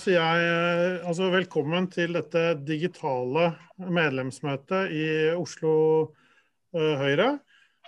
[0.00, 3.50] sier jeg altså velkommen til dette digitale
[3.80, 5.72] medlemsmøtet i Oslo
[6.06, 7.34] uh, Høyre.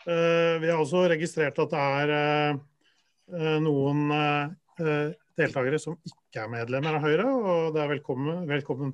[0.05, 2.13] Uh, vi har også registrert at det er
[2.53, 4.13] uh, noen
[5.39, 8.93] deltakere som ikke er medlemmer av Høyre, og det er velkommen, velkommen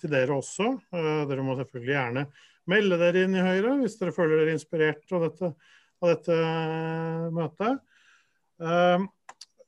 [0.00, 0.70] til dere også.
[0.92, 2.24] dere må selvfølgelig gjerne
[2.70, 5.52] melde dere inn i Høyre hvis dere føler dere inspirert av dette,
[6.00, 6.38] av dette
[7.34, 9.08] møtet.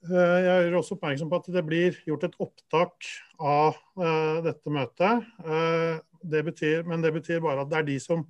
[0.00, 4.73] Eh, jeg gjør også oppmerksom på at det blir gjort et opptak av uh, dette
[4.73, 5.26] møtet.
[5.45, 8.23] Uh, det betyr, men det betyr bare at det er de som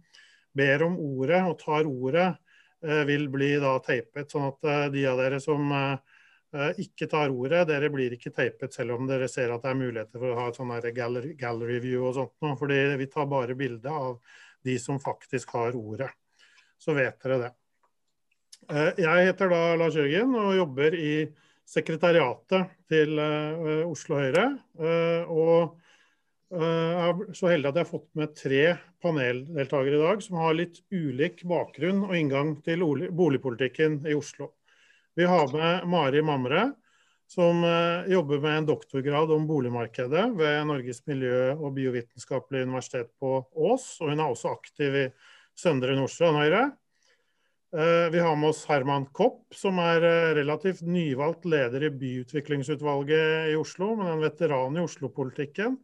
[0.56, 2.32] ber om ordet og tar ordet,
[2.80, 4.30] vil bli da teipet.
[4.32, 5.68] Sånn at de av dere som
[6.80, 10.16] ikke tar ordet, dere blir ikke teipet selv om dere ser at det er muligheter
[10.16, 12.32] for å ha et sånn gallery, gallery view og sånt.
[12.40, 12.56] noe.
[12.56, 14.16] fordi vi tar bare bilde av
[14.64, 16.08] de som faktisk har ordet.
[16.80, 17.52] Så vet dere det.
[19.04, 21.12] Jeg heter da Lars Jørgen og jobber i
[21.70, 24.46] sekretariatet til uh, Oslo Høyre.
[24.80, 25.76] Uh, og
[26.50, 28.62] jeg er så heldig at jeg har fått med tre
[29.04, 32.82] paneldeltakere i dag som har litt ulik bakgrunn og inngang til
[33.14, 34.48] boligpolitikken i Oslo.
[35.14, 36.64] Vi har med Mari Mamre,
[37.30, 37.62] som
[38.10, 43.86] jobber med en doktorgrad om boligmarkedet ved Norges miljø- og biovitenskapelige universitet på Ås.
[44.02, 45.08] Og hun er også aktiv i
[45.54, 46.64] Søndre Nordstrand Høyre.
[47.76, 53.52] Eh, vi har med oss Herman Kopp, som er eh, relativt nyvalgt leder i byutviklingsutvalget
[53.52, 55.76] i Oslo, men en veteran i Oslo-politikken.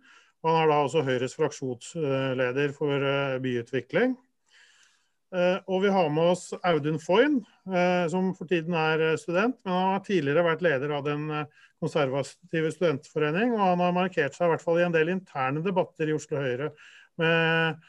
[0.43, 4.17] Han er da også Høyres fraksjonsleder for eh, byutvikling.
[5.37, 7.41] Og vi har med oss Audun Foyn,
[8.09, 11.27] som for tiden er student, men han har tidligere vært leder av Den
[11.83, 16.09] konservative studentforening, og han har markert seg i hvert fall i en del interne debatter
[16.09, 16.71] i Oslo Høyre
[17.21, 17.83] med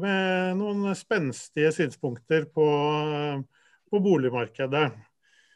[0.00, 2.66] med noen spenstige synspunkter på,
[3.90, 4.88] på, boligmarkedet.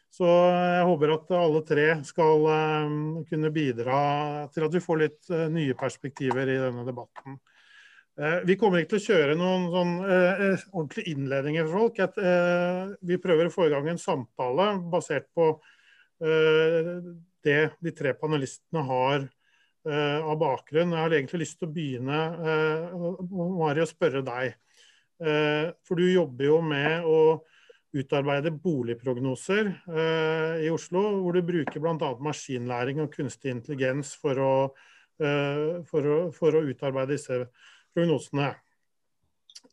[0.09, 3.99] Så jeg håper at alle tre skal uh, kunne bidra
[4.53, 7.37] til at vi får litt uh, nye perspektiver i denne debatten.
[8.19, 12.01] Uh, vi kommer ikke til å kjøre noen sånn ordentlige innledninger for folk.
[12.07, 12.17] At,
[13.05, 15.53] vi prøver å få i gang en samtale basert på
[16.19, 19.29] det de tre panelistene har
[19.87, 20.91] av bakgrunn.
[20.91, 24.57] Jeg har egentlig lyst til å begynne uh, Mari, å spørre deg.
[25.19, 27.19] Uh, for du jobber jo med å
[27.95, 29.71] utarbeide boligprognoser
[30.61, 32.09] i Oslo, hvor du bruker bl.a.
[32.21, 34.51] maskinlæring og kunstig intelligens for å,
[35.17, 37.39] for, å, for å, utarbeide disse
[37.97, 38.51] prognosene.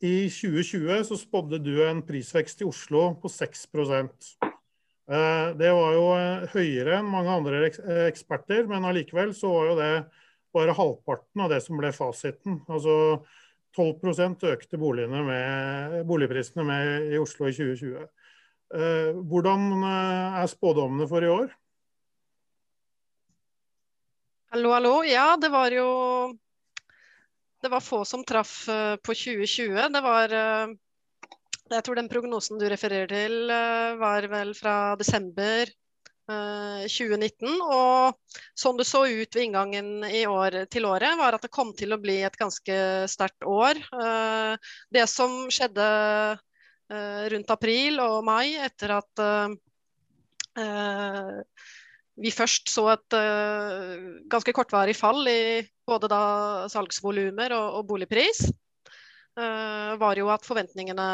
[0.01, 4.46] I 2020 så spådde du en prisvekst i Oslo på 6 Eh,
[5.55, 7.67] det var jo eh, høyere enn mange andre
[8.09, 9.91] eksperter, men allikevel så var jo det
[10.57, 12.59] bare halvparten av det som ble fasiten.
[12.67, 12.97] Altså
[13.77, 18.09] 12 økte med, boligprisene med i Oslo i 2020.
[18.75, 21.55] Eh, hvordan er spådommene for i år?
[24.57, 24.97] Hallo, hallo.
[25.07, 26.35] Ja, det var jo
[27.63, 29.89] Det var få som traff på 2020.
[29.93, 30.35] Det var
[31.71, 35.67] jeg tror den prognosen du refererer til, eh, var vel fra desember
[36.27, 37.47] 2019.
[37.47, 41.73] Eh, og sånn det så ut ved inngangen år, til året, var at det kom
[41.75, 43.79] til å bli et ganske sterkt år.
[43.79, 44.57] Eh,
[44.91, 46.39] det som skjedde
[46.87, 49.23] rundt april og mai, etter at
[52.15, 53.17] vi først så et
[54.31, 56.21] ganske kortvarig fall i både da
[56.71, 58.45] salgsvolumer og, og boligpris,
[59.35, 61.09] var jo at forventningene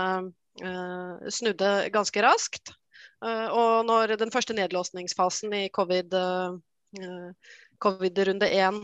[1.32, 2.74] snudde ganske raskt.
[3.22, 8.82] Eh, og når den første nedlåsningsfasen i covid eh, covid-runde 1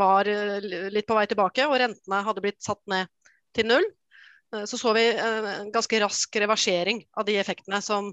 [0.00, 0.26] var
[0.64, 3.10] litt på vei tilbake, og rentene hadde blitt satt ned
[3.54, 3.86] til null,
[4.66, 8.08] så så vi en ganske rask reversering av de effektene som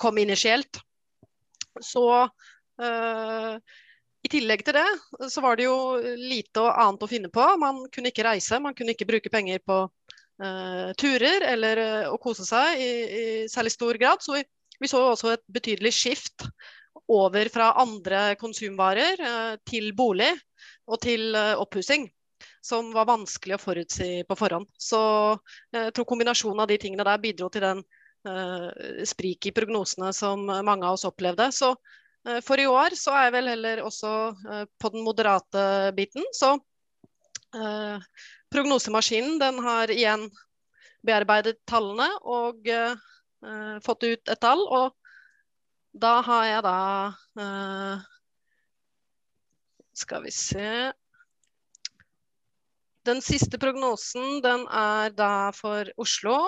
[0.00, 0.80] kom initielt.
[1.84, 2.06] Så
[2.80, 5.76] i tillegg til det så var det jo
[6.16, 7.44] lite annet å finne på.
[7.60, 9.82] Man kunne ikke reise, man kunne ikke bruke penger på
[10.42, 14.22] uh, turer eller uh, å kose seg i, i, særlig stor grad.
[14.24, 14.44] Så vi,
[14.78, 16.46] vi så også et betydelig skift
[17.08, 20.30] over fra andre konsumvarer uh, til bolig
[20.88, 22.08] og til oppussing.
[22.64, 24.66] Som var vanskelig å forutsi på forhånd.
[24.76, 24.98] Så
[25.72, 27.84] jeg tror kombinasjonen av de tingene der bidro til den
[29.08, 31.46] sprik i prognosene som mange av oss opplevde.
[31.54, 31.70] Så
[32.44, 34.10] for i år så er jeg vel heller også
[34.82, 35.62] på den moderate
[35.96, 36.26] biten.
[36.34, 36.50] Så
[38.50, 40.28] Prognosemaskinen den har igjen
[41.04, 44.62] bearbeidet tallene og uh, fått ut et tall.
[44.64, 44.94] Og
[45.92, 46.78] da har jeg da
[47.40, 48.06] uh,
[49.98, 50.92] Skal vi se
[53.08, 56.38] Den siste prognosen den er da for Oslo.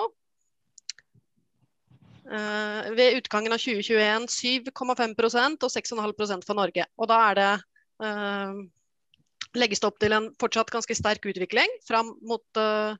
[2.31, 4.29] Uh, ved utgangen av 2021
[4.71, 6.85] 7,5% og 6,5% for Norge.
[6.97, 7.51] Og da er det
[9.57, 12.95] legges det opp til en fortsatt ganske sterk utvikling fram mot uh,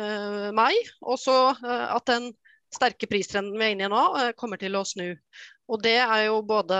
[0.00, 0.74] uh, mai.
[1.02, 2.30] Og så uh, at den
[2.72, 4.04] sterke pristrenden vi er inne i nå,
[4.40, 5.10] kommer til å snu.
[5.68, 6.76] Og det er jo både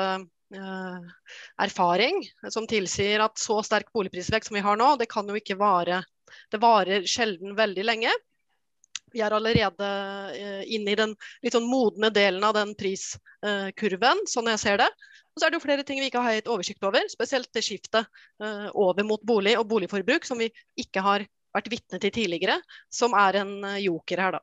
[1.61, 2.19] erfaring
[2.53, 6.03] som tilsier at så sterk boligprisvekst som vi har nå, det kan jo ikke vare.
[6.53, 8.13] Det varer sjelden veldig lenge.
[9.13, 9.89] Vi er allerede
[10.73, 14.91] inne i den litt sånn modne delen av den priskurven, sånn jeg ser det.
[15.33, 17.65] Og så er det jo flere ting vi ikke har helt oversikt over, spesielt det
[17.65, 18.05] skiftet
[18.43, 20.51] uh, over mot bolig og boligforbruk som vi
[20.81, 21.25] ikke har
[21.57, 22.59] vært vitne til tidligere,
[22.93, 24.43] som er en uh, joker her, da.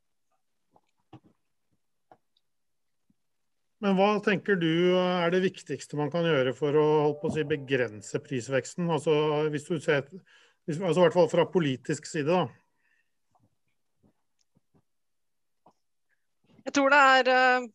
[3.79, 8.19] Men hva tenker du er det viktigste man kan gjøre for å, å si, begrense
[8.25, 8.89] prisveksten?
[8.91, 9.13] Altså,
[9.53, 10.09] hvis du ser,
[10.67, 12.49] altså I hvert fall fra politisk side, da.
[16.69, 17.69] Jeg tror det er uh,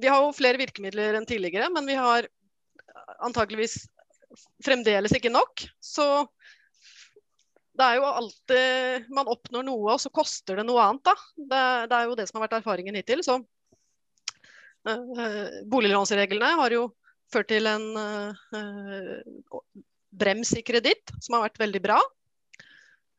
[0.00, 2.26] vi har jo flere virkemidler enn tidligere, men vi har
[3.22, 3.84] antakeligvis
[4.64, 5.66] fremdeles ikke nok.
[5.82, 6.06] Så
[7.74, 11.14] det er jo alltid Man oppnår noe, og så koster det noe annet, da.
[11.36, 13.22] Det, det er jo det som har vært erfaringen hittil.
[13.26, 13.38] Så
[14.88, 16.88] uh, boliglånsreglene har jo
[17.32, 19.54] ført til en uh,
[20.14, 22.00] brems i kreditt, som har vært veldig bra.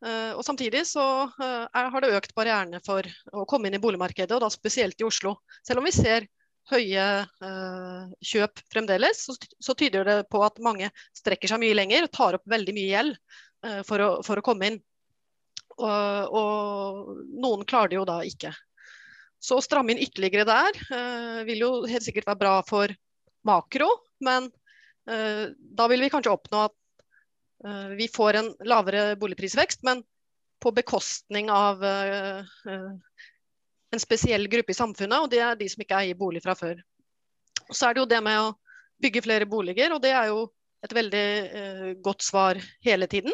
[0.05, 3.81] Uh, og Samtidig så uh, er, har det økt barrierene for å komme inn i
[3.81, 5.39] boligmarkedet, og da spesielt i Oslo.
[5.65, 6.27] Selv om vi ser
[6.71, 7.05] høye
[7.45, 12.13] eh, kjøp fremdeles, så, så, tyder det på at mange strekker seg mye lenger og
[12.15, 13.17] tar opp veldig mye gjeld
[13.65, 14.79] eh, for, å, for, å, komme inn.
[15.75, 18.53] Og, og, noen klarer det jo da ikke.
[19.41, 22.93] Så å stramme inn ytterligere der eh, vil jo helt sikkert være bra for
[23.45, 23.91] makro,
[24.25, 24.49] men
[25.11, 26.84] eh, da vil vi kanskje oppnå at eh,
[27.97, 30.01] vi får en lavere boligprisvekst, men
[30.61, 32.41] på bekostning av uh,
[33.95, 36.79] en spesiell gruppe i samfunnet, og det er de som ikke eier bolig fra før.
[37.71, 38.53] Så er det jo det med å
[39.01, 40.47] bygge flere boliger, og det er jo
[40.85, 41.27] et veldig
[41.59, 43.33] eh, godt svar hele tiden.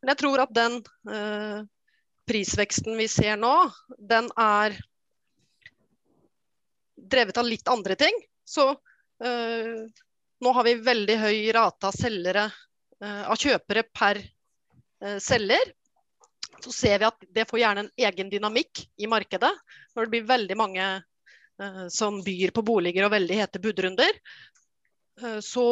[0.00, 0.78] Men jeg tror at den
[1.12, 1.58] eh,
[2.28, 3.54] prisveksten vi ser nå,
[3.98, 4.78] den er
[6.96, 8.16] drevet av litt andre ting.
[8.46, 9.84] Så eh,
[10.40, 12.62] nå har vi veldig høy rate av selgere, eh,
[13.04, 15.72] av kjøpere per eh, selger
[16.64, 19.50] så ser vi at det får gjerne en egen dynamikk i markedet.
[19.94, 24.20] Når det blir veldig mange uh, som byr på boliger og veldig hete budrunder.
[25.40, 25.64] Så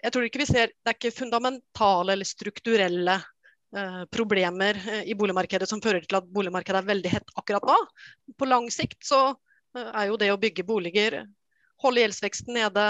[0.00, 3.18] jeg tror ikke vi ser Det er ikke fundamentale eller strukturelle
[4.08, 7.76] problemer i boligmarkedet som fører til at boligmarkedet er veldig hett akkurat nå.
[8.40, 9.34] På lang sikt så
[9.76, 11.18] er jo det å bygge boliger,
[11.84, 12.86] holde gjeldsveksten nede,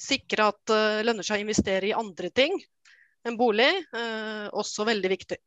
[0.00, 2.56] sikre at det lønner seg å investere i andre ting
[3.26, 3.70] enn bolig,
[4.54, 5.38] også veldig viktig.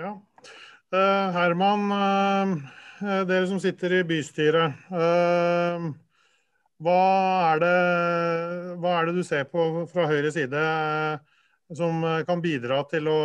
[0.00, 0.14] Ja.
[0.92, 1.90] Uh, Herman,
[3.00, 4.80] dere som sitter i bystyret.
[6.82, 7.02] Hva,
[7.52, 7.76] er det,
[8.82, 10.62] hva, er det, du ser på fra høyre side
[11.72, 13.20] som kan bidra til å,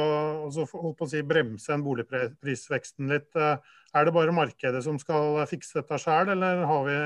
[0.47, 3.31] å si, bremse en boligprisveksten litt?
[3.35, 6.99] Er det bare markedet som skal fikse dette sjøl, eller har, vi,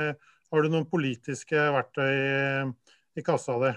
[0.51, 2.11] har, du noen politiske verktøy
[3.17, 3.71] i, kassa di?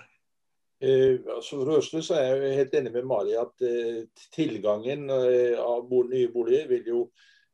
[0.84, 4.02] Eh, altså for første så er jeg helt enig med Mari at eh,
[4.34, 7.04] tilgangen eh, av nye boliger vil jo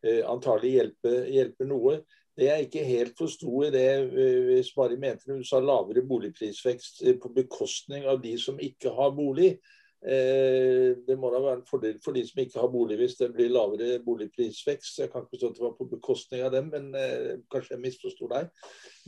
[0.02, 2.00] eh, antagelig hjelpe, hjelpe, noe.
[2.36, 7.04] Det jeg ikke helt forsto i det eh, hvis Mari mente hun sa lavere boligprisvekst
[7.04, 9.52] eh, på bekostning av de som ikke har bolig.
[10.00, 13.34] Eh, det må da være en fordel for de som ikke har bolig hvis det
[13.34, 15.02] blir lavere boligprisvekst.
[15.02, 17.82] Jeg kan ikke forstå at det var på bekostning av dem, men eh, kanskje jeg
[17.84, 18.48] misforsto deg.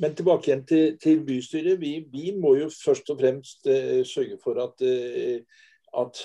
[0.04, 1.80] Men tilbake igjen til, til bystyret.
[1.80, 4.84] Vi, vi, må jo først og fremst eh, sørge for at,
[6.02, 6.20] at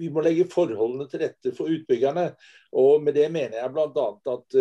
[0.00, 2.32] vi må legge forholdene til rette for utbyggerne.
[2.82, 4.08] Og med det mener jeg bl.a.
[4.34, 4.58] at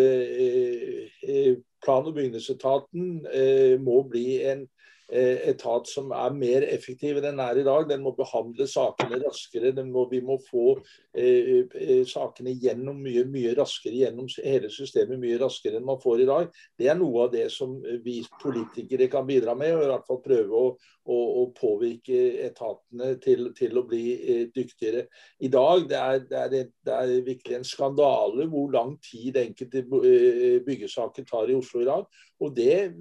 [1.82, 4.68] plan- og bygningsetaten må bli en
[5.12, 7.88] etat som er mer effektiv enn den er i dag.
[7.90, 9.74] Den må behandle sakene raskere.
[9.88, 10.78] Må, vi må få
[11.14, 16.24] eh, eh, sakene gjennom mye, mye raskere gjennom hele systemet mye raskere enn man får
[16.24, 16.56] i dag.
[16.80, 17.76] Det er noe av det som
[18.06, 20.72] vi politikere kan bidra med, og i hvert fall prøve å,
[21.12, 25.06] å, å påvirke etatene til, til, å bli eh, dyktigere.
[25.44, 29.84] I dag det er det, er, det er virkelig en skandale hvor lang tid enkelte
[29.84, 32.08] eh, byggesaker tar i Oslo i dag.
[32.42, 32.96] Og det,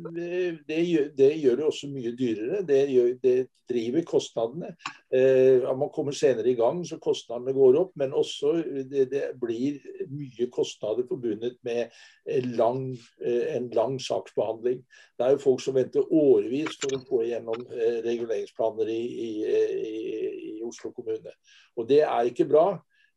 [0.69, 0.81] det,
[1.17, 2.61] det gjør det også mye dyrere.
[2.69, 3.37] Det, gjør, det
[3.71, 4.75] driver kostnadene.
[5.15, 7.95] Eh, man kommer senere i gang, så kostnadene går opp.
[8.01, 8.53] Men også
[8.91, 9.81] det, blir
[10.11, 11.89] mye kostnader forbundet med
[12.29, 12.85] en lang,
[13.25, 14.85] eh, en lang, saksbehandling.
[15.17, 19.33] Det er jo folk som venter årevis for å få igjennom eh, reguleringsplaner i, i,
[19.49, 21.33] i, i Oslo kommune.
[21.81, 22.75] Og det er ikke bra.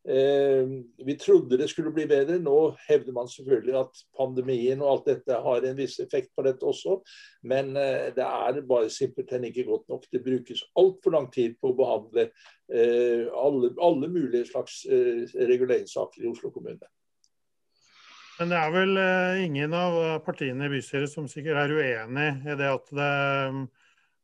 [0.09, 0.67] Eh,
[1.05, 2.39] vi trodde det skulle bli bedre.
[2.43, 6.67] Nå hevder man selvfølgelig at pandemien og alt dette har en viss effekt på dette
[6.67, 6.97] også.
[7.47, 10.09] Men eh, det er bare simpelthen ikke godt nok.
[10.11, 16.29] Det brukes altfor lang tid på å behandle eh, alle, alle mulige slags reguleringssaker i
[16.33, 16.91] Oslo kommune.
[18.39, 18.99] Men det er vel
[19.45, 19.95] ingen av
[20.25, 23.09] partiene i bystyret som sikkert er uenig i det at, det,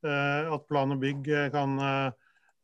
[0.10, 1.78] at plan og bygg kan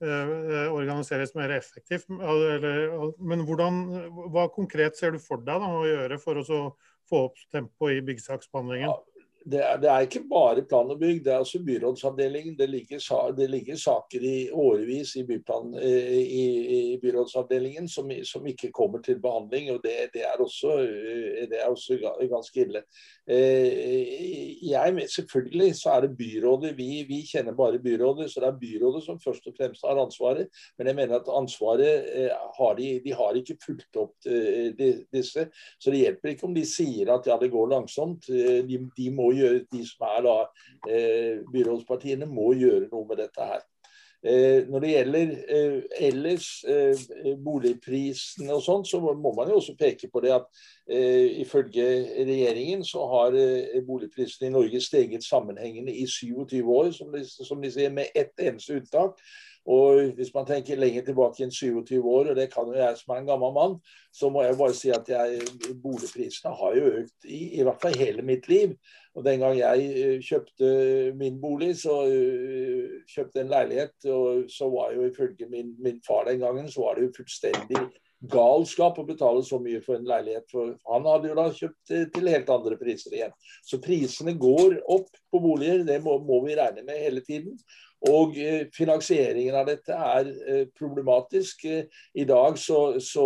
[0.01, 2.09] organiseres mer effektivt.
[2.11, 3.81] Men hvordan,
[4.33, 6.45] hva konkret ser du for deg da, å gjøre for å
[7.09, 8.89] få opp tempoet i byggsaksbehandlingen?
[8.91, 9.14] Ja,
[9.45, 12.55] det er, det er, ikke bare plan og bygg, det er også byrådsavdelingen.
[12.57, 18.47] Det ligger, det ligger saker i årevis i, byplan, eh, i, i byrådsavdelingen som, som,
[18.47, 19.69] ikke kommer til behandling.
[19.71, 21.97] og Det, det er, også, eh, er, også,
[22.29, 22.81] ganske ille.
[23.29, 28.59] Eh, jeg, selvfølgelig så er det byrådet, vi, vi, kjenner bare byrådet, så det er
[28.65, 30.49] byrådet som først og fremst har ansvaret.
[30.77, 32.09] Men jeg mener at ansvaret
[32.57, 34.25] har de, de har ikke fulgt opp
[35.13, 35.47] disse.
[35.77, 38.25] Så det hjelper ikke om de sier at ja, det går langsomt.
[38.25, 40.35] De, de må gjøre, de som er da
[40.89, 43.63] eh, byrådspartiene, må gjøre noe med dette her.
[44.25, 46.47] Eh, når det gjelder eh, ellers
[47.45, 50.47] boligprisene og sånn, så må man jo også peke på det at
[50.85, 51.85] ifølge
[52.25, 53.35] regjeringen så har
[53.85, 58.33] boligprisene i Norge steget sammenhengende i 27 år, som de, som de sier, med ett
[58.41, 59.21] eneste unntak.
[59.65, 63.15] Og hvis man tenker lenger tilbake enn 27 år, og det kan jo jeg som
[63.15, 63.73] er en gammel mann,
[64.13, 65.39] så må jeg bare si at jeg,
[65.81, 68.75] boligprisene har jo økt i, i hvert fall hele mitt liv.
[69.15, 70.69] Og Den gang jeg eh, kjøpte
[71.17, 76.27] min bolig, så uh, kjøpte en leilighet, og så var jo ifølge min, min, far
[76.29, 77.85] den gangen, så var det jo fullstendig
[78.21, 80.47] galskap å betale så mye for en leilighet.
[80.51, 83.33] For han hadde jo da kjøpt til helt andre priser igjen.
[83.65, 87.57] Så prisene går opp på boliger, det må, må vi regne med hele tiden.
[88.05, 91.65] Og eh, finansieringen av dette er eh, problematisk.
[91.65, 93.25] Eh, I dag så, så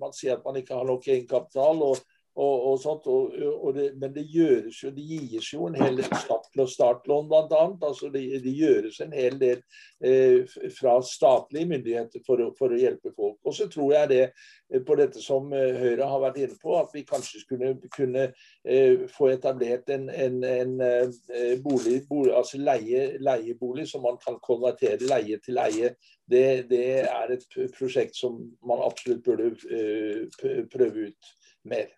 [0.00, 1.82] man sier at man ikke har nok egenkapital.
[1.90, 2.00] og
[2.34, 5.98] og, og sånt, og, og det, men det gjøres jo, det gis jo en hel
[5.98, 7.60] del startlån bl.a.
[7.84, 9.60] Altså det, det, gjøres en hel del
[10.00, 13.36] eh, fra statlige myndigheter for å, for å, hjelpe folk.
[13.44, 16.72] Og så tror jeg det eh, på dette som eh, Høyre har vært inne på,
[16.80, 18.30] at vi kanskje skulle kunne
[18.64, 24.40] eh, få etablert en, en, en eh, bolig, bolig, altså leie, leiebolig som man kan
[24.40, 25.92] konvertere leie til leie.
[26.32, 31.36] Det, det er et prosjekt som man absolutt burde eh, prøve ut
[31.68, 31.92] mer.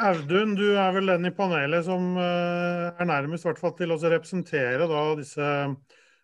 [0.00, 5.02] Audun, du er vel den i panelet som eh, er nærmest til å representere da,
[5.18, 5.48] disse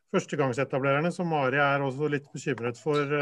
[0.08, 3.12] førstegangsetablererne, som Mari er også litt bekymret for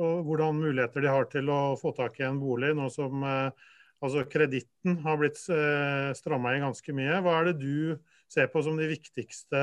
[0.00, 3.52] og hvordan muligheter de har til å få tak i en bolig, nå som uh,
[4.00, 7.20] altså kreditten har blitt uh, stramma inn ganske mye.
[7.20, 8.00] Hva er det du
[8.32, 9.60] ser på som de viktigste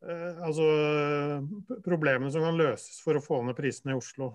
[0.00, 0.68] altså,
[1.84, 4.34] problemene som kan løses for å få ned prisene i Oslo?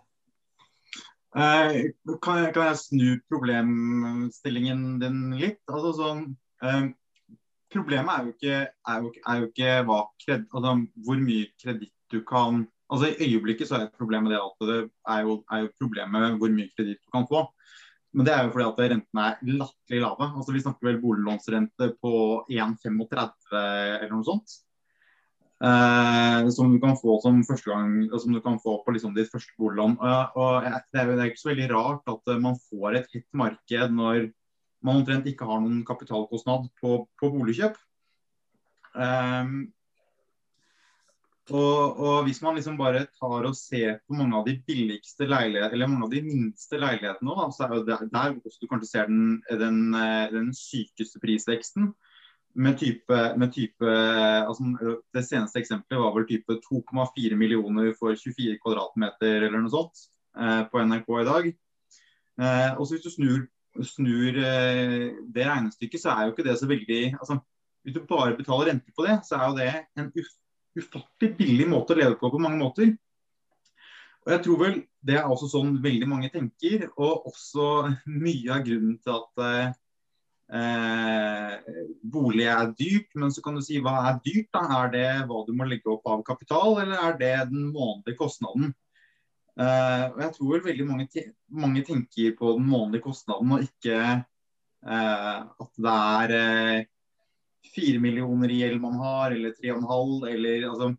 [1.35, 1.91] Eh,
[2.23, 5.59] kan, kan, jeg, snu problemstillingen din litt?
[5.67, 6.21] Altså sånn
[6.63, 6.85] eh,
[7.75, 9.97] Problemet er jo ikke, er jo, er jo ikke hva,
[10.31, 12.63] altså, hvor mye kreditt du kan
[12.93, 14.77] Altså I øyeblikket så er problemet det at det
[15.09, 17.41] er jo, er jo problemet hvor mye kreditt du kan få.
[18.15, 20.27] Men det er jo fordi at rentene er latterlig lave.
[20.29, 22.13] Altså Vi snakker vel boliglånsrente på
[22.45, 24.53] 1,35 eller noe sånt.
[25.63, 29.31] Uh, som du kan få som første gang, som du kan få på liksom ditt
[29.31, 29.95] første boliglån.
[30.01, 33.29] Uh, og det er, jo, ikke så veldig rart at uh, man får et hett
[33.31, 34.27] marked når
[34.85, 37.79] man omtrent ikke har noen kapitalkostnad på, på boligkjøp.
[38.99, 39.55] Um,
[41.53, 45.77] og, og, hvis man liksom bare tar og ser på mange av de billigste leilighetene,
[45.77, 49.07] eller mange av de minste leilighetene da, så er det der også du kanskje ser
[49.07, 49.81] den, den,
[50.33, 51.93] den sykeste prisveksten
[52.55, 53.95] med type, med type
[54.47, 54.63] altså
[55.13, 60.05] Det seneste eksempelet var vel type 2,4 millioner for 24 kvadratmeter eller noe sånt
[60.39, 61.49] eh, på NRK i dag.
[62.39, 63.45] Eh, og Hvis du snur,
[63.83, 67.39] snur eh, det regnestykket, så er jo ikke det så veldig altså,
[67.83, 70.11] Hvis du bare betaler renter på det, så er jo det en
[70.79, 72.95] ufattelig billig måte å leve på på mange måter.
[74.25, 78.63] Og jeg tror vel Det er også sånn veldig mange tenker, og også mye av
[78.65, 79.75] grunnen til at
[80.53, 81.53] eh,
[82.03, 84.49] bolig er dyrt, men så kan du si hva er dyrt?
[84.53, 84.63] da?
[84.83, 88.73] Er det hva du må legge opp av kapital, eller er det den månedlige kostnaden?
[89.55, 91.25] Eh, og Jeg tror vel veldig mange,
[91.63, 96.85] mange, tenker på den månedlige kostnaden, og ikke eh, at det er eh,
[97.75, 100.93] fire millioner i gjeld man har, eller tre og en halv, eller altså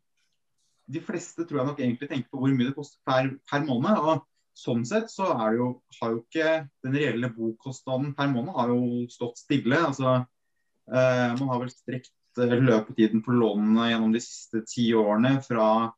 [0.87, 3.99] De fleste tror jeg nok egentlig tenker på hvor mye det koster per, per måned.
[3.99, 4.23] og
[4.57, 5.69] sånn sett så jo,
[6.01, 6.53] har jo ikke
[6.85, 9.79] den reelle bokostnaden per måned har jo stått stille.
[9.91, 15.93] altså eh, Man har vel strekt løpetiden på lånene gjennom de siste ti årene fra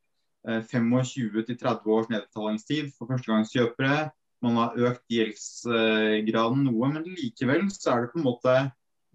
[0.48, 4.10] 25-30 års nedbetalingstid for førstegangskjøpere.
[4.46, 8.54] Man har økt gjeldsgraden noe, men likevel så er det på en måte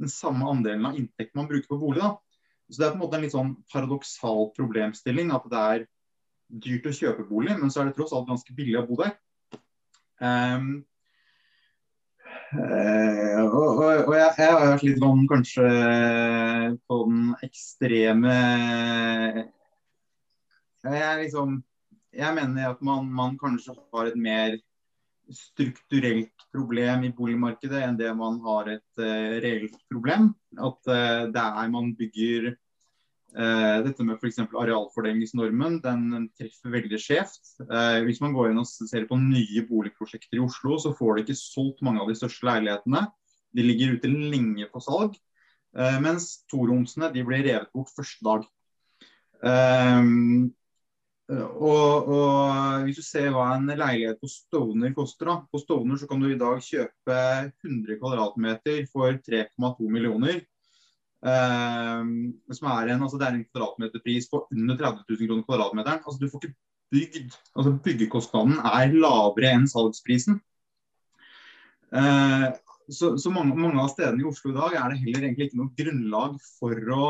[0.01, 2.01] den samme andelen av inntekten man bruker på bolig.
[2.01, 2.17] da.
[2.69, 5.85] Så Det er på en måte en litt sånn paradoksal problemstilling at det er
[6.63, 9.15] dyrt å kjøpe bolig, men så er det tross alt ganske billig å bo der.
[10.23, 10.67] Um,
[12.55, 15.71] uh, og, og, jeg, jeg, har vært litt vann kanskje
[16.87, 18.35] på den ekstreme
[20.87, 21.57] Jeg liksom
[22.15, 24.55] Jeg mener at man, man kanskje har et mer
[25.33, 30.33] strukturelt problem i boligmarkedet enn det man har et uh, reelt problem.
[30.55, 32.53] At uh, det er man bygger
[33.33, 34.37] Dette med f.eks.
[34.45, 37.55] arealfordelingsnormen, den treffer veldig skjevt.
[38.05, 41.39] hvis man går inn og ser på nye boligprosjekter i Oslo, så får de ikke
[41.39, 43.07] solgt mange av de største leilighetene.
[43.57, 45.17] De ligger ute lenge på salg.
[45.73, 48.45] mens toromsene de blir revet bort første dag.
[51.33, 55.37] Og, og, Hvis du ser hva en leilighet på Stovner koster da.
[55.51, 57.19] På Stovner så kan du i dag kjøpe
[57.63, 60.41] 100 kvadratmeter for 3,2 millioner.
[61.23, 62.01] Eh,
[62.57, 66.03] som er en, altså det er en kvadratmeterpris på under 30 000 kroner kvadratmeteren.
[66.03, 66.55] Altså du får ikke
[66.93, 70.41] bygd, altså Byggekostnaden er lavere enn salgsprisen.
[71.93, 72.49] Eh,
[72.91, 75.61] så, så mange, mange, av stedene i Oslo i dag er det heller egentlig ikke
[75.61, 77.05] noe grunnlag for å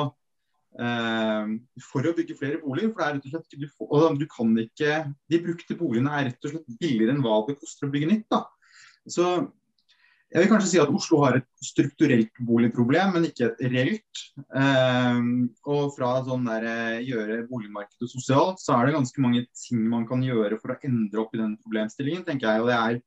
[0.73, 1.49] Eh,
[1.85, 2.89] for å bygge flere boliger.
[2.89, 4.95] for det er rett og slett, du, og du kan ikke,
[5.29, 8.25] De brukte boligene er rett og slett billigere enn hva det koster å bygge nytt.
[8.33, 8.47] da.
[9.05, 9.27] Så
[10.33, 14.21] jeg vil kanskje si at Oslo har et strukturelt boligproblem, men ikke et reelt.
[14.57, 15.19] Eh,
[15.69, 20.07] og fra sånn der, eh, gjøre boligmarkedet sosialt, så er det ganske mange ting man
[20.09, 22.61] kan gjøre for å endre opp i den problemstillingen, tenker jeg.
[22.63, 23.01] og det er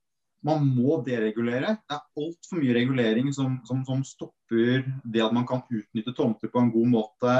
[0.46, 1.76] man må deregulere.
[1.88, 6.52] Det er altfor mye regulering som, som, som, stopper det at man kan utnytte tomter
[6.52, 7.34] på en god måte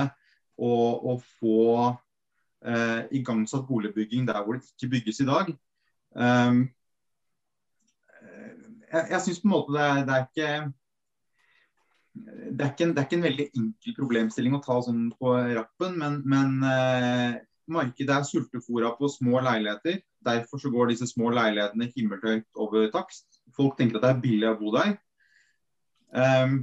[0.59, 1.61] og, og få
[2.67, 5.53] eh, igangsatt boligbygging der hvor det ikke bygges i dag.
[6.17, 6.65] Um,
[8.97, 10.51] jeg jeg syns på en måte det er, det er ikke
[12.17, 15.35] det er, ikke en, det er ikke en veldig enkel problemstilling å ta sånn på
[15.37, 17.35] rappen, men, men eh,
[17.73, 19.99] markedet er sultefòra på små leiligheter.
[20.27, 23.43] Derfor så går disse små leilighetene himmelhøyt over takst.
[23.57, 24.97] Folk tenker at det er billig å bo der.
[26.17, 26.59] Um,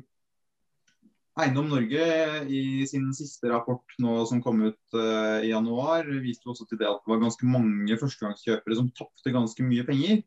[1.43, 2.03] Eiendom Norge
[2.45, 6.89] i sin siste rapport nå som kom ut uh, i januar, viste også til det
[6.89, 10.21] at det var ganske mange førstegangskjøpere som tapte ganske mye penger.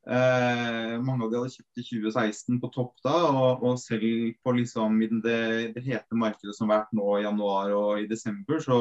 [0.00, 4.54] Uh, mange av de hadde kjøpt i 2016 på topp da, og, og selv på
[4.56, 5.40] liksom, det,
[5.74, 8.80] det hete markedet som har vært nå i januar og i desember, så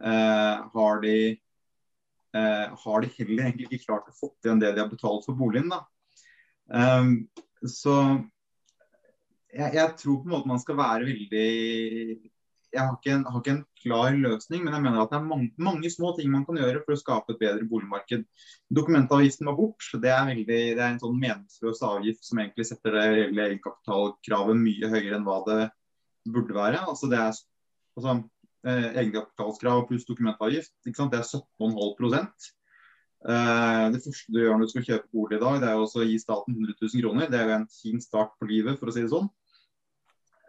[0.00, 1.14] eh, har de
[2.36, 5.38] eh, har de heller egentlig ikke klart å få igjen det de har betalt for
[5.38, 5.70] boligen.
[5.72, 5.84] Da.
[6.70, 7.28] Um,
[7.66, 7.94] så
[9.50, 12.30] jeg, jeg, tror på en måte man skal være veldig
[12.70, 15.26] jeg har, ikke en, har ikke en klar løsning, men jeg mener at det er
[15.26, 18.22] mange, mange, små ting man kan gjøre for å skape et bedre boligmarked.
[18.78, 19.88] Dokumentavgiften var bort.
[20.04, 24.60] Det er, veldig, det er en sånn meningsløs avgift som egentlig setter det reelle egenkapitalkravet
[24.60, 25.58] mye høyere enn hva det
[26.30, 26.84] burde være.
[26.84, 27.42] Altså det er,
[27.98, 28.16] altså,
[28.66, 32.16] eh, egenkapitalskrav pluss dokumentavgift, det er 17,5
[33.26, 36.06] eh, Det første du gjør når du skal kjøpe bolig i dag, det er å
[36.06, 37.30] gi staten 100 000 kroner.
[37.34, 39.30] Det er jo en fin start på livet, for å si det sånn.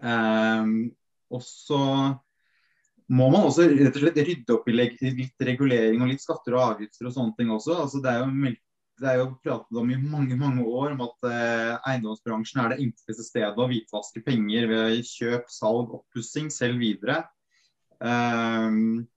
[0.05, 0.91] Eh,
[1.31, 1.81] og så
[3.11, 6.75] må man også rett og slett rydde opp i litt regulering og litt skatter og
[6.75, 7.75] avgifter og sånne ting også.
[7.83, 8.53] Altså, det er jo
[9.01, 12.83] det er jo pratet om i mange mange år om at eh, eiendomsbransjen er det
[12.83, 17.23] enkleste stedet å hvitvaske penger ved kjøp, salg, oppussing, selv videre.
[17.97, 19.07] Um,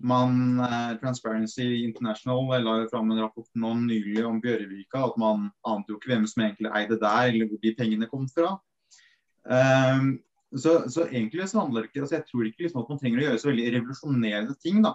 [0.00, 5.04] man, uh, Transparency International la jo fram en rapport nå nylig om Bjørvika.
[5.10, 8.24] At man ante jo ikke hvem som egentlig eide der, eller hvor de pengene kom
[8.32, 8.54] fra.
[9.44, 10.18] Um,
[10.56, 13.20] så, så, egentlig så handler det ikke altså Jeg tror ikke liksom at man trenger
[13.20, 14.80] å gjøre så veldig revolusjonerende ting.
[14.86, 14.94] da.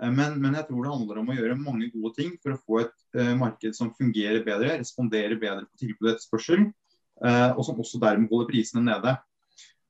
[0.00, 2.60] Uh, men, men, jeg tror det handler om å gjøre mange gode ting for å
[2.60, 6.70] få et uh, marked som fungerer bedre, responderer bedre på tilbud og etterspørsel,
[7.22, 9.12] og som også dermed holder prisene nede.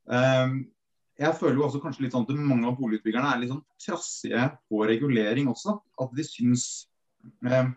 [0.05, 0.59] Um,
[1.21, 4.47] jeg føler jo også kanskje litt sånn at mange av boligutbyggerne er litt sånn trassige
[4.71, 5.77] på regulering også.
[6.01, 6.65] At de syns
[7.45, 7.69] eh,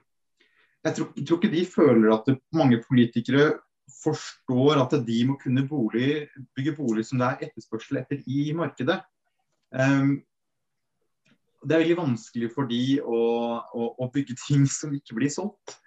[0.86, 3.50] jeg, tror, jeg, tror, ikke de føler at det, mange politikere
[3.92, 9.00] forstår at de må kunne bolig, bygge bolig som det er etterspørsel etter i markedet.
[9.72, 10.20] Um,
[11.66, 13.20] det er veldig vanskelig for de å,
[13.74, 15.78] å, å bygge ting som ikke blir solgt.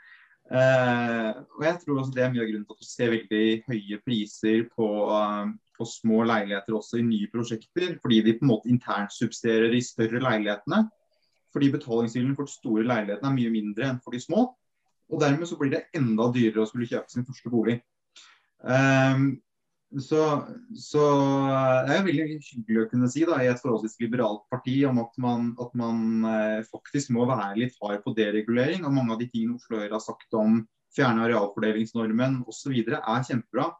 [0.48, 3.42] Uh, og jeg tror også det er mye av grunnen til at du ser veldig
[3.66, 8.54] høye priser på, uh, på små leiligheter også i nye prosjekter, fordi de på en
[8.54, 10.86] måte internsubsidierer de større leilighetene.
[11.54, 14.48] Fordi betalingsviljen for de store leilighetene er mye mindre enn for de små.
[15.08, 17.78] Og dermed så blir det enda dyrere å skulle kjøpe sin første bolig.
[18.58, 19.38] Um,
[19.88, 20.22] så,
[20.76, 21.02] så,
[21.86, 25.00] det er jo veldig hyggelig å kunne si da, i et forholdsvis liberalt parti om
[25.00, 28.84] at man, at man eh, faktisk må være litt hard på deregulering.
[28.84, 30.60] Og mange av de tingene Oslo Høyre har sagt om
[30.96, 32.76] fjerne arealfordelingsnormen osv.
[32.84, 33.70] er kjempebra.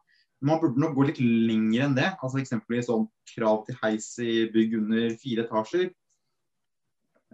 [0.41, 2.09] Man burde nok gå litt lenger enn det.
[2.17, 5.91] altså Eksempelvis om krav til heis i bygg under fire etasjer.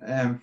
[0.04, 0.36] Eh,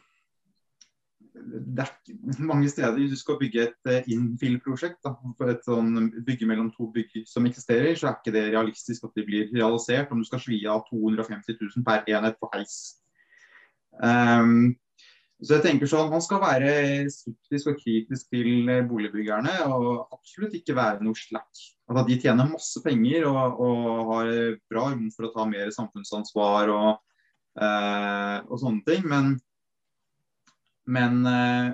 [1.33, 5.01] det er mange steder du skal bygge et uh, infill-prosjekt.
[5.49, 9.25] Et sånn bygge mellom to bygg som eksisterer, så er ikke det realistisk at det
[9.29, 12.79] blir realisert om du skal svi av 250 000 per enhet på heis.
[14.03, 14.75] Um,
[15.43, 16.73] så jeg tenker sånn, Man skal være
[17.11, 21.63] skeptisk og kritisk til boligbyggerne og absolutt ikke være noe slack.
[21.93, 24.35] At de tjener masse penger og, og har
[24.71, 27.01] bra rom for å ta mer samfunnsansvar og,
[27.59, 29.09] uh, og sånne ting.
[29.09, 29.35] men
[30.91, 31.73] men eh,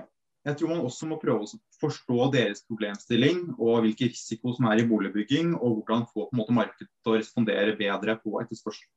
[0.49, 4.83] jeg tror man også må prøve å forstå deres problemstilling og hvilke risiko som er
[4.83, 8.89] i boligbygging, og hvordan få på en måte markedet til å respondere bedre på etterspørsel.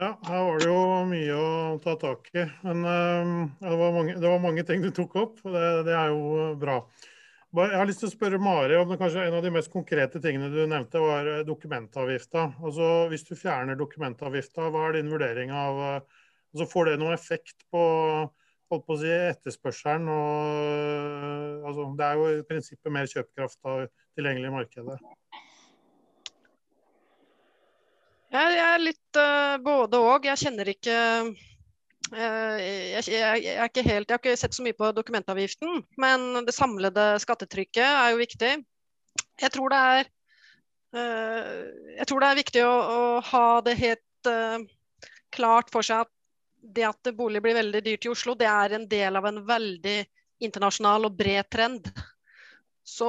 [0.00, 2.46] Ja, her var det jo mye å ta tak i.
[2.64, 5.96] Men uh, det, var mange, det, var mange, ting du tok opp, og det, det,
[5.98, 6.78] er jo bra.
[7.58, 10.22] Jeg har lyst til å spørre Mari om det kanskje en av de mest konkrete
[10.24, 12.46] tingene du nevnte, var eh, dokumentavgifta.
[12.62, 17.66] Altså, hvis du fjerner dokumentavgifta, hva er din vurdering av altså, Får det noen effekt
[17.74, 17.82] på
[18.70, 20.08] holdt på å si, etterspørselen.
[20.10, 23.84] og altså, Det er jo i prinsippet mer kjøpekraft av
[24.18, 24.98] tilgjengelig i markedet.
[28.30, 30.26] Jeg er litt uh, både og.
[30.28, 34.78] Jeg kjenner ikke uh, jeg, jeg, jeg, ikke helt, jeg har ikke sett så mye
[34.78, 38.52] på dokumentavgiften, men det samlede skattetrykket er jo viktig.
[39.40, 40.12] Jeg tror det er,
[40.94, 41.58] uh,
[41.96, 43.02] jeg tror det er viktig å, å
[43.32, 44.06] ha det helt
[45.32, 46.10] klart for seg at
[46.62, 49.98] det at bolig blir veldig dyrt i Oslo, det er en del av en veldig
[50.44, 51.90] internasjonal og bred trend.
[52.86, 53.08] Så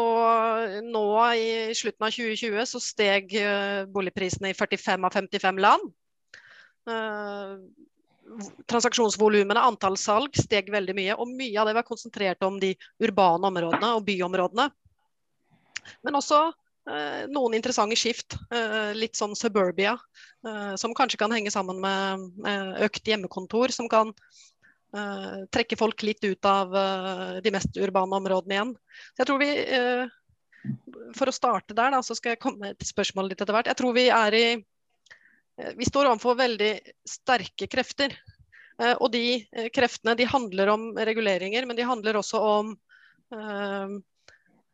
[0.86, 1.06] nå
[1.40, 5.88] i slutten av 2020 så steg eh, boligprisene i 45 av 55 land.
[6.90, 7.62] Uh,
[8.70, 11.18] transaksjonsvolumene, antall salg, steg veldig mye.
[11.18, 14.68] Og mye av det var konsentrert om de urbane områdene og byområdene.
[16.06, 16.71] Men også Eh,
[17.30, 18.36] noen interessante skift.
[18.54, 19.98] Eh, litt sånn suburbia,
[20.48, 24.14] eh, som kanskje kan henge sammen med økt hjemmekontor, som kan
[24.92, 26.74] trekke folk litt ut av
[27.40, 28.72] de mest urbane områdene igjen.
[29.16, 29.52] Så jeg tror vi
[31.16, 33.70] For å starte der, da, så skal jeg komme til spørsmålet litt etter hvert.
[33.72, 34.66] Jeg tror vi er i
[35.80, 36.74] Vi står overfor veldig
[37.08, 38.18] sterke krefter.
[39.00, 42.76] Og de kreftene de handler om reguleringer, men de handler også om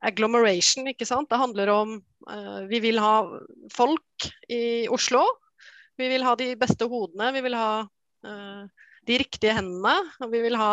[0.06, 0.88] agglomeration.
[0.88, 1.30] ikke sant?
[1.30, 1.98] Det handler om
[2.30, 3.22] uh, Vi vil ha
[3.74, 5.24] folk i Oslo.
[5.98, 7.32] Vi vil ha de beste hodene.
[7.36, 8.64] Vi vil ha uh,
[9.08, 9.96] de riktige hendene.
[10.22, 10.72] Og vi vil ha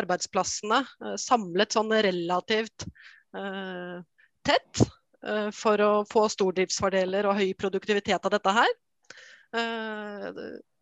[0.00, 2.88] arbeidsplassene uh, samlet sånn relativt
[4.44, 4.80] tett
[5.56, 8.74] for å få stordriftsfordeler og høy produktivitet av dette her.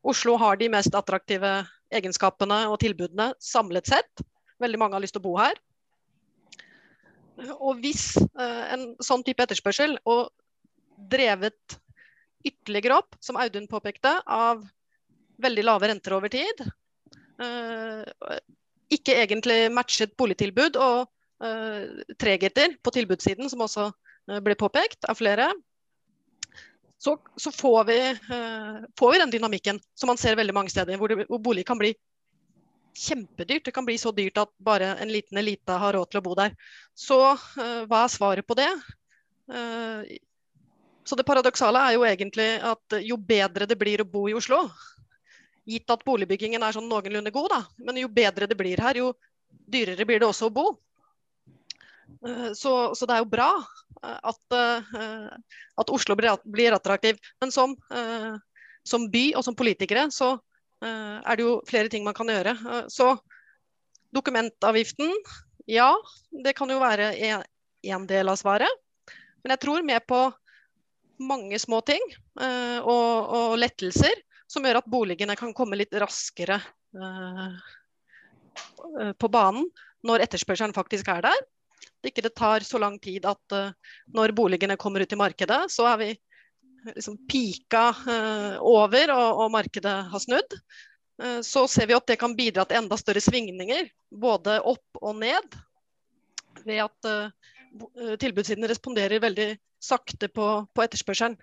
[0.02, 1.52] Oslo har de mest attraktive
[1.94, 4.24] egenskapene og tilbudene samlet sett.
[4.58, 5.54] Veldig mange har lyst til å bo her.
[7.58, 10.30] Og hvis eh, en sånn type etterspørsel, og
[11.10, 11.78] drevet
[12.46, 14.62] ytterligere opp, som Audun påpekte, av
[15.40, 16.64] veldig lave renter over tid,
[17.40, 18.36] eh,
[18.92, 21.06] ikke egentlig matchet boligtilbud og
[21.46, 23.90] eh, tregheter på tilbudssiden, som også
[24.44, 25.48] ble påpekt av flere,
[27.00, 27.96] så, så får, vi,
[29.00, 31.80] får, vi, den dynamikken som man ser veldig mange steder, hvor, det, hvor bolig kan
[31.80, 31.94] bli
[32.94, 33.64] kjempedyrt.
[33.64, 36.34] Det kan bli så dyrt at bare en liten elite har råd til å bo
[36.38, 36.54] der.
[36.94, 38.70] Så uh, hva er svaret på det?
[39.50, 40.04] Uh,
[41.04, 44.66] så det paradoksale er jo egentlig at jo bedre det blir å bo i Oslo,
[45.66, 49.12] gitt at boligbyggingen er sånn noenlunde god, da, men jo bedre det blir her, jo
[49.70, 50.66] dyrere blir det også å bo.
[52.26, 53.52] Uh, så, så, det er jo bra
[54.00, 54.54] at,
[55.76, 57.18] at Oslo blir, blir, attraktiv.
[57.42, 57.74] Men som,
[58.86, 60.49] som by og som politikere så Eh,
[60.86, 62.54] er det jo flere ting man kan gjøre.
[62.56, 63.12] Eh, så
[64.14, 65.12] dokumentavgiften,
[65.70, 65.92] ja,
[66.44, 67.12] det kan jo være
[67.82, 68.70] en del av svaret.
[69.42, 70.24] Men jeg tror med på
[71.20, 72.00] mange små ting
[72.40, 76.56] uh, og, og, lettelser som gjør at boligene kan komme litt raskere
[79.20, 79.68] på banen
[80.02, 81.44] når etterspørselen faktisk er der.
[82.08, 83.56] Ikke det tar så lang tid at
[84.10, 86.10] når boligene kommer ut i markedet, så er vi
[86.84, 90.56] liksom pika eh, over og, og, markedet har snudd,
[91.22, 95.20] eh, så ser vi at det kan bidra til enda større svingninger, både opp og
[95.20, 95.58] ned.
[96.64, 101.38] Ved at eh, tilbudssiden responderer veldig sakte på, på etterspørselen.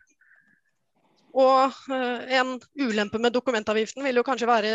[1.37, 4.71] Og en ulempe med dokumentavgiften vil jo kanskje være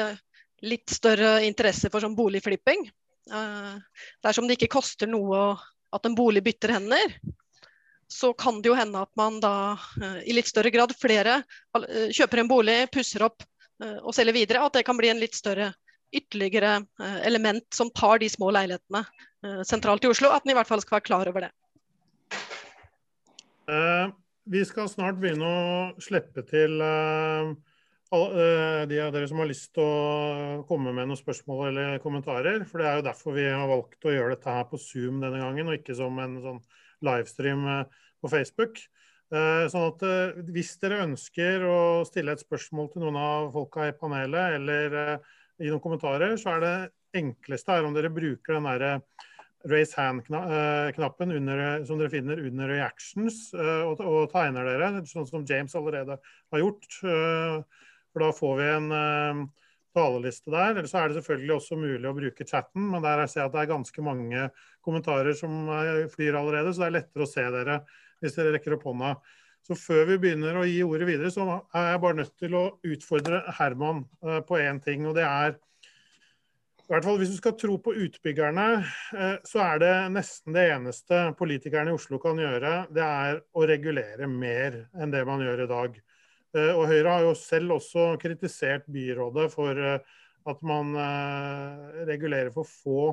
[0.62, 2.84] litt større interesse for sånn boligflipping.
[4.22, 5.40] Dersom det ikke koster noe
[5.90, 7.16] at en bolig bytter hender,
[8.12, 9.78] så kan det jo hende at man da
[10.28, 11.40] i litt større grad flere
[12.12, 13.42] kjøper en bolig, pusser opp
[13.80, 14.66] og selger videre.
[14.66, 15.72] At det kan bli en litt større
[16.12, 16.82] ytterligere
[17.24, 19.00] element som tar de små leilighetene
[19.66, 20.28] sentralt i Oslo.
[20.30, 21.52] At en i hvert fall skal være klar over det.
[24.52, 26.78] Vi skal snart begynne å slippe til
[28.12, 32.60] de av dere som har lyst til å komme med noen spørsmål eller kommentarer.
[32.68, 35.40] For det er jo derfor vi har valgt å gjøre dette her på Zoom denne
[35.40, 36.60] gangen, og ikke som en sånn
[37.02, 37.64] livestream
[38.22, 38.80] på Facebook.
[39.32, 40.02] Sånn at
[40.52, 44.96] hvis dere ønsker å stille et spørsmål til noen av folka i panelet, eller
[45.62, 46.74] i noen kommentarer, så er det
[47.22, 48.92] enkleste er om dere bruker den derre
[49.70, 51.32] raise hand-knappen
[51.86, 56.18] som dere finner under reactions, og, tegner dere, sånn som James allerede
[56.52, 57.00] har gjort.
[58.12, 59.48] For da får vi en
[59.96, 60.74] taleliste der.
[60.74, 63.56] Eller så er det selvfølgelig også mulig å bruke chatten, men der ser jeg at
[63.56, 64.46] det er ganske mange
[64.84, 65.68] kommentarer som
[66.12, 67.82] flyr allerede, så det er lettere å se dere
[68.22, 69.16] hvis dere rekker opp hånda.
[69.62, 72.64] Så før vi begynner å gi ordet videre, så er jeg bare nødt til å
[72.82, 75.04] utfordre Herman uh, på én ting.
[75.06, 75.58] Og det er
[76.82, 78.64] i hvert fall Hvis du skal tro på utbyggerne,
[79.14, 83.68] uh, så er det nesten det eneste politikerne i Oslo kan gjøre, det er å
[83.70, 86.02] regulere mer enn det man gjør i dag.
[86.52, 90.16] Eh, og Høyre har jo selv også kritisert byrådet for eh,
[90.50, 93.12] at man eh, regulerer for få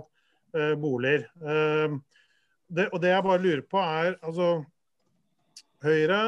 [0.81, 1.27] boliger.
[1.37, 4.47] Det, og det jeg bare lurer på er altså
[5.79, 6.19] Høyre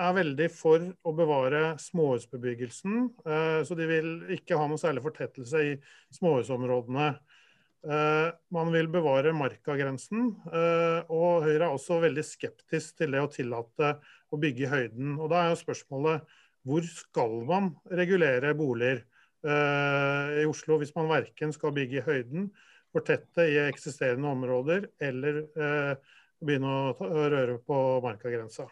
[0.00, 3.06] er veldig for å bevare småhusbebyggelsen.
[3.64, 5.74] Så de vil ikke ha noe særlig fortettelse i
[6.16, 7.06] småhusområdene.
[8.52, 10.34] Man vil bevare markagrensen.
[10.52, 13.94] Og Høyre er også veldig skeptisk til det å tillate
[14.28, 15.14] å bygge i høyden.
[15.16, 16.36] Og da er jo spørsmålet
[16.68, 19.00] hvor skal man regulere boliger
[19.40, 22.50] i Oslo hvis man verken skal bygge i høyden,
[22.92, 25.40] fortette i eksisterende områder eller
[26.44, 28.68] begynne å røre på markagrensa?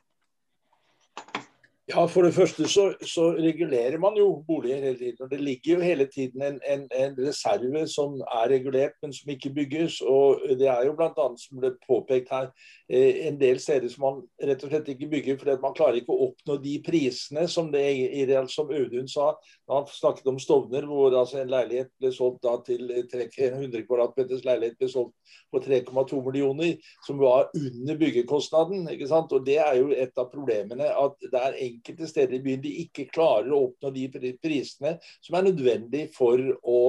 [1.89, 5.23] Ja, For det første så, så, regulerer man jo boliger hele tiden.
[5.25, 9.31] og Det ligger jo hele tiden en, en, en, reserve som er regulert, men som
[9.33, 10.01] ikke bygges.
[10.01, 11.29] og Det er jo bl.a.
[11.41, 12.51] som ble påpekt her,
[12.93, 14.21] eh, en del steder som man
[14.51, 17.87] rett og slett ikke bygger fordi man klarer ikke å oppnå de prisene som det
[18.21, 19.31] ideelt som Audun sa.
[19.65, 24.45] da Han snakket om Stovner, hvor altså en leilighet ble solgt da til 100 kvadratmeters
[24.45, 25.17] leilighet ble solgt
[25.49, 26.77] på 3,2 millioner,
[27.09, 28.91] som var under byggekostnaden.
[28.93, 29.33] ikke sant?
[29.33, 30.93] Og Det er jo et av problemene.
[30.99, 35.39] at det er enkelte steder i byen de ikke klarer å oppnå de prisene som
[35.39, 36.81] er nødvendig for å,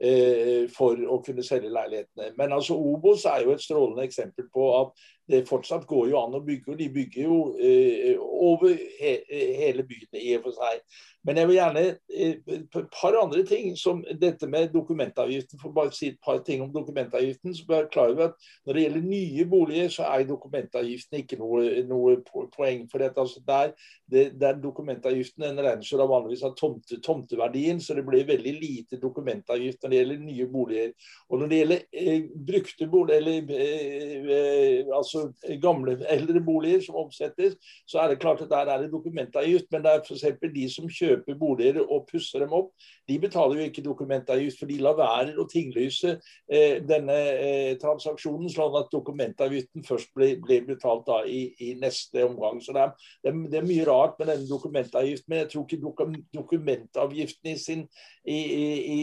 [0.00, 2.32] eh, for å kunne selge leilighetene.
[2.38, 6.36] Men altså Obos er jo et strålende eksempel på at det fortsatt går jo an
[6.36, 10.84] å bygge, og de bygger jo eh, over he hele byen i og for seg.
[11.24, 11.82] Men jeg vil gjerne
[12.12, 15.60] eh, et par andre ting, som dette med dokumentavgiften.
[15.60, 18.76] For bare å si et par ting om dokumentavgiften, så bør klar over at når
[18.76, 22.18] det gjelder nye boliger, så er dokumentavgiften ikke noe, noe
[22.52, 22.84] poeng.
[22.90, 23.20] for dette.
[23.20, 23.72] Altså der,
[24.10, 29.00] det, der Dokumentavgiften den regner jo vanligvis av tomte, tomteverdien, så det blir veldig lite
[29.00, 30.92] dokumentavgift når det gjelder nye boliger.
[31.30, 35.26] Og når det gjelder eh, brukte boliger, eller eh, eh, altså
[35.62, 37.56] gamle, eldre boliger som omsettes,
[37.88, 39.70] så er det klart at der er det dokumentavgift.
[39.72, 40.28] Men det er f.eks.
[40.54, 42.72] de som kjøper kjøper boliger og pusser dem opp,
[43.08, 46.16] de betaler jo ikke dokumentavgift, for de lar være å tinglyse
[46.48, 52.24] eh, denne eh, transaksjonen, sånn at dokumentavgiften først blir, blir betalt da i, i, neste
[52.26, 52.60] omgang.
[52.64, 52.92] Så det er,
[53.24, 57.86] det, er, mye rart med denne dokumentavgiften, men jeg tror ikke dokum, dokumentavgiften i, sin,
[58.24, 58.98] i, i,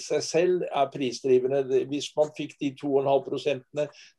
[0.00, 1.64] seg selv er prisdrivende.
[1.90, 3.64] Hvis man fikk de 2,5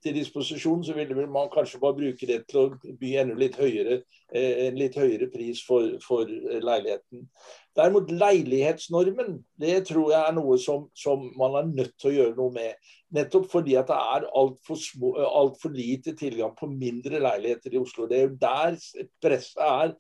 [0.03, 4.01] til disposisjon, så ville man kanskje bare bruke det til å by enda litt høyere,
[4.34, 7.28] en litt høyere pris for, for leiligheten.
[7.78, 12.36] Derimot leilighetsnormen, det tror jeg er noe som, som, man er nødt til å gjøre
[12.38, 12.91] noe med.
[13.13, 18.08] Nettopp fordi at det er altfor alt for lite tilgang på mindre leiligheter i Oslo.
[18.10, 18.80] Det er jo der
[19.22, 19.93] presset er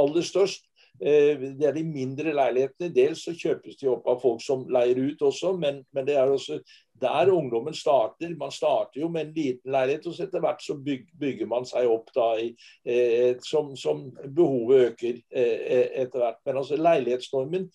[0.00, 0.68] aller størst.
[1.00, 2.92] Eh, det er de mindre leilighetene.
[2.94, 6.30] Dels så kjøpes de opp av folk som leier ut også, men, men det er
[6.30, 6.60] også
[7.00, 8.34] der ungdommen starter.
[8.38, 11.90] Man starter jo med en liten leilighet, og så etter hvert så bygger man seg
[11.90, 12.50] opp da i,
[12.86, 16.40] eh, som, som, behovet øker eh, etter hvert.
[16.46, 17.68] Men altså leilighetsnormen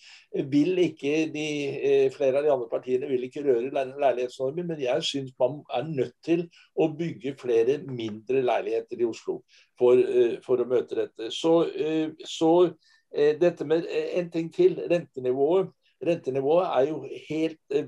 [0.51, 1.47] vil ikke de,
[1.79, 5.87] eh, Flere av de andre partiene vil ikke røre leilighetsnormen, men jeg syns man er
[5.87, 6.45] nødt til
[6.79, 9.41] å bygge flere mindre leiligheter i Oslo
[9.79, 11.31] for, eh, for å møte dette.
[11.33, 12.73] Så, eh, så
[13.13, 15.71] eh, dette med en ting til, rentenivået.
[16.07, 17.87] Rentenivået er jo, helt, eh,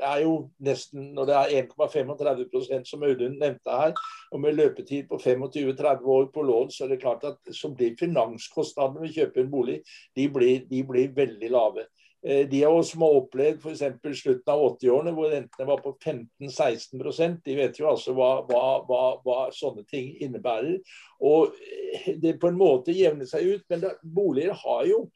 [0.00, 3.94] er jo nesten Når det er 1,35% som Audun nevnte her,
[4.32, 7.98] og med løpetid på 25-30 år på lån, så er det klart at så blir
[7.98, 9.80] finanskostnadene ved å kjøpe en bolig
[10.16, 11.86] de blir, de blir veldig lave.
[12.22, 14.20] Eh, de av oss som har opplevd f.eks.
[14.20, 19.04] slutten av 80-årene hvor rentene var på 15-16% de vet jo altså hva, hva, hva,
[19.24, 20.76] hva, sånne ting innebærer.
[21.24, 25.06] Og eh, det på en måte jevner seg ut, men da, boliger har jo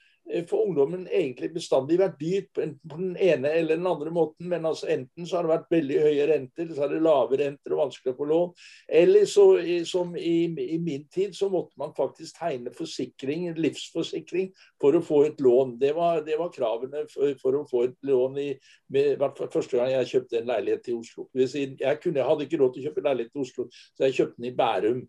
[0.49, 2.65] for ungdommen egentlig bestandig vært dyrt på
[2.97, 4.49] den ene eller den andre måten.
[4.49, 7.75] Men altså enten så har det vært veldig høye renter, så er det lave renter
[7.75, 8.55] og vanskelig å få lån.
[9.01, 9.45] Eller så,
[9.89, 14.49] som i, i, min tid, så måtte man faktisk tegne forsikring, livsforsikring,
[14.81, 15.77] for å få et lån.
[15.83, 18.49] Det var, det var kravene for, for, å få et lån i
[18.95, 19.21] med,
[19.53, 21.29] første gang jeg kjøpte en leilighet i Oslo.
[21.37, 24.41] Jeg, kunne, jeg hadde ikke råd til å kjøpe leilighet i Oslo, så jeg kjøpte
[24.41, 25.05] den i Bærum.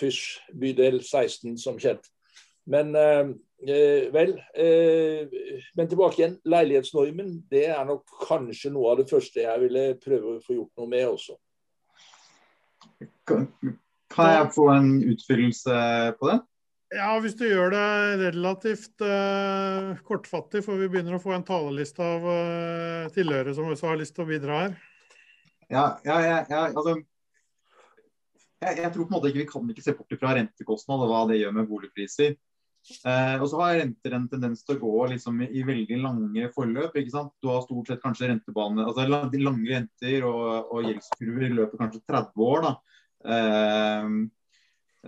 [0.00, 0.24] Fysj,
[0.56, 2.08] bydel 16, som kjent.
[2.70, 2.94] Men
[3.66, 4.34] eh, vel.
[4.54, 5.38] Eh,
[5.76, 6.36] men tilbake igjen.
[6.48, 10.80] Leilighetsnormen det er nok kanskje noe av det første jeg ville prøve å få gjort
[10.80, 11.38] noe med også.
[13.28, 13.46] Kan,
[14.12, 15.80] kan jeg få en utfyllelse
[16.20, 16.38] på det?
[16.90, 22.02] Ja, hvis du gjør det relativt eh, kortfattig, for vi begynner å få en taleliste
[22.02, 24.74] av eh, tilhørere som også har lyst til å bidra her.
[25.70, 26.96] Ja, ja, ja, ja altså
[28.60, 31.12] jeg, jeg, tror på en måte ikke vi kan ikke se bort fra rentekostnad og
[31.12, 32.34] hva det gjør med boligpriser.
[33.06, 36.96] Eh, og så har renter en tendens til å gå liksom, i, veldig lange forløp.
[36.96, 37.32] ikke sant?
[37.42, 42.46] Du har stort sett kanskje rentebane, altså lange renter og, og gjeldskurver løper kanskje 30
[42.48, 42.66] år.
[42.66, 42.72] da.
[43.34, 44.08] Eh,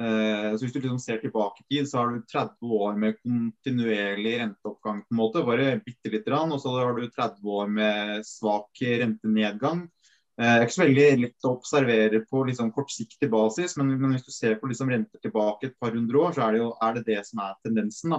[0.05, 3.19] eh, så Hvis du liksom ser tilbake i tid, så har du 30 år med
[3.23, 5.03] kontinuerlig renteoppgang.
[5.03, 9.89] på en måte, bare bitte litt, Og så har du 30 år med svak rentenedgang.
[10.33, 14.15] Det eh, er ikke så veldig lett å observere på liksom kortsiktig basis, men, men,
[14.17, 16.71] hvis du ser på liksom renter tilbake et par hundre år, så er det, jo,
[16.81, 18.17] er det det som er tendensen.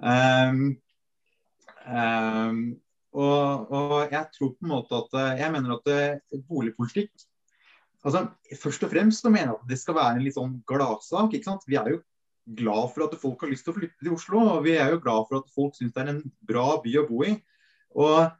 [0.00, 0.62] Um,
[1.86, 2.60] um,
[3.12, 7.24] og, og, jeg tror på en måte at eh, jeg mener at eh, boligpolitikk
[8.06, 8.22] altså
[8.62, 11.34] Først og fremst så mener jeg at det skal være en litt sånn gladsak.
[11.34, 11.66] ikke sant?
[11.68, 11.98] Vi er jo
[12.56, 15.02] glad for at folk har lyst til å flytte til Oslo, og vi er jo
[15.04, 17.34] glad for at folk syns det er en bra by å bo i.
[18.00, 18.30] Og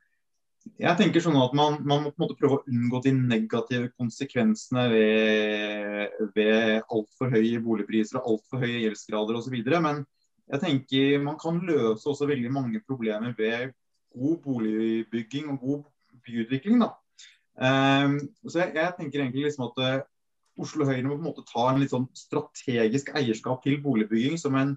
[0.81, 3.91] jeg tenker sånn at man, man, må på en måte prøve å unngå de negative
[3.97, 9.57] konsekvensene ved, ved altfor høye boligpriser og altfor høye gjeldsgrader osv.
[9.81, 10.03] Men
[10.51, 13.73] jeg tenker man kan løse også veldig mange problemer ved
[14.17, 15.83] god boligbygging og god
[16.27, 16.85] byutvikling.
[16.85, 16.93] da.
[17.61, 18.19] Um,
[18.49, 20.07] så jeg, jeg, tenker egentlig liksom at uh,
[20.61, 24.57] Oslo Høyre må på en måte ta en litt sånn strategisk eierskap til boligbygging som
[24.61, 24.75] en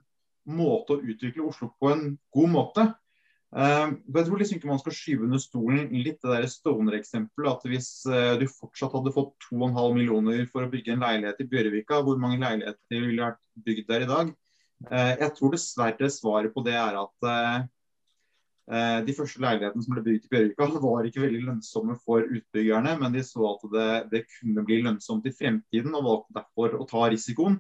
[0.48, 2.88] måte å utvikle Oslo på en god måte.
[3.54, 7.52] Uh, jeg tror liksom ikke man skal skyve under stolen litt det der Stovner-eksempelet.
[7.52, 11.48] At hvis uh, du fortsatt hadde fått 2,5 millioner for å bygge en leilighet i
[11.52, 14.34] Bjørvika, hvor mange leiligheter ville vært bygd der i dag?
[14.90, 17.70] Uh, jeg tror dessverre svaret på det er at
[18.64, 23.12] de første leilighetene som ble bygd i Bjørvika, var ikke veldig lønnsomme for utbyggerne, men
[23.12, 27.10] de så at det, det kunne bli lønnsomt i fremtiden, og valgte derfor å ta
[27.12, 27.58] risikoen.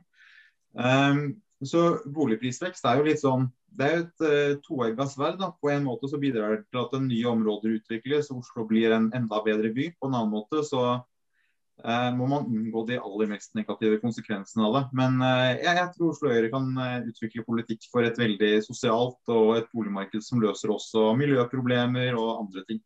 [1.67, 1.83] Så
[2.15, 5.41] boligprisvekst er jo litt sånn det er jo et uh, toegga sverd.
[5.61, 9.41] På en måte så bidrar det til at nye områder utvikles, Oslo blir en enda
[9.45, 9.89] bedre by.
[9.97, 14.77] På en annen måte så uh, må man unngå de aller mest negative konsekvensene av
[14.77, 14.83] det.
[15.01, 16.69] Men uh, jeg, jeg, tror Oslo Høyre kan
[17.09, 22.67] utvikle politikk for et veldig sosialt og et boligmarked som løser også miljøproblemer og andre
[22.69, 22.83] ting.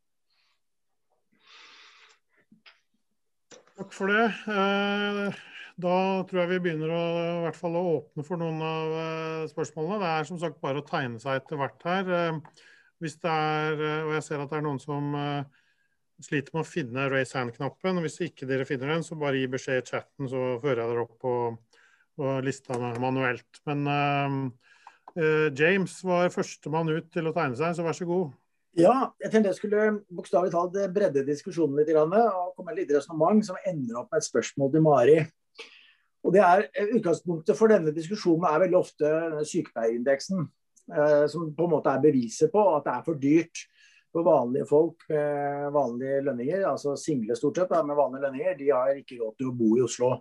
[3.78, 5.36] Takk for det.
[5.78, 9.44] Da tror jeg vi begynner å, i hvert fall å åpne for noen av uh,
[9.52, 10.00] spørsmålene.
[10.02, 12.10] Det er som sagt bare å tegne seg etter hvert her.
[12.10, 12.64] Uh,
[13.04, 15.14] hvis det er, uh, og jeg ser at det er noen som
[16.26, 18.02] sliter med å finne raise hand-knappen.
[18.02, 21.04] Hvis ikke dere finner den, så bare gi beskjed i chatten, så fører jeg dere
[21.06, 21.34] opp på,
[22.18, 23.62] på lista manuelt.
[23.70, 23.86] Men
[25.54, 28.34] James var førstemann ut til å tegne seg, så vær så god.
[28.82, 32.18] Ja, jeg tenkte jeg skulle bokstavelig talt bredde diskusjonen litt og
[32.58, 35.20] komme med litt resonnement som ender opp med et spørsmål til Mari.
[36.28, 39.12] Og det er eh, Utgangspunktet for denne diskusjonen er veldig ofte
[39.48, 40.46] sykepleierindeksen.
[40.88, 43.66] Eh, som på en måte er beviset på at det er for dyrt
[44.16, 46.64] for vanlige folk med vanlige lønninger.
[46.70, 48.56] Altså single stort sett med vanlige lønninger.
[48.60, 50.14] De har ikke råd til å bo i Oslo.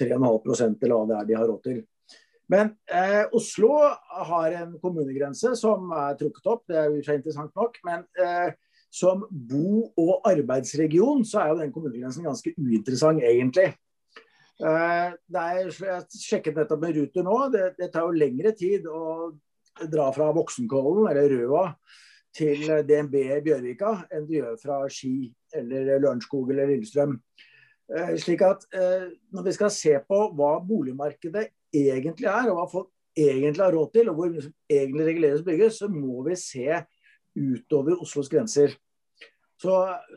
[0.00, 1.80] 3,5% eller hva det er de har råd til.
[2.52, 3.70] Men eh, Oslo
[4.28, 7.78] har en kommunegrense som er trukket opp, det er jo interessant nok.
[7.86, 8.52] Men eh,
[8.92, 13.70] som bo- og arbeidsregion så er jo den kommunegrensen ganske uinteressant, egentlig.
[14.60, 17.38] Eh, er, jeg sjekket nettopp med Ruter nå.
[17.54, 19.32] Det, det, tar jo lengre tid å
[19.88, 21.64] dra fra Voksenkollen eller Røa
[22.36, 27.16] til DNB i Bjørvika enn du gjør fra Ski eller Lørenskog eller Lillestrøm.
[27.92, 32.68] Eh, slik at eh, Når vi skal se på hva boligmarkedet egentlig er, og hva
[32.70, 34.38] folk egentlig har råd til, og hvor
[34.70, 36.80] egentlig reguleres og bygges, så må vi se
[37.36, 38.76] utover Oslos grenser
[39.62, 39.74] så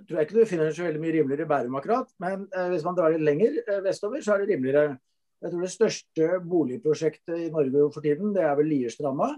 [0.07, 2.09] tror jeg ikke du finner så veldig mye rimeligere i Bærum akkurat.
[2.23, 4.95] Men eh, hvis man drar litt lenger eh, vestover, så er det rimeligere.
[5.43, 9.35] Jeg tror det største boligprosjektet i Norge for tiden, det er vel Lierstranda.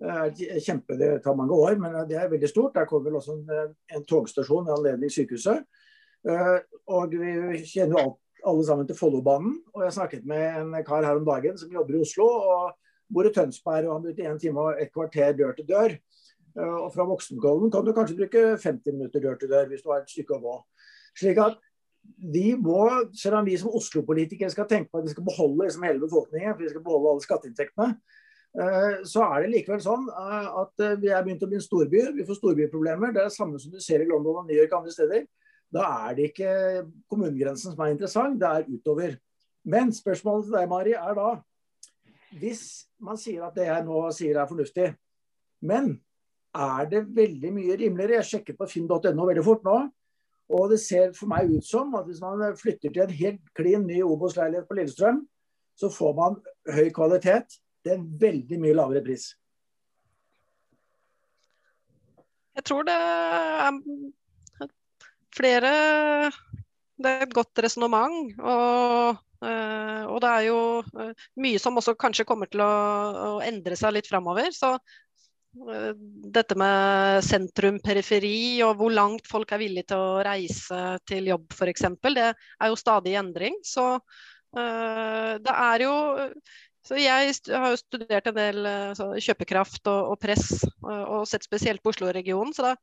[0.00, 2.76] Kjempe, det tar mange år, men det er veldig stort.
[2.76, 5.66] Der kommer vel også en, en togstasjon i anledning sykehuset.
[6.88, 8.04] Og vi kjenner jo
[8.46, 9.58] alle sammen til Follobanen.
[9.74, 12.70] Og jeg snakket med en kar her om dagen som jobber i Oslo og
[13.12, 13.88] bor i Tønsberg.
[13.88, 15.96] og Han brukte en time og et kvarter dør til dør.
[16.58, 20.02] Og fra Voksenkollen kan du kanskje bruke 50 minutter dør til dør hvis du har
[20.02, 20.54] et stykke å gå.
[21.20, 21.60] Slik at
[22.32, 22.80] vi må,
[23.14, 26.54] selv om vi som Oslo-politikere skal tenke på at vi skal beholde liksom hele befolkningen,
[26.56, 27.90] for vi skal beholde alle skatteinntektene,
[29.06, 32.00] så er det likevel sånn at vi er begynt å bli en storby.
[32.16, 33.12] Vi får storbyproblemer.
[33.14, 35.28] Det er det samme som du ser i London og New York andre steder.
[35.70, 36.52] Da er det ikke
[37.10, 39.14] kommunegrensen som er interessant, det er utover.
[39.70, 41.30] Men spørsmålet til deg, Mari, er da
[42.40, 44.92] Hvis man sier at det jeg nå sier er fornuftig,
[45.66, 45.96] men
[46.54, 48.20] er det veldig mye rimeligere?
[48.20, 49.78] Jeg sjekket på finn.no veldig fort nå.
[50.50, 53.84] Og det ser for meg ut som at hvis man flytter til en helt klin
[53.86, 55.22] ny Obos-leilighet på Lillestrøm,
[55.78, 56.40] så får man
[56.74, 59.30] høy kvalitet til en veldig mye lavere pris.
[62.58, 63.78] Jeg tror det er
[65.36, 65.70] flere
[67.00, 68.34] Det er et godt resonnement.
[68.42, 70.58] Og, eh, og, det er jo
[71.00, 74.50] eh, mye som også kanskje kommer til å, å endre seg litt framover.
[74.52, 74.74] Så
[75.50, 80.80] dette med sentrum-periferi og hvor langt folk er villige til å reise
[81.10, 83.56] til jobb f.eks., det er jo stadig i endring.
[83.66, 83.96] Så
[84.50, 85.94] det er jo
[86.86, 91.44] så Jeg har jo studert en del så, kjøpekraft og, og press, og, og, sett
[91.44, 92.54] spesielt på Oslo-regionen.
[92.56, 92.74] Så det,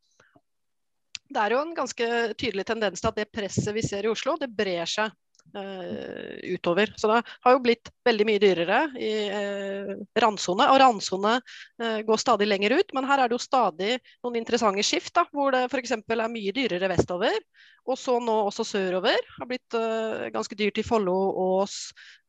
[1.33, 4.37] det er jo en ganske tydelig tendens til at det presset vi ser i Oslo,
[4.39, 5.17] det brer seg uh,
[5.55, 6.91] utover.
[6.97, 10.67] Så det har jo blitt veldig mye dyrere i eh, randsone.
[10.71, 14.85] Og randsone uh, går stadig lenger ut, men her er det jo stadig noen interessante
[14.85, 15.95] skift, da, hvor det f.eks.
[15.97, 17.39] er mye dyrere vestover.
[17.87, 19.19] Og så nå også sørover.
[19.37, 21.15] Har blitt uh, ganske dyrt i Follo,
[21.47, 21.79] Ås,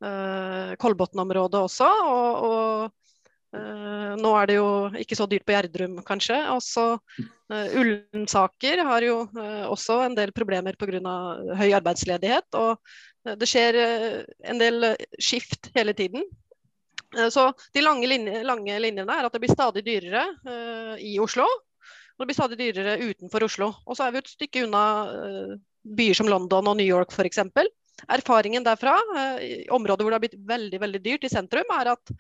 [0.05, 1.89] eh, Kolbotn-området også.
[2.14, 3.08] og, og
[3.53, 4.68] nå er det jo
[5.01, 6.36] ikke så dyrt på Gjerdrum, kanskje.
[6.53, 11.14] Også uh, Ullensaker har jo uh, også en del problemer pga.
[11.57, 12.49] høy arbeidsledighet.
[12.59, 12.76] Og
[13.38, 13.76] det skjer
[14.49, 16.22] en del skift hele tiden.
[17.32, 20.22] så de lange, linje, lange, linjene er at det blir stadig dyrere
[21.01, 21.44] i Oslo.
[21.44, 23.72] Og det blir stadig dyrere utenfor Oslo.
[23.84, 24.84] Og så er vi et stykke unna
[25.84, 27.42] byer som London og New York f.eks.
[28.09, 28.96] Erfaringen derfra,
[29.42, 32.12] i områder hvor det har blitt veldig, veldig dyrt i sentrum, er at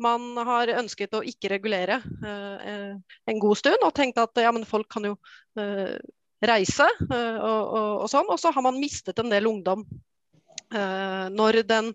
[0.00, 2.96] man har ønsket å ikke regulere uh,
[3.28, 5.16] en god stund, og tenkt at ja, men folk kan jo
[5.60, 5.94] uh,
[6.42, 8.30] reise uh, og, og, og, sånn.
[8.32, 9.84] Og så har man mistet en del ungdom.
[10.72, 11.90] når, den,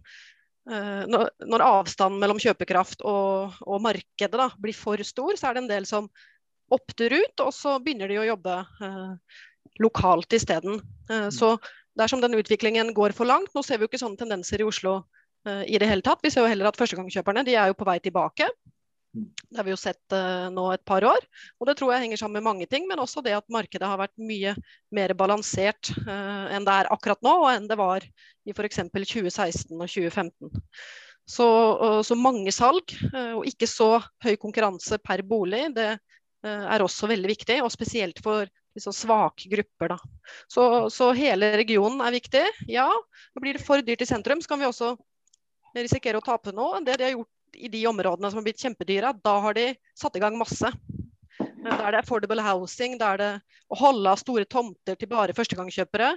[0.69, 5.63] når, når, avstanden mellom kjøpekraft og, og markedet da, blir for stor, så er det
[5.63, 6.09] en del som
[6.69, 8.59] opter ut, og så begynner de å jobbe
[9.81, 10.81] lokalt isteden.
[11.09, 11.55] Uh, så
[11.97, 14.99] dersom den utviklingen går for langt Nå ser vi jo ikke sånne tendenser i Oslo
[14.99, 15.16] Eh,
[15.67, 16.19] i det hele tatt.
[16.23, 18.49] Vi ser jo heller at førstegangskjøperne de er jo på vei tilbake.
[19.49, 21.23] Det har vi jo sett uh, nå et par år.
[21.57, 23.99] Og det tror jeg henger sammen med mange ting, men også det at markedet har
[23.99, 24.53] vært mye
[24.93, 28.83] mer balansert uh, enn det er akkurat nå, og enn det var i f.eks.
[28.93, 30.53] 2016 og 2015.
[31.27, 31.47] Så,
[31.81, 35.95] uh, så mange salg, og ikke så høy konkurranse per bolig, det
[36.47, 37.57] er også veldig viktig.
[37.65, 38.45] Og spesielt for
[38.77, 39.95] liksom svake grupper.
[39.95, 39.97] Da.
[40.53, 42.43] Så, så hele regionen er viktig.
[42.71, 42.87] Ja,
[43.41, 44.93] blir det for dyrt i sentrum, så kan vi også
[45.75, 46.81] risikerer å tape noe.
[46.85, 50.15] Det de har gjort i de områdene som har blitt kjempedyre, da har de satt
[50.17, 50.71] i gang masse.
[51.37, 53.31] Da er det affordable housing, da er det
[53.73, 56.11] å holde av store tomter til bare førstegangskjøpere.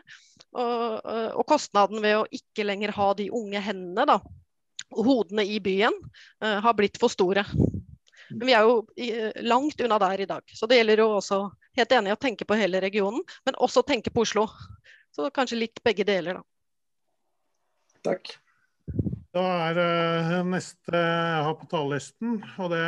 [0.50, 4.18] Og, og, kostnaden ved å ikke lenger ha de unge hendene da,
[4.90, 5.94] og hodene i byen,
[6.42, 7.44] uh, har blitt for store.
[8.30, 9.10] Men vi er jo i,
[9.46, 10.42] langt unna der i dag.
[10.54, 11.40] Så det gjelder jo også
[11.78, 14.46] helt enig å tenke på hele regionen, men også tenke på Oslo.
[15.14, 16.46] Så kanskje litt begge deler, da.
[18.10, 18.32] Takk.
[19.30, 22.40] Da er uh, neste jeg har på talerlisten.
[22.58, 22.82] Og det,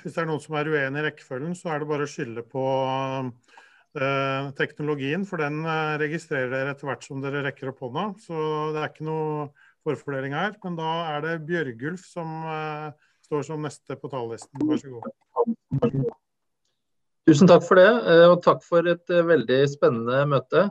[0.00, 2.44] hvis det er noen som er uenig i rekkefølgen, så er det bare å skylde
[2.48, 5.26] på uh, teknologien.
[5.28, 8.06] For den uh, registrerer dere etter hvert som dere rekker opp hånda.
[8.24, 8.38] Så
[8.72, 9.50] det er ikke noe
[9.84, 10.56] forfordeling her.
[10.64, 12.32] Men da er det Bjørgulf som
[13.26, 14.64] står som neste på talerlisten.
[14.64, 16.08] Vær så god.
[17.28, 17.90] Tusen takk for det,
[18.30, 20.64] og takk for et veldig spennende møte.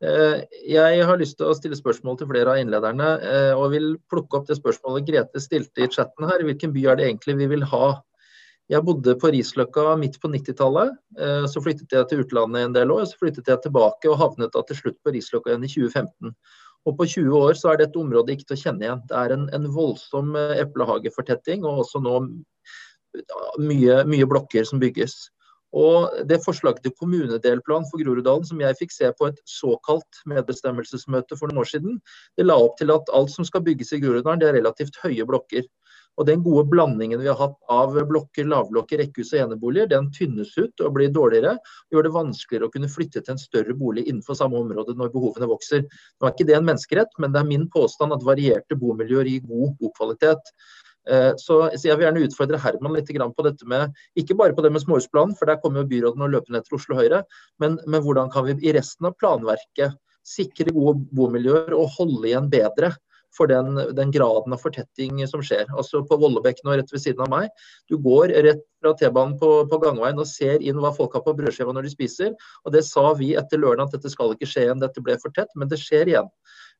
[0.00, 3.90] Eh, jeg har lyst til å stille spørsmål til flere av innlederne, eh, og vil
[4.08, 6.40] plukke opp det spørsmålet Grete stilte i chatten her.
[6.46, 8.00] Hvilken by er det egentlig vi vil ha?
[8.70, 10.96] Jeg bodde på Risløkka midt på 90-tallet.
[11.18, 14.54] Eh, så flyttet jeg til utlandet en del år, så flyttet jeg tilbake og havnet
[14.54, 16.32] da til slutt på Risløkka igjen i 2015.
[16.88, 19.02] Og på 20 år så er dette området ikke til å kjenne igjen.
[19.10, 22.22] Det er en, en voldsom eplehagefortetting, og også nå
[23.60, 25.26] mye, mye blokker som bygges.
[25.76, 31.38] Og det Forslaget til kommunedelplan for Groruddalen som jeg fikk se på et såkalt medbestemmelsesmøte
[31.38, 32.00] for noen år siden,
[32.38, 35.26] det la opp til at alt som skal bygges i Groruddalen, det er relativt høye
[35.28, 35.68] blokker.
[36.18, 40.50] Og Den gode blandingen vi har hatt av blokker, lavblokker, rekkehus og eneboliger, den tynnes
[40.58, 41.54] ut og blir dårligere.
[41.56, 45.14] og Gjør det vanskeligere å kunne flytte til en større bolig innenfor samme område når
[45.14, 45.86] behovene vokser.
[45.86, 49.46] Nå er ikke det en menneskerett, men det er min påstand at varierte bomiljøer gir
[49.48, 50.52] god bokvalitet.
[51.08, 54.72] Eh, så jeg vil gjerne utfordre Herman litt på dette med ikke bare på det
[54.72, 57.24] med småhusplanen, for der kommer jo byråden ned til Oslo Høyre,
[57.58, 59.96] men, men hvordan kan vi i resten av planverket
[60.26, 62.92] sikre gode bomiljøer og holde igjen bedre
[63.36, 65.68] for den, den, graden av fortetting som skjer.
[65.70, 67.50] Altså På Vollebekk nå rett ved siden av meg.
[67.90, 71.36] Du går rett fra T-banen på, på, gangveien og ser inn hva folk har på
[71.38, 72.34] brødskiva når de spiser.
[72.64, 75.34] Og Det sa vi etter Løren at dette skal ikke skje igjen, dette ble for
[75.36, 75.52] tett.
[75.54, 76.30] Men det skjer igjen.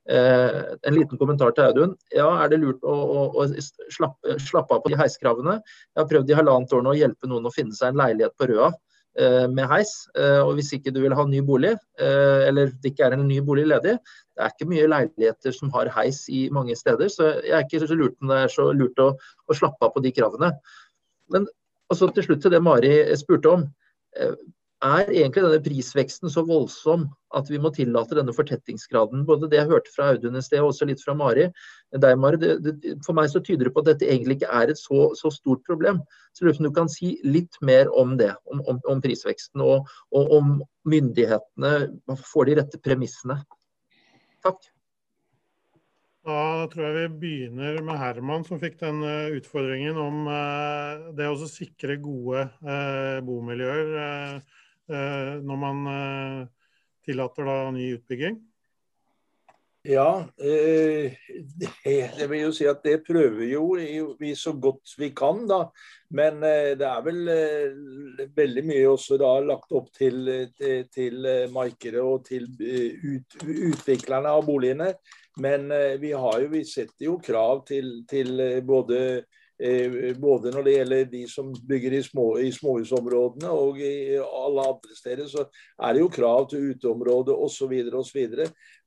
[0.08, 1.96] Eh, en liten kommentar til Audun.
[2.16, 3.48] Ja, er det lurt å, å, å
[3.92, 5.58] slappe, slappe, av på de heiskravene?
[5.92, 8.38] Jeg har prøvd i halvannet år nå å hjelpe noen å finne seg en leilighet
[8.40, 8.72] på Røa
[9.18, 9.90] Eh, med heis.
[10.14, 13.26] Eh, og hvis ikke du vil ha ny bolig, eh, eller det ikke er en
[13.26, 17.10] ny bolig ledig, det er ikke mye leiligheter som har heis i mange steder.
[17.10, 19.08] Så jeg er ikke så lurt om det er så lurt å,
[19.50, 20.52] å slappe av på de kravene.
[21.34, 21.48] Men
[21.90, 23.66] også til slutt til det Mari spurte om
[24.80, 27.04] er egentlig denne prisveksten så voldsom
[27.36, 29.26] at vi må tillate denne fortettingsgraden?
[29.28, 31.50] Både det jeg hørte fra Audun i sted, og også litt fra Mari.
[31.92, 34.80] Mari det, det, for meg så tyder det på at dette egentlig ikke er et
[34.80, 36.00] så, så stort problem.
[36.32, 40.34] Så lurer du kan si litt mer om det, om, om, om prisveksten, og, og,
[40.40, 43.40] om myndighetene får de rette premissene.
[44.44, 44.62] Takk.
[46.24, 51.28] Da tror jeg vi begynner med Herman, som fikk den eh, utfordringen om uh, det
[51.32, 54.40] å sikre gode uh, bomiljøer.
[54.90, 56.46] Eh, når man eh,
[57.06, 58.40] tillater da ny utbygging?
[59.86, 61.14] Ja, eh,
[62.18, 63.70] det vil jo si at det prøver jo
[64.18, 65.62] vi så godt vi kan, da.
[66.10, 67.28] Men det er vel
[68.34, 70.26] veldig mye også da lagt opp til,
[70.58, 74.88] til, til markedet og til ut, utviklerne av boligene.
[75.38, 75.70] Men
[76.02, 79.39] vi, har jo, vi setter jo krav til, til både Eh,
[80.16, 84.96] både når det gjelder de som bygger i, små, i småhusområdene og i alle andre
[84.96, 85.44] steder, så
[85.76, 87.74] er det jo krav til uteområde osv.
[88.00, 88.20] osv.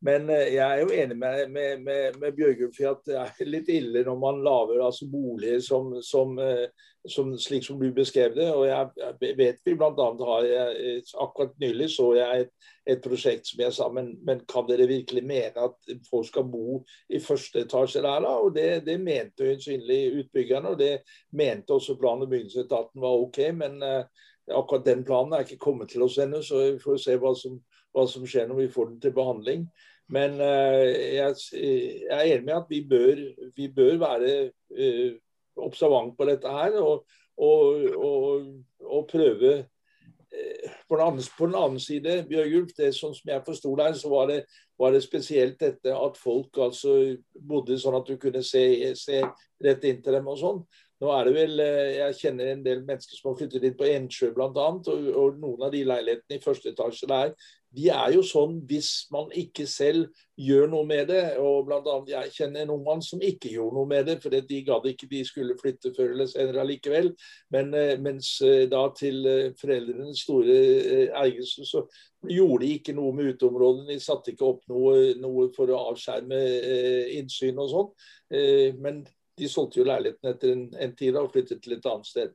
[0.03, 3.51] Men eh, jeg er jo enig med, med, med, med Bjørgulf i at det er
[3.53, 6.67] litt ille når man lager altså boliger som, som, eh,
[7.09, 8.49] som, slik som du beskrev det.
[8.53, 10.09] Og jeg vet vi bl.a.
[10.29, 14.67] har jeg, Akkurat nylig så jeg et et prosjekt som jeg sa, men, men, kan
[14.67, 16.81] dere virkelig mene at folk skal bo
[17.13, 18.33] i første etasje der, da?
[18.43, 20.97] Og det, det mente øyensynlig utbyggerne, og det
[21.31, 23.39] mente også plan- og bygningsetaten var OK.
[23.55, 24.03] Men uh,
[24.51, 27.57] akkurat den planen er ikke kommet til oss ennå, så vi får se hva som,
[27.95, 29.67] hva som, skjer når vi får den til behandling.
[30.11, 35.13] Men uh, jeg, jeg, er enig med at vi bør, vi bør være uh,
[35.57, 36.79] observant på dette her.
[36.81, 37.05] og,
[37.37, 38.49] og, og,
[38.83, 39.53] og prøve
[40.33, 44.09] Eh, på den, andre, på den annen side, Bjørgulf, det som jeg forsto deg, så
[44.09, 44.39] var det,
[44.81, 46.95] var det, spesielt dette at folk altså
[47.49, 48.63] bodde sånn at du kunne se,
[48.97, 49.19] se
[49.63, 50.63] rett inn til dem og sånn.
[51.03, 53.89] Nå er det vel, eh, Jeg kjenner en del mennesker som har flyttet inn på
[53.91, 54.49] Ensjø bl.a.
[54.49, 57.35] Og, og noen av de leilighetene i første etasje der,
[57.73, 61.21] de er jo sånn hvis man ikke selv gjør noe med det.
[61.41, 64.33] og blant annet Jeg kjenner en ung mann som ikke gjorde noe med det, for
[64.33, 67.11] de gadd ikke de skulle flytte før eller senere allikevel.
[67.53, 69.25] Men eh, mens eh, da til
[69.59, 70.59] foreldrenes store
[71.09, 71.83] ergrelse så
[72.29, 73.89] gjorde de ikke noe med uteområdene.
[73.93, 76.39] De satte ikke opp noe, noe for å avskjerme
[77.17, 77.91] innsyn og sånn.
[78.81, 79.03] Men
[79.37, 82.33] de solgte jo leiligheten etter en, en tid og flyttet til et annet sted.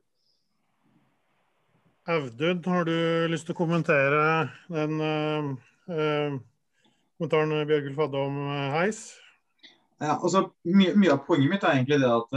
[2.09, 2.95] Audun, har du
[3.29, 4.21] lyst til å kommentere
[4.73, 5.49] den uh,
[5.93, 6.37] uh,
[7.19, 9.03] kommentaren Bjørgulf hadde om uh, heis?
[10.01, 12.35] Ja, altså, mye, mye, av poenget mitt er egentlig det at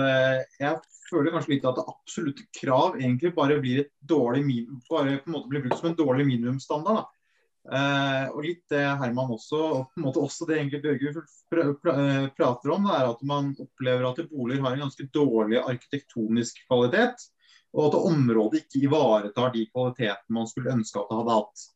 [0.59, 4.43] jeg føler kanskje litt at det absolutte krav egentlig bare blir et dårlig
[4.91, 7.05] bare på en måte blir brukt som en dårlig minimumsstandard.
[7.05, 7.23] da.
[7.62, 11.68] Eh, og litt det Herman også, og på en måte også det egentlig Bjørgulf pr
[11.79, 11.93] pr
[12.35, 17.29] prater om, det er at man opplever at boliger har en ganske dårlig arkitektonisk kvalitet.
[17.73, 21.68] Og at området ikke ivaretar de kvalitetene man skulle ønske at det hadde hatt.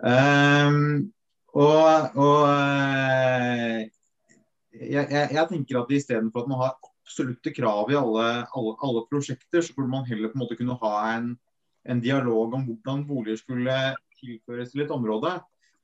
[0.00, 1.10] Um,
[1.58, 3.88] og, og eh,
[4.78, 6.76] jeg, jeg, jeg, tenker at istedenfor at man har
[7.10, 10.78] absolutte krav i alle, alle, alle, prosjekter, så burde man heller på en måte kunne
[10.80, 11.32] ha en,
[11.90, 13.78] en dialog om hvordan boliger skulle
[14.20, 15.34] tilføres til et område,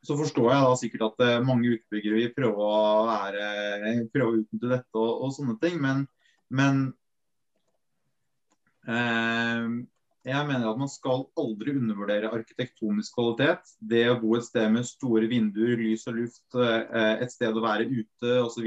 [0.07, 3.49] så forstår jeg da sikkert at eh, mange utbyggere vil prøve å, være,
[4.15, 5.81] prøve å utnytte dette og, og, sånne ting.
[5.83, 6.05] Men,
[6.55, 6.85] men
[8.87, 13.75] jeg mener at man skal aldri undervurdere arkitektonisk kvalitet.
[13.81, 17.65] Det å bo et sted med store vinduer, lys og luft, eh, et sted å
[17.65, 18.67] være ute osv.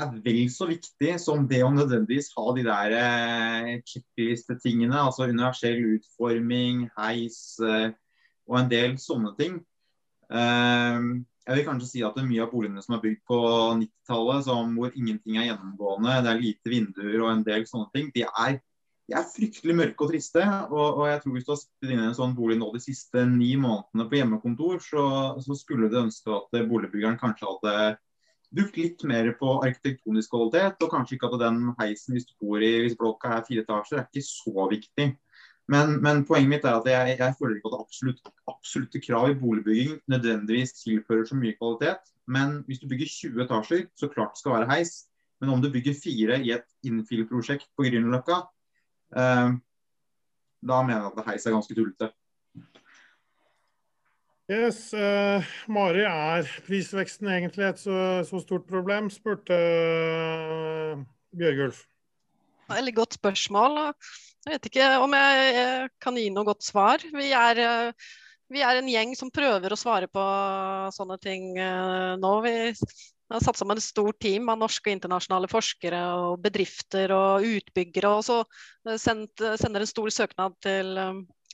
[0.00, 4.96] er vel så viktig som det å nødvendigvis ha de der eh, checkliste-tingene.
[4.96, 9.60] Altså universell utforming, heis, og en del sånne ting.
[10.30, 13.38] Ehm, jeg vil kanskje si at det er mye av boligene som er bygd på
[13.80, 18.26] 90-tallet, hvor ingenting er gjennomgående, det er lite vinduer og en del sånne ting, de
[18.28, 18.60] er,
[19.10, 20.42] de er fryktelig mørke og triste.
[20.70, 22.82] Og, og, jeg tror hvis du har sittet inne i en sånn bolig nå de
[22.84, 25.06] siste ni månedene på hjemmekontor, så,
[25.42, 27.74] så skulle du ønske at boligbyggeren kanskje hadde
[28.54, 32.62] brukt litt mer på arkitektonisk kvalitet, og kanskje ikke at den heisen hvis du bor
[32.62, 35.10] i, hvis blokka er fire etasjer, er ikke så viktig.
[35.70, 39.38] Men, men, poenget mitt er at jeg, jeg føler ikke at absolutt, absolutte krav i
[39.38, 42.10] boligbygging nødvendigvis tilfører så mye kvalitet.
[42.30, 44.96] Men hvis du bygger 20 etasjer, så klart det skal være heis.
[45.40, 48.42] Men om du bygger fire i et infill-prosjekt på Grünerløkka,
[49.10, 52.10] da mener jeg at heis er ganske tullete.
[54.50, 61.04] Yes, uh, Mari, er prisveksten egentlig et så, så stort problem, spurte uh,
[61.38, 61.84] Bjørgulf.
[62.70, 63.78] Veldig godt spørsmål.
[64.46, 67.02] Jeg vet ikke om jeg kan gi noe godt svar.
[67.12, 68.10] Vi er, eh,
[68.50, 70.22] vi er en gjeng som prøver å svare på
[70.96, 72.30] sånne ting eh, nå.
[72.46, 72.54] Vi
[73.36, 78.12] har satt sammen et stort team av norske og internasjonale forskere og bedrifter og utbyggere.
[78.12, 80.94] Og så eh, sendt, sender en stor søknad til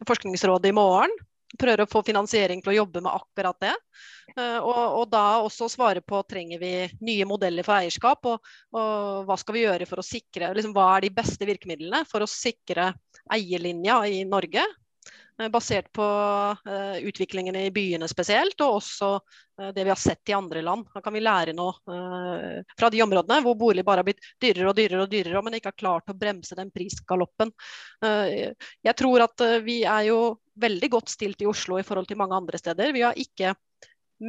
[0.07, 1.13] Forskningsrådet i morgen
[1.59, 3.75] prøver å få finansiering til å jobbe med akkurat det.
[4.37, 6.73] Og, og, da også svare på trenger vi
[7.07, 10.89] nye modeller for eierskap, og, og hva skal vi gjøre for å sikre liksom, Hva
[10.97, 12.91] er de beste virkemidlene for å sikre
[13.33, 14.65] eierlinja i Norge?
[15.43, 16.05] Uh, basert på
[16.69, 19.11] uh, utviklingen i byene spesielt, og også
[19.57, 20.85] det vi har sett i andre land.
[20.93, 21.73] Da kan vi lære noe
[22.77, 25.71] fra de områdene hvor bolig bare har blitt dyrere og dyrere, og dyrere, men ikke
[25.71, 27.55] har klart å bremse den prisgaloppen.
[28.05, 30.19] jeg tror at vi er jo
[30.61, 32.93] veldig godt stilt i Oslo i forhold til mange andre steder.
[32.93, 33.55] Vi har ikke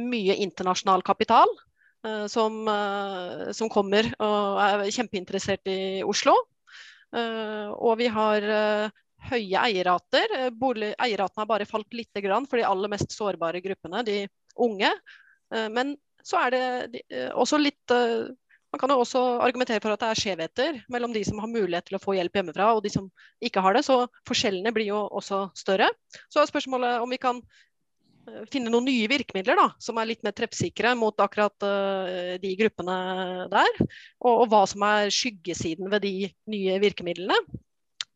[0.00, 1.52] mye internasjonal kapital
[2.32, 2.64] som,
[3.52, 6.38] som, kommer og er kjempeinteressert i Oslo.
[7.12, 8.48] Og vi har
[9.30, 10.34] høye eierrater.
[10.56, 14.20] Bolig, eierratene har bare falt litt for de aller mest sårbare gruppene, de
[14.56, 14.90] unge.
[15.70, 17.02] men så er det
[17.32, 17.94] også litt
[18.68, 21.86] man kan jo også argumentere for at det er skjevheter mellom de som har mulighet
[21.88, 23.06] til å få hjelp hjemmefra og de som
[23.44, 23.84] ikke har det.
[23.86, 25.88] Så forskjellene blir jo også større.
[26.28, 30.26] Så er spørsmålet om vi kan eh, finne noen nye virkemidler da, som er litt
[30.26, 31.56] mer treffsikre mot akkurat
[32.44, 32.98] de gruppene
[33.54, 33.72] der.
[34.20, 36.14] Og, og, hva som er skyggesiden ved de
[36.52, 37.40] nye virkemidlene.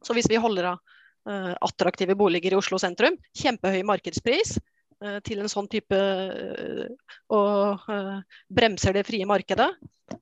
[0.04, 0.91] Så hvis vi holder av
[1.22, 4.56] attraktive boliger i Oslo sentrum, kjempehøy markedspris,
[5.02, 8.18] Eh, til en sånn type eh, og eh,
[8.54, 9.68] bremser det frie markedet.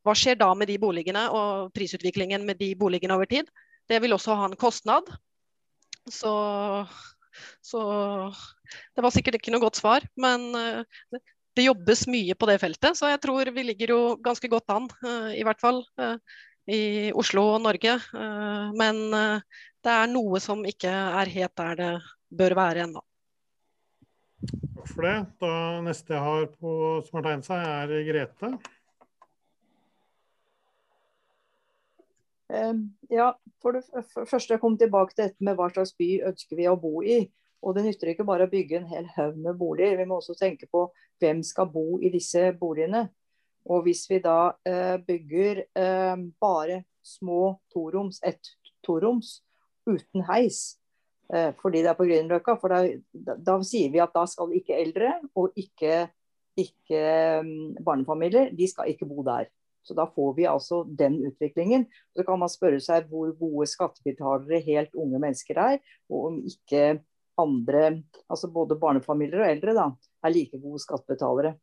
[0.06, 3.50] Hva skjer da med de boligene og prisutviklingen med de boligene over tid?
[3.90, 5.08] Det vil også ha en kostnad.
[6.08, 6.32] Så,
[7.60, 7.80] så
[8.94, 10.06] det var sikkert ikke noe godt svar.
[10.20, 10.46] Men
[11.58, 14.86] det jobbes mye på det feltet, så jeg tror vi ligger jo ganske godt an.
[15.34, 15.82] I hvert fall
[16.70, 17.98] i Oslo og Norge.
[18.78, 19.02] Men
[19.84, 21.92] det er noe som ikke er helt der det
[22.40, 23.02] bør være ennå.
[24.50, 25.16] Takk for det.
[25.40, 25.54] Da
[25.84, 26.74] Neste jeg har på,
[27.06, 28.52] som har tegnet seg, er Grete.
[33.10, 33.28] Ja,
[33.62, 33.84] for det
[34.26, 37.22] første jeg kom tilbake til dette med hva slags by ønsker vi å bo i.
[37.60, 39.98] Og Det nytter ikke bare å bygge en hel haug med boliger.
[40.00, 40.86] Vi må også tenke på
[41.20, 43.04] hvem skal bo i disse boligene.
[43.68, 48.56] Og Hvis vi da eh, bygger eh, bare små toroms, ett
[48.86, 49.42] toroms
[49.88, 50.80] uten heis,
[51.30, 52.56] Eh, fordi det er på Grünerløkka.
[52.60, 56.08] For da, da, sier vi at da skal ikke eldre og ikke,
[56.58, 57.02] ikke
[57.46, 59.50] mm, barnefamilier de skal ikke bo der.
[59.86, 61.86] Så da får vi altså den utviklingen.
[62.16, 65.78] Så kan man spørre seg hvor gode skattebetalere helt unge mennesker er,
[66.10, 67.00] og om ikke
[67.40, 67.84] andre,
[68.28, 69.86] altså både barnefamilier og eldre, da,
[70.26, 71.54] er like gode skattebetalere.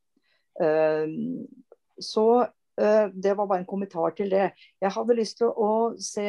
[0.58, 1.46] Uh,
[2.02, 4.52] så Eh, det var bare en kommentar til det.
[4.84, 5.70] Jeg hadde lyst til å
[6.02, 6.26] se,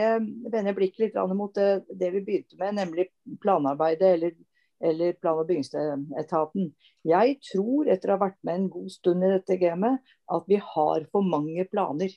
[0.48, 3.08] vende blikket litt mot det, det, vi begynte med, nemlig
[3.42, 4.32] planarbeidet eller,
[4.80, 6.70] eller plan- og bygningsetaten.
[7.08, 10.00] Jeg tror, etter å ha vært med en god stund i dette gamet,
[10.32, 12.14] at vi har for mange planer.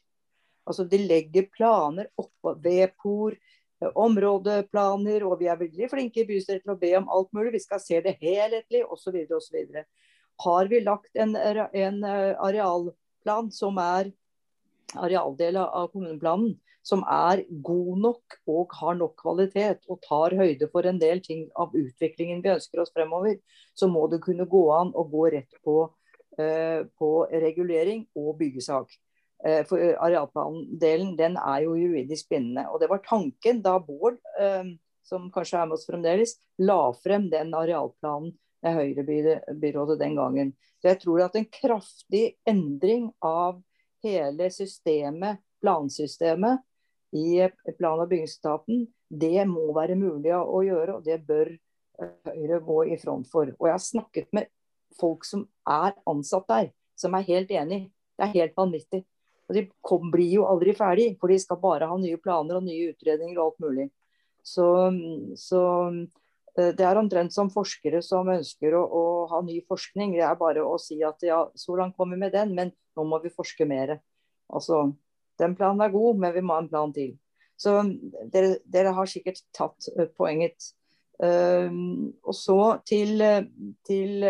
[0.67, 3.35] Altså De legger planer oppå VPOR,
[3.81, 7.55] eh, områdeplaner, og vi er veldig flinke i bystyret til å be om alt mulig.
[7.57, 9.17] Vi skal se det helhetlig osv.
[9.37, 9.83] osv.
[10.45, 14.13] Har vi lagt en, en eh, arealplan som er
[14.99, 20.87] arealdel av kommuneplanen som er god nok og har nok kvalitet og tar høyde for
[20.89, 23.37] en del ting av utviklingen vi ønsker oss fremover,
[23.77, 25.77] så må det kunne gå an å gå rett på,
[26.41, 28.97] uh, på regulering og byggesak.
[29.45, 32.67] Uh, for Arealplandelen den er jo juridisk bindende.
[32.69, 34.73] og Det var tanken da Bård, uh,
[35.05, 40.53] som kanskje er med oss fremdeles, la frem den arealplanen med Høyre-byrådet den gangen.
[40.81, 43.61] Så jeg tror at en kraftig endring av
[44.03, 46.61] hele systemet, plansystemet
[47.11, 52.61] i plan- og bygningsetaten, det må være mulig å gjøre, og det bør eh, Høyre
[52.63, 53.51] gå i front for.
[53.59, 54.51] Og jeg har snakket med
[54.99, 57.81] folk som er ansatt der, som er helt enig.
[58.15, 59.03] Det er helt vanvittig.
[59.49, 62.63] Og de kom, blir jo aldri ferdig, for de skal bare ha nye planer og
[62.63, 63.87] nye utredninger og alt mulig.
[64.47, 64.65] Så,
[65.37, 65.61] så
[66.57, 70.17] det er omtrent som forskere som ønsker å, å, ha ny forskning.
[70.17, 73.21] Det er bare å si at ja, så langt kommer med den, men nå må
[73.23, 73.95] vi forske mer.
[74.51, 74.83] Altså,
[75.39, 77.15] den planen er god, men vi må ha en plan til.
[77.61, 77.77] Så
[78.33, 80.73] dere, dere har sikkert tatt uh, poenget.
[81.21, 81.71] Uh,
[82.25, 83.21] og så til,
[83.87, 84.25] til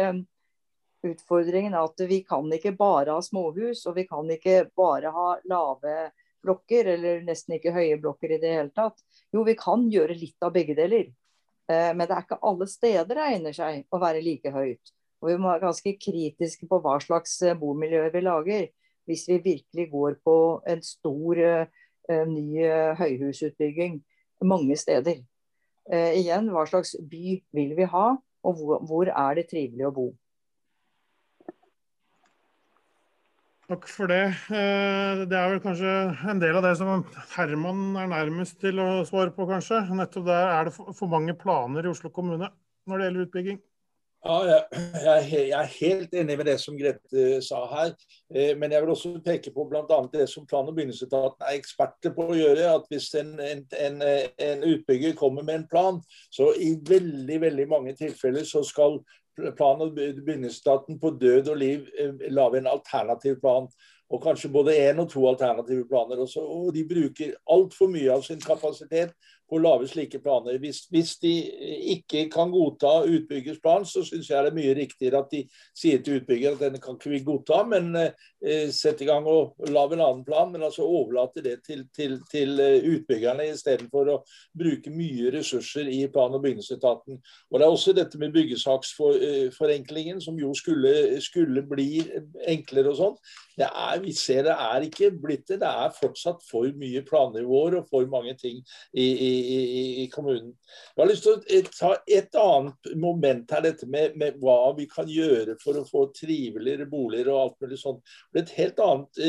[1.07, 6.11] utfordringen at vi kan ikke bare ha småhus, og vi kan ikke bare ha lave
[6.41, 9.01] blokker, eller nesten ikke høye blokker i det hele tatt.
[9.34, 11.09] Jo, vi kan gjøre litt av begge deler.
[11.70, 14.89] Men det er ikke alle steder det egner seg å være like høyt.
[15.22, 18.66] Og vi må være ganske kritiske på hva slags bomiljøer vi lager.
[19.07, 20.36] Hvis vi virkelig går på
[20.68, 21.39] en stor
[22.09, 24.01] Eh, ny eh, høyhusutbygging
[24.41, 25.22] mange steder.
[25.91, 28.05] Eh, igjen, hva slags by vil vi ha,
[28.43, 30.07] og hvor er det trivelig å bo?
[33.72, 34.26] Takk for det.
[35.32, 35.91] Det er vel kanskje
[36.28, 37.05] en del av det som
[37.38, 39.86] Herman er nærmest til å svare på, kanskje.
[39.95, 42.49] Nettopp der er det for mange planer i Oslo kommune
[42.89, 43.61] når det gjelder utbygging.
[44.22, 44.59] Ja,
[45.01, 47.93] jeg, er helt enig med det som Grete sa her.
[48.30, 49.97] Eh, men jeg vil også peke på bl.a.
[50.13, 52.67] det som plan- og bygningsetaten er eksperter på å gjøre.
[52.76, 55.97] at Hvis en, en, en, utbygger kommer med en plan,
[56.30, 58.99] så i veldig veldig mange tilfeller så skal
[59.58, 63.68] plan- og bygningsetaten på død og liv eh, lage en alternativ plan.
[64.12, 66.20] Og kanskje både én og to alternative planer.
[66.20, 69.16] Også, og de bruker altfor mye av sin kapasitet
[69.51, 70.55] på å lage slike planer.
[70.64, 71.32] Hvis, hvis, de
[71.97, 75.41] ikke kan godta utbyggers plan, så syns jeg det er mye riktigere at de
[75.78, 79.59] sier til utbygger at denne kan ikke vi godta, men eh, sette i gang og
[79.68, 80.47] lage en annen plan.
[80.53, 84.18] Men altså overlate det til, til, til eh, utbyggerne istedenfor å
[84.57, 87.20] bruke mye ressurser i plan- og bygningsetaten.
[87.51, 92.05] Og Det er også dette med byggesaksforenklingen, som jo skulle, skulle bli
[92.47, 93.20] enklere og sånn.
[94.04, 95.60] Vi ser det er ikke blitt det.
[95.62, 98.62] Det er fortsatt for mye plannivåer og for mange ting
[98.93, 99.32] i, i
[100.04, 100.54] i, kommunen.
[100.95, 104.88] Jeg har lyst til å ta et annet moment her, dette med, med, hva vi
[104.91, 108.02] kan gjøre for å få triveligere boliger og alt mulig sånt.
[108.32, 109.22] Det er et helt annet,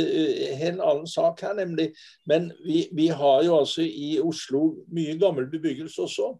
[0.63, 1.91] helt annen sak her, nemlig.
[2.31, 4.65] Men vi, vi har jo altså i Oslo
[4.95, 6.33] mye gammel bebyggelse også.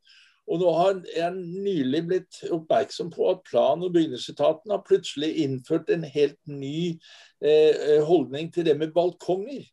[0.53, 1.33] Og nå har jeg
[1.65, 6.99] nylig blitt oppmerksom på at plan- og bygningsetaten har plutselig innført en helt ny
[7.41, 9.65] eh, holdning til det med balkonger.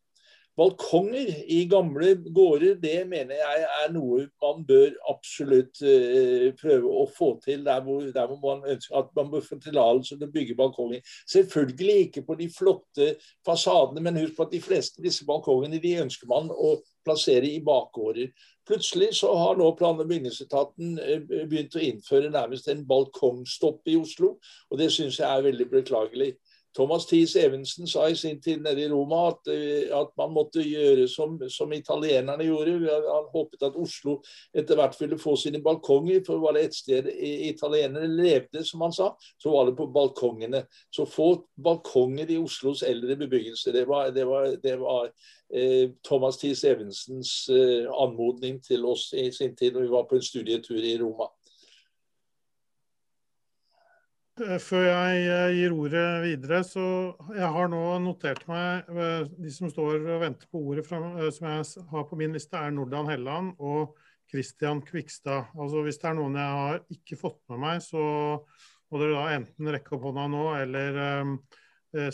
[0.56, 7.06] Balkonger i gamle gårder, det mener jeg er noe man bør absolutt eh, prøve å
[7.16, 10.34] få til der hvor, der hvor, man ønsker at man bør få tillatelse til å
[10.34, 11.04] bygge balkonger.
[11.32, 13.12] Selvfølgelig ikke på de flotte
[13.46, 16.74] fasadene, men husk på at de fleste av disse balkongene de ønsker man å
[17.06, 18.32] plassere i bakgårder.
[18.70, 23.96] Plutselig så har nå plan- og bygningsetaten eh, begynt å innføre nærmest en balkongstopp i
[23.98, 24.36] Oslo,
[24.70, 26.36] og det syns jeg er veldig beklagelig.
[26.76, 30.62] Thomas Thies Evensen sa i sin tid nede i Roma at, eh, at man måtte
[30.62, 32.76] gjøre som, som, italienerne gjorde.
[33.06, 34.20] Han håpet at Oslo
[34.54, 36.22] etter hvert ville få sine balkonger.
[36.26, 37.10] For var det et sted
[37.50, 40.62] italienere levde, som han sa, så var det på balkongene.
[40.94, 43.74] Så få balkonger i Oslos eldre bebyggelse.
[43.74, 45.10] Det var, det var, det var
[45.54, 50.18] eh, Thomas Thies Evensens eh, anmodning til oss i sin tid og vi var på
[50.20, 51.32] en studietur i Roma.
[54.29, 54.29] Eh,
[54.62, 56.84] før jeg eh, gir ordet videre, så
[57.34, 61.00] jeg har nå notert meg eh, De som står og venter på ordet fra,
[61.34, 63.96] som jeg har på min liste, er Nordan Helland og
[64.30, 65.50] Christian Kvikstad.
[65.58, 68.02] Altså Hvis det er noen jeg har ikke fått med meg, så
[68.90, 71.32] må dere da enten rekke opp hånda nå eller um,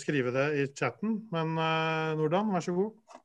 [0.00, 1.18] skrive det i chatten.
[1.32, 3.18] Men uh, Nordan, vær så god.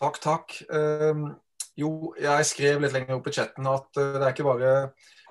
[0.00, 0.58] Takk, takk.
[0.68, 1.30] Um,
[1.80, 4.74] jo, jeg skrev litt lenger opp i chatten at uh, det er ikke bare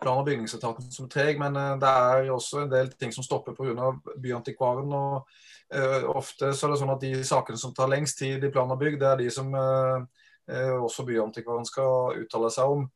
[0.02, 3.26] plan- og bygningsetaten som er treg, men uh, det er også en del ting som
[3.26, 3.92] stopper pga.
[4.22, 4.94] Byantikvaren.
[4.94, 5.28] og
[5.76, 8.72] uh, Ofte så er det sånn at de sakene som tar lengst tid i plan
[8.72, 10.00] og bygg, det er de som uh,
[10.84, 12.88] også Byantikvaren skal uttale seg om.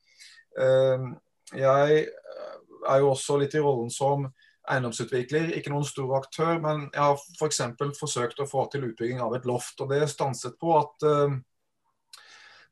[1.54, 4.26] Jeg er jo også litt i rollen som
[4.74, 7.62] eiendomsutvikler, ikke noen stor aktør, men jeg har f.eks.
[7.78, 9.86] For forsøkt å få til utbygging av et loft.
[9.86, 11.06] og Det stanset på at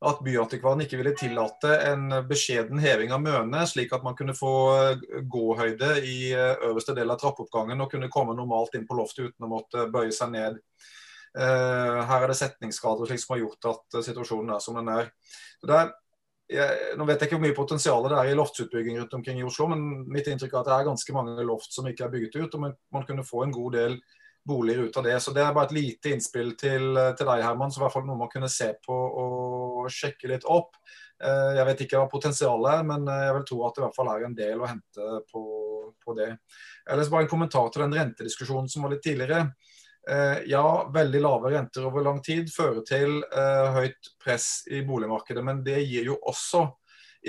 [0.02, 4.54] at Byantikvaren ikke ville tillate en beskjeden heving av møne, slik at man kunne få
[4.74, 9.30] eh, gåhøyde i eh, øverste del av trappeoppgangen og kunne komme normalt inn på loftet
[9.30, 10.58] uten å måtte bøye seg ned.
[11.38, 15.12] Eh, her er det setningsskader slik som har gjort at situasjonen er som den er.
[15.70, 15.94] er
[16.52, 19.46] jeg, nå vet jeg ikke hvor mye potensial det er i loftsutbygging rundt omkring i
[19.48, 22.42] Oslo, men mitt inntrykk er at det er ganske mange loft som ikke er bygget
[22.42, 22.58] ut.
[22.58, 24.02] og Man, man kunne få en god del
[24.44, 25.20] boliger ut av det.
[25.20, 28.08] Så Det er bare et lite innspill til, til deg, Herman, så i hvert fall
[28.10, 30.76] noe man kunne se på og sjekke litt opp.
[31.22, 33.86] Eh, jeg vet ikke hva potensialet er, men eh, jeg vil tro at det i
[33.86, 35.44] hvert fall er en del å hente på,
[36.02, 36.32] på det.
[36.90, 39.44] Ellers bare en kommentar til den rentediskusjonen som var litt tidligere.
[40.10, 43.20] Eh, ja, veldig lave renter over lang tid fører til
[43.76, 45.46] høyt press i boligmarkedet.
[45.46, 46.66] Men det gir jo også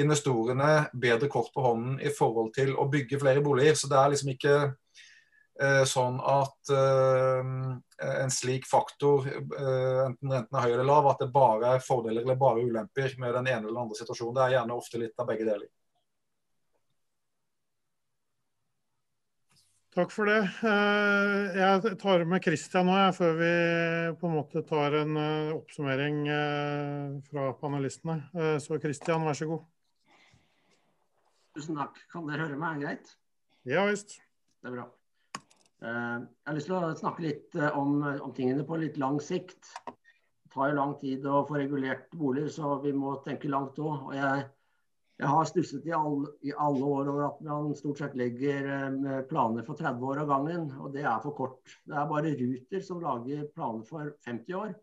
[0.00, 3.76] investorene bedre kort på hånden i forhold til å bygge flere boliger.
[3.76, 4.56] Så det er liksom ikke
[5.86, 7.50] sånn at eh,
[8.22, 12.24] en slik faktor, eh, enten renten er høy eller lav, at det bare er fordeler
[12.24, 14.34] eller bare ulemper med den ene eller andre situasjonen.
[14.38, 15.68] Det er gjerne ofte litt av begge deler.
[19.92, 20.38] Takk for det.
[20.64, 23.50] Eh, jeg tar med Christian nå, før vi
[24.22, 28.22] på en måte tar en eh, oppsummering eh, fra panelistene.
[28.64, 29.68] Så Christian, vær så god.
[31.52, 32.00] Tusen takk.
[32.08, 33.12] Kan dere høre meg greit?
[33.68, 34.16] Ja visst.
[34.64, 34.88] Det er bra.
[35.82, 39.16] Eh, jeg har lyst til å snakke litt eh, om, om tingene på litt lang
[39.22, 39.72] sikt.
[39.88, 44.12] Det tar jo lang tid å få regulert boliger, så vi må tenke langt òg.
[44.14, 44.44] Jeg,
[45.18, 49.18] jeg, har stusset i alle, i alle, år over at man stort sett legger eh,
[49.30, 50.70] planer for 30 år av gangen.
[50.78, 51.76] Og det er for kort.
[51.88, 54.74] Det er bare Ruter som lager planer for 50 år.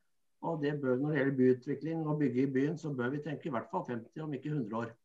[0.50, 3.48] Og det bør, når det gjelder byutvikling og bygge i byen, så bør vi tenke
[3.48, 4.98] i hvert fall 50, om ikke 100 år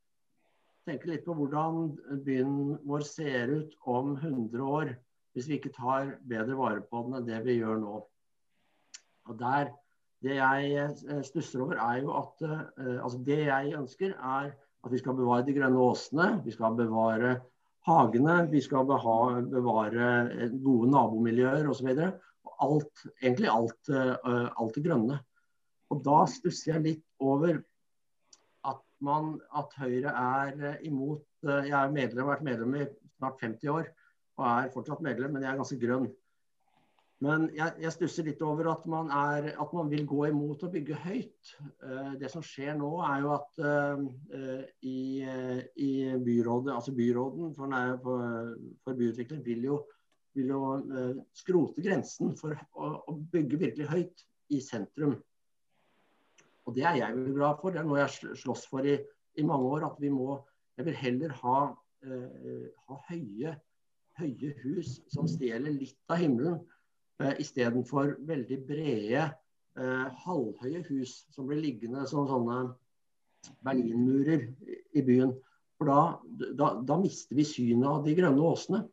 [0.84, 1.94] tenke litt på hvordan
[2.26, 4.90] byen vår ser ut om 100 år,
[5.34, 7.96] hvis vi ikke tar bedre vare på den enn det vi gjør nå.
[9.30, 9.72] Og der,
[10.24, 14.92] Det jeg eh, stusser over, er jo at eh, altså det jeg ønsker, er at
[14.92, 16.28] vi skal bevare de grønne åsene.
[16.44, 17.34] Vi skal bevare
[17.84, 18.36] hagene.
[18.48, 21.90] Vi skal bevare eh, gode nabomiljøer osv.
[22.64, 25.18] Alt, egentlig alt, alt det grønne.
[25.92, 27.60] Og da stusser jeg litt over
[29.04, 32.86] man at Høyre er imot Jeg har vært medlem i
[33.18, 33.90] snart 50 år
[34.38, 36.08] og er fortsatt medlem, men jeg er ganske grønn.
[37.22, 40.70] Men jeg, jeg stusser litt over at man, er, at man, vil gå imot å
[40.72, 41.52] bygge høyt.
[41.84, 45.90] Uh, det som skjer nå, er jo at uh, i, i,
[46.26, 49.78] byrådet, altså byråden for, for, for byutvikling vil jo,
[50.34, 50.62] vil jo
[51.38, 55.14] skrote grensen for å, å, bygge virkelig høyt i sentrum.
[56.64, 57.72] Og det er jeg veldig glad for.
[57.72, 58.98] Det er noe jeg slåss for i,
[59.38, 59.86] i mange år.
[59.92, 60.42] At vi må
[60.74, 63.54] Jeg vil heller ha, uh, ha høye,
[64.20, 66.60] høye, hus som stjeler litt av himmelen,
[67.22, 69.26] eh, istedenfor veldig brede,
[69.78, 72.74] eh, halvhøye hus som blir liggende som sånne
[73.64, 74.48] berlinmurer
[74.94, 75.34] i byen.
[75.78, 78.84] For da, da, da mister vi synet av de grønne åsene.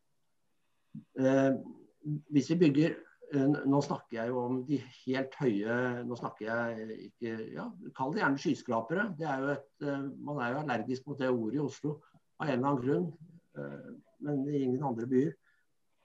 [1.19, 1.53] Eh,
[2.33, 2.97] hvis vi bygger
[3.31, 8.11] Eh, nå snakker jeg jo om de helt høye Nå snakker jeg ikke ja, Kall
[8.11, 9.05] det gjerne skyskrapere.
[9.19, 11.93] Det er jo et, eh, man er jo allergisk mot det ordet i Oslo
[12.41, 13.05] av en eller annen grunn.
[14.21, 15.33] Eh, men i ingen andre byer.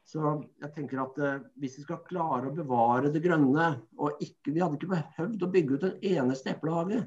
[0.07, 0.23] Så
[0.63, 1.17] jeg tenker at
[1.59, 5.49] hvis vi skal klare å bevare det grønne og ikke, Vi hadde ikke behøvd å
[5.51, 7.01] bygge ut en eneste eplehage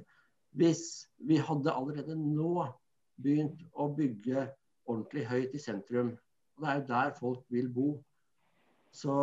[0.60, 2.66] hvis vi hadde allerede nå
[3.24, 4.50] begynt å bygge
[4.90, 6.14] ordentlig høyt i sentrum.
[6.58, 7.90] Og Det er jo der folk vil bo.
[8.92, 9.16] Så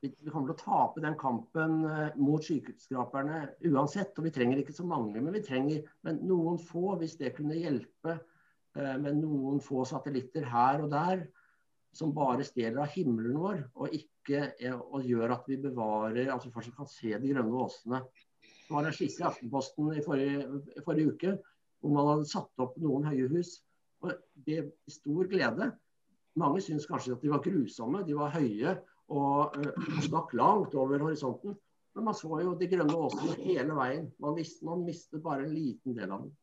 [0.00, 4.14] vi, kommer til å tape den kampen eh, mot skyskraperne uansett.
[4.18, 7.58] Og vi trenger ikke så mange, men vi trenger men noen få, hvis det kunne
[7.58, 8.26] hjelpe eh,
[8.76, 11.22] med noen få satellitter her og der,
[11.96, 16.76] som bare stjeler av himmelen vår, og ikke og gjør at vi bevarer altså fortsatt
[16.76, 18.02] kan se de grønne åsene.
[18.68, 20.42] Det var en skisse i Aftenposten i forrige,
[20.84, 21.32] forrige uke
[21.80, 23.58] hvor man hadde satt opp noen høye hus.
[24.04, 24.12] Og
[24.46, 25.70] det i stor glede.
[26.38, 28.76] Mange syns kanskje at de var grusomme, de var høye
[29.08, 31.56] og uh, stakk langt over horisonten.
[31.96, 34.10] Men man så jo de grønne åsene hele veien.
[34.22, 36.34] Man, visste, man mistet bare en liten del av den.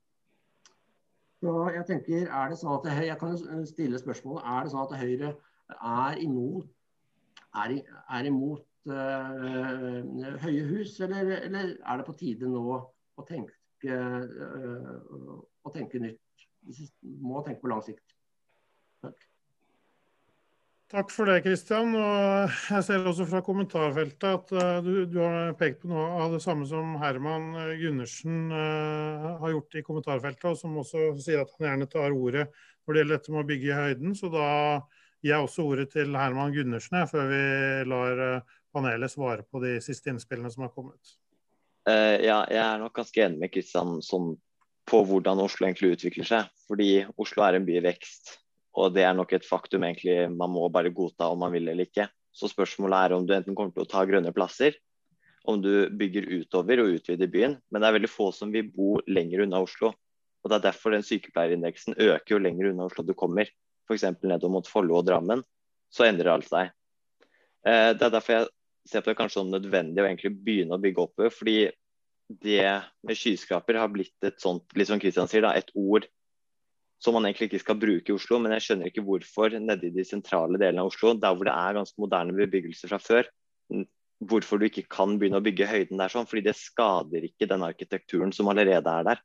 [1.46, 3.36] Så jeg tenker, er det sånn at Høyre, Jeg kan
[3.70, 5.34] stille spørsmålet er det sånn at Høyre
[5.76, 6.72] er imot,
[7.62, 7.76] er,
[8.18, 10.00] er imot uh,
[10.42, 13.54] høye hus, eller, eller, er det på tide nå å tenke,
[13.86, 16.48] uh, å tenke nytt?
[16.66, 16.90] Vi
[17.22, 18.18] må tenke på lang sikt.
[19.06, 19.30] Takk.
[20.96, 21.90] Takk for det, Kristian.
[21.92, 26.40] Jeg ser også fra kommentarfeltet at uh, du, du, har pekt på noe av det
[26.40, 31.52] samme som Herman eh, Gundersen uh, har gjort i kommentarfeltet, og som også sier at
[31.58, 34.16] han gjerne tar ordet når det gjelder dette med å bygge i høyden.
[34.16, 34.46] Så da
[35.20, 37.44] gir jeg også ordet til Herman Gundersen før vi
[37.92, 41.18] lar uh, panelet svare på de siste innspillene som har kommet.
[41.92, 44.32] ja, jeg er nok ganske enig med Kristian sånn
[44.88, 46.50] på hvordan Oslo egentlig utvikler seg.
[46.72, 46.90] Fordi
[47.20, 48.38] Oslo er en by i vekst.
[48.76, 51.88] Og det er nok et faktum egentlig man må bare godta om man vil eller
[51.88, 52.10] ikke.
[52.36, 54.76] Så spørsmålet er om du enten kommer til å ta grønne plasser,
[55.48, 57.56] om du bygger utover og utvider byen.
[57.72, 59.94] Men det er veldig få som vil bo lenger unna Oslo.
[60.44, 63.48] Og Det er derfor den sykepleierindeksen øker jo lenger unna Oslo du kommer.
[63.88, 64.04] F.eks.
[64.26, 65.46] nedover mot Follo og Drammen.
[65.94, 66.74] Så endrer alt seg.
[67.66, 68.52] Eh, det er derfor jeg
[68.90, 71.34] ser på det kanskje som nødvendig å egentlig begynne å bygge oppover.
[71.34, 71.58] Fordi
[72.44, 72.68] det
[73.06, 76.10] med skyskraper har blitt et sånt, litt som Kristian sier, da, et ord
[77.06, 78.40] som man egentlig ikke skal bruke i Oslo.
[78.42, 81.54] Men jeg skjønner ikke hvorfor nede i de sentrale delene av Oslo, der hvor det
[81.54, 83.30] er ganske moderne bebyggelser fra før,
[84.26, 86.28] hvorfor du ikke kan begynne å bygge høyden der sånn.
[86.30, 89.24] fordi det skader ikke den arkitekturen som allerede er der.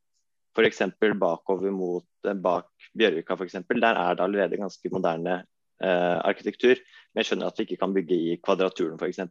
[0.57, 0.83] F.eks.
[1.21, 2.69] bakover mot eh, bak
[2.99, 6.81] Bjørvika, for eksempel, der er det allerede ganske moderne eh, arkitektur.
[7.13, 9.23] Men jeg skjønner at vi ikke kan bygge i Kvadraturen f.eks.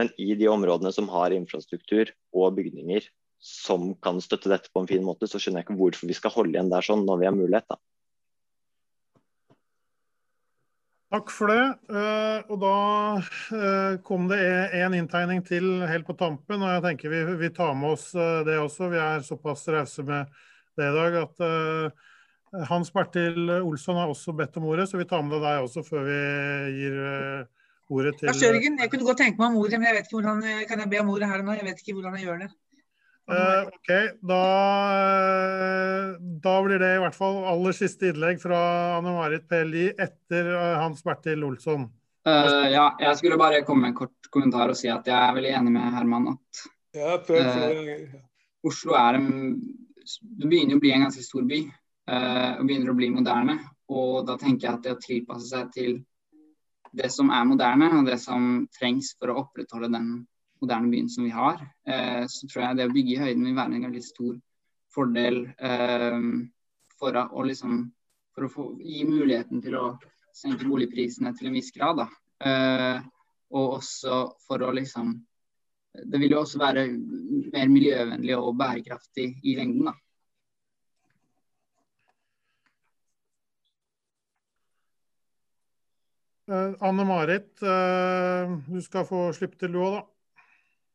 [0.00, 3.04] Men i de områdene som har infrastruktur og bygninger
[3.40, 6.34] som kan støtte dette på en fin måte, så skjønner jeg ikke hvorfor vi skal
[6.34, 7.66] holde igjen der sånn når vi har mulighet.
[7.72, 7.80] da.
[11.10, 11.62] Takk for det.
[11.90, 12.74] Uh, og da
[13.18, 14.38] uh, kom det
[14.78, 18.44] en inntegning til helt på tampen, og jeg tenker vi, vi tar med oss uh,
[18.46, 18.92] det også.
[18.92, 20.30] Vi er såpass rause med
[20.78, 21.42] det i dag at
[22.70, 26.06] Hans Bertil Olsson har også bedt om ordet, så vi tar med deg også før
[26.06, 26.20] vi
[26.78, 26.94] gir
[27.90, 30.20] ordet til Lars Jørgen, jeg kunne godt tenke meg om ordet, men jeg vet ikke
[30.20, 31.58] hvordan kan jeg be om ordet her og nå?
[31.58, 32.50] Jeg vet ikke hvordan jeg gjør det.
[33.30, 33.90] Uh, OK,
[34.26, 34.42] da,
[36.42, 38.58] da, blir det i hvert fall aller siste innlegg fra
[38.96, 41.86] Anne Marit PLI etter uh, Hans Bertil Olsson.
[42.26, 45.36] Uh, ja, jeg skulle bare komme med en kort kommentar og si at jeg er
[45.36, 46.64] veldig enig med Herman at
[46.98, 47.14] ja,
[48.66, 49.30] Oslo er en
[50.10, 51.60] Det begynner å bli en ganske stor by
[52.10, 53.54] og begynner å bli moderne.
[53.94, 55.92] Og da tenker jeg at det å tilpasse seg til
[56.98, 60.08] det som er moderne, og det som trengs for å opprettholde den
[60.60, 63.56] moderne byen som vi har, eh, så tror jeg det å bygge i høyden vil
[63.56, 64.34] være en veldig stor
[64.94, 66.20] fordel eh,
[67.00, 67.80] for å, liksom,
[68.34, 69.86] for å få, gi muligheten til å
[70.36, 72.04] senke boligprisene til en viss grad.
[72.44, 73.00] Eh,
[73.50, 75.18] og også for å liksom
[75.90, 76.84] Det vil jo også være
[77.50, 79.88] mer miljøvennlig og bærekraftig i lengden.
[79.90, 79.94] da.
[86.86, 90.19] Anne Marit, du skal få slippe til du òg, da.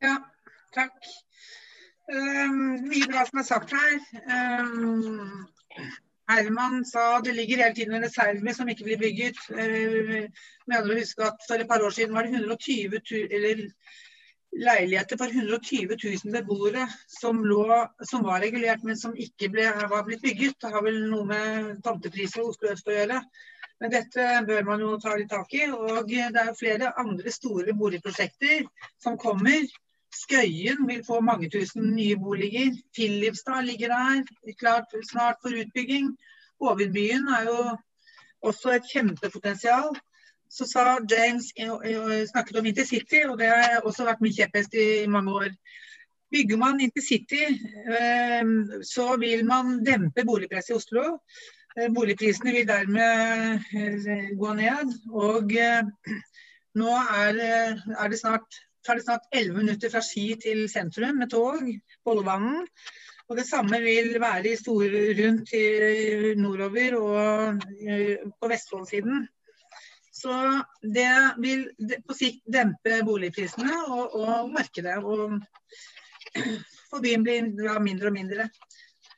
[0.06, 0.16] Ja,
[0.76, 1.12] takk.
[2.06, 3.94] Um, mye bra som er sagt her.
[4.30, 5.46] Um,
[6.30, 9.40] Herman sa det ligger hele tiden en reserve som ikke blir bygget.
[9.50, 10.28] Uh,
[10.70, 13.00] mener å huske at For et par år siden var det 120
[13.40, 13.64] eller,
[14.56, 17.66] leiligheter for 120 000 beboere som, lå,
[18.08, 20.60] som var regulert, men som ikke ble, var blitt bygget.
[20.62, 23.20] Det har vel noe med tomtepriser og Oslo øst å gjøre.
[23.84, 25.66] Men dette bør man jo ta litt tak i.
[25.74, 28.64] Og det er flere andre store boligprosjekter
[29.04, 29.66] som kommer.
[30.16, 32.72] Skøyen vil få mange tusen nye boliger.
[32.96, 34.24] Filipstad ligger der,
[34.60, 36.18] klart snart for utbygging.
[36.62, 37.78] Hovedbyen er jo
[38.42, 39.96] også et kjempepotensial.
[40.50, 41.52] Så sa James
[42.30, 45.50] snakket om intercity, og det har også vært min kjepphest i mange år.
[46.32, 47.44] Bygger man intercity,
[48.00, 51.04] ehm, så vil man dempe boligpresset i Oslo.
[51.78, 54.94] Eh, boligprisene vil dermed eh, gå ned.
[55.12, 55.84] Og eh,
[56.76, 61.66] nå er det snart tar det snart 11 minutter fra Ski til sentrum med tog.
[62.06, 62.68] Bollebanen.
[63.26, 69.26] Og Det samme vil være i store rundt i nordover og eh, på Vestfoldsiden.
[70.14, 70.36] Så
[70.82, 71.10] det
[71.42, 71.66] vil
[72.06, 75.00] på sikt dempe boligprisene og, og markedet.
[75.02, 75.42] Og
[76.92, 77.50] for byen blir
[77.82, 78.48] mindre og mindre.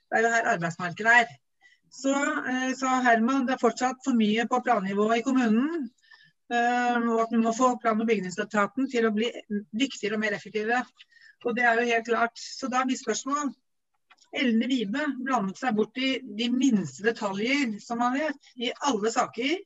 [0.07, 1.35] Det er jo her arbeidsmarkedet er.
[1.91, 5.89] Så eh, sa Herman det er fortsatt for mye på plannivå i kommunen.
[6.47, 9.31] Eh, og at vi må få plan- og bygningsetaten til å bli
[9.75, 10.83] dyktigere og mer effektive.
[11.45, 12.37] Og det er jo helt klart.
[12.39, 13.51] Så da er mitt spørsmål
[14.35, 19.57] Ellen Vibe blandet seg bort i de minste detaljer, som man vet, i alle saker.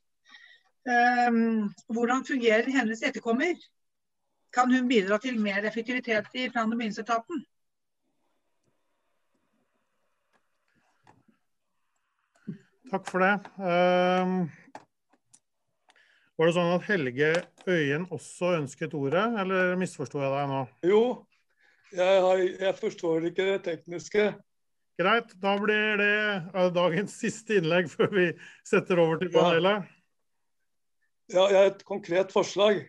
[0.81, 3.57] Um, hvordan fungerer hennes etterkommer?
[4.53, 7.45] Kan hun bidra til mer effektivitet i plan- og bygningsetaten?
[12.91, 13.35] Takk for det.
[13.57, 14.49] Um,
[16.41, 17.27] var det sånn at Helge
[17.69, 20.61] Øyen også ønsket ordet, eller misforsto jeg deg nå?
[20.89, 21.01] Jo,
[21.93, 24.23] jeg, har, jeg forstår ikke det tekniske.
[24.97, 28.25] Greit, da blir det dagens siste innlegg før vi
[28.65, 29.85] setter over til panelet.
[31.29, 32.81] Ja, jeg har et konkret forslag.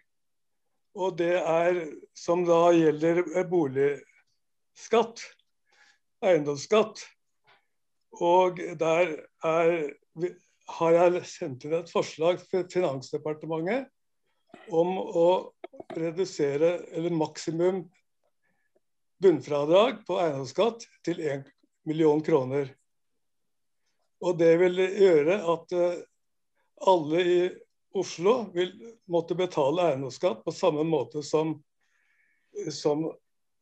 [0.96, 1.82] Og det er
[2.16, 3.20] som da gjelder
[3.52, 5.26] boligskatt,
[6.24, 7.04] eiendomsskatt.
[8.16, 9.76] Og der er
[10.70, 13.88] har jeg sendt inn et forslag til Finansdepartementet
[14.72, 15.28] om å
[15.96, 17.82] redusere eller maksimum
[19.22, 21.44] bunnfradrag på eiendomsskatt til 1
[21.88, 22.70] million kroner.
[24.22, 26.00] Og det vil gjøre at eh,
[26.86, 27.36] alle i
[27.98, 28.72] Oslo vil
[29.12, 31.58] måtte betale eiendomsskatt på samme måte som,
[32.72, 33.04] som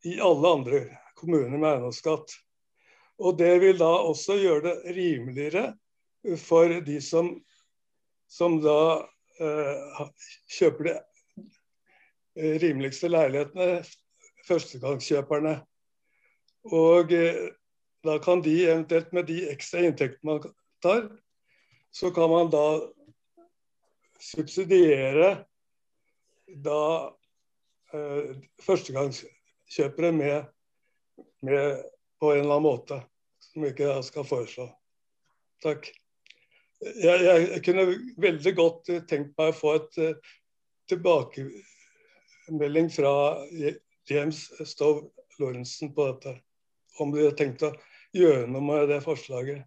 [0.07, 0.81] i alle andre
[1.19, 2.37] kommuner med eiendomsskatt.
[3.21, 5.65] Og det vil da også gjøre det rimeligere
[6.37, 7.33] for de som,
[8.29, 9.07] som da
[9.41, 10.03] eh,
[10.57, 10.93] kjøper de
[12.37, 13.81] eh, rimeligste leilighetene,
[14.47, 15.57] førstegangskjøperne.
[16.71, 17.49] Og eh,
[18.05, 21.07] da kan de eventuelt med de ekstra inntektene man tar,
[21.91, 22.65] så kan man da
[24.21, 25.33] subsidiere
[26.61, 26.81] da
[27.93, 30.45] eh, førstegangskjøpere med,
[31.41, 31.81] med,
[32.19, 33.01] på en eller annen måte,
[33.41, 34.69] som vi ikke skal foreslå.
[35.61, 35.89] Takk.
[36.81, 37.83] Jeg, jeg kunne
[38.21, 40.15] veldig godt tenkt meg å få et uh,
[40.89, 43.13] tilbakemelding fra
[44.09, 45.01] James Stowe
[45.39, 46.33] Lorentzen på dette.
[46.99, 47.71] Om de har tenkt å
[48.15, 49.63] gjøre noe med det forslaget.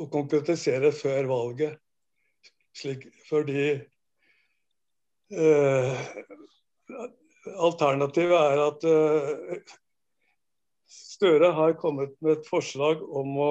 [0.00, 1.80] Og konkretisere før valget.
[2.76, 3.64] Slik, fordi
[5.34, 6.02] eh,
[7.58, 9.74] Alternativet er at eh,
[10.90, 13.50] Støre har kommet med et forslag om å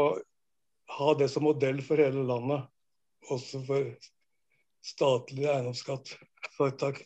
[0.98, 2.66] ha det som modell for hele landet.
[3.30, 3.94] Også for
[4.86, 6.16] statlig eiendomsskatt.
[6.56, 7.02] Så takk.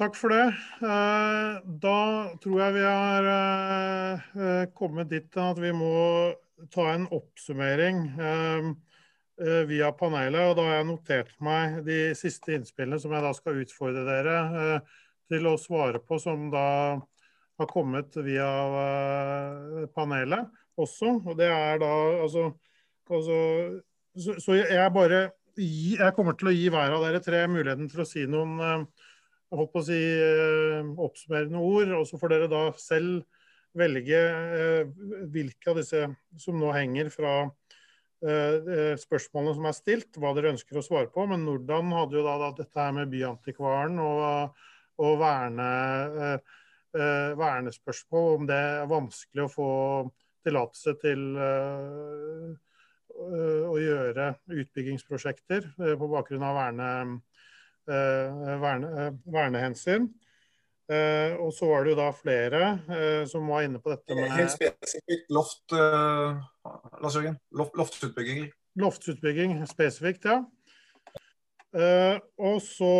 [0.00, 0.46] Takk for det.
[0.80, 1.96] Eh, da
[2.40, 5.90] tror jeg vi har eh, kommet dit at vi må
[6.72, 8.70] ta en oppsummering eh,
[9.68, 10.40] via panelet.
[10.40, 14.80] og Da har jeg notert meg de siste innspillene som jeg da skal utfordre dere
[15.30, 16.64] til å svare på, som da
[17.60, 18.48] har kommet via
[19.94, 20.48] panelet
[20.78, 21.18] også.
[21.24, 21.92] Og det er da
[22.22, 22.50] altså,
[23.10, 23.38] altså
[24.18, 25.28] så, så, jeg bare
[25.60, 28.86] jeg kommer til å gi hver av dere tre muligheten til å si noen
[29.56, 31.94] holdt på å si, eh, oppsummerende ord.
[31.98, 33.24] Og så får dere da selv
[33.78, 34.92] velge eh,
[35.30, 36.06] hvilke av disse
[36.42, 41.26] som nå henger fra eh, spørsmålene som er stilt, hva dere ønsker å svare på.
[41.30, 44.64] Men Nordan hadde jo da, da dette her med byantikvaren og,
[45.00, 45.68] og verne,
[46.90, 49.68] vernespørsmål, om det er vanskelig å få
[50.46, 51.24] tillatelse til
[53.20, 56.90] å gjøre utbyggingsprosjekter på bakgrunn av verne
[57.90, 60.08] Eh, verne, eh, vernehensyn.
[60.90, 64.50] Eh, og så var det jo da flere som var inne på dette med Helt
[64.50, 65.62] spesifikt loft.
[67.00, 68.48] Loft, loftsutbygging.
[68.78, 70.42] Loftsutbygging spesifikt, ja.
[71.70, 72.94] Uh, og så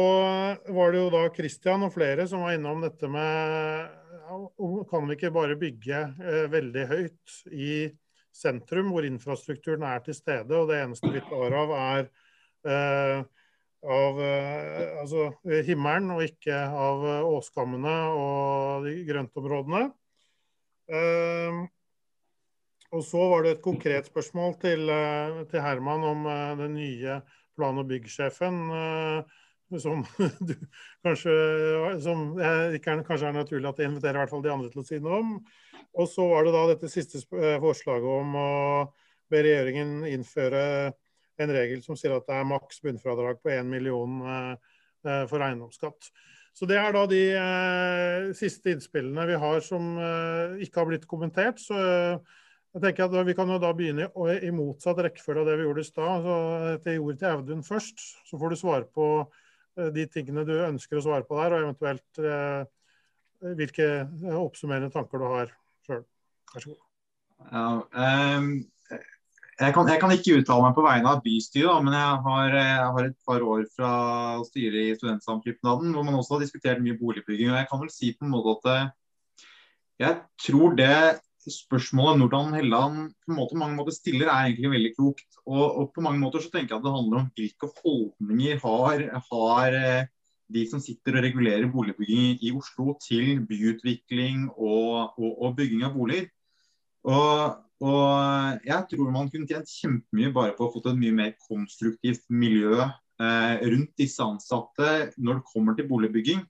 [0.70, 3.96] var det jo da Christian og flere som var innom dette med
[4.90, 7.74] Kan vi ikke bare bygge uh, veldig høyt i
[8.34, 12.08] sentrum, hvor infrastrukturen er til stede, og det eneste vi tar av, er
[12.66, 13.28] uh,
[13.80, 15.30] av eh, altså,
[15.64, 19.86] himmelen, og ikke av eh, åskammene og de grøntområdene.
[22.90, 24.90] Og så var det et konkret spørsmål til,
[25.52, 26.24] til Herman om
[26.58, 27.20] den nye
[27.54, 28.58] plan- og byggsjefen.
[29.78, 30.02] Som
[30.48, 30.54] du
[31.06, 31.34] kanskje
[32.02, 32.32] som
[32.74, 34.98] ikke er, kanskje er naturlig at jeg inviterer hvert fall de andre til å si
[34.98, 35.36] noe om.
[36.00, 37.22] Og så var det da dette siste
[37.62, 38.50] forslaget om å
[39.30, 40.64] be regjeringen innføre
[41.40, 44.52] en regel som sier at det er maks bunnfradrag på 1 million eh,
[45.06, 46.10] eh, for eiendomsskatt.
[46.56, 49.94] Så Det er da de eh, siste innspillene vi har som
[50.60, 51.62] ikke har blitt kommentert.
[51.62, 51.78] så
[52.70, 54.10] jeg tenker at Vi kan jo da begynne
[54.46, 56.26] i motsatt rekkefølge av det vi gjorde i stad.
[56.84, 57.98] Jeg ordet til Audun først.
[58.28, 59.06] Så får du svare på
[59.94, 62.22] de tingene du ønsker å svare på der, og eventuelt
[63.56, 63.86] hvilke
[64.36, 65.52] oppsummerende tanker du har
[65.86, 66.02] sjøl.
[66.52, 66.82] Vær så god.
[67.50, 67.66] Ja,
[68.36, 68.50] um,
[69.60, 72.92] jeg kan, jeg kan, ikke uttale meg på vegne av bystyret, men jeg har, jeg
[72.96, 73.90] har, et par år fra
[74.46, 77.50] styret i Studentsamskipnaden, hvor man også har diskutert mye boligbygging.
[77.52, 78.86] og Jeg kan vel si på en måte at eh,
[80.00, 80.16] jeg
[80.46, 80.96] tror det
[81.48, 85.28] spørsmålet Nordan Helland på måte mange måter stiller, er egentlig veldig klokt.
[85.46, 89.06] Og, og, på mange måter så tenker jeg at det handler om hvilke holdninger har,
[89.30, 90.10] har eh,
[90.50, 95.96] de som sitter og regulerer boligbygging i Oslo til byutvikling og, og, og bygging av
[95.96, 96.30] boliger.
[97.08, 97.58] Og
[98.66, 102.26] jeg tror man kunne tjent kjempemye bare på å få til et mye mer konstruktivt
[102.28, 106.42] miljø eh, rundt disse ansatte når det kommer til boligbygging.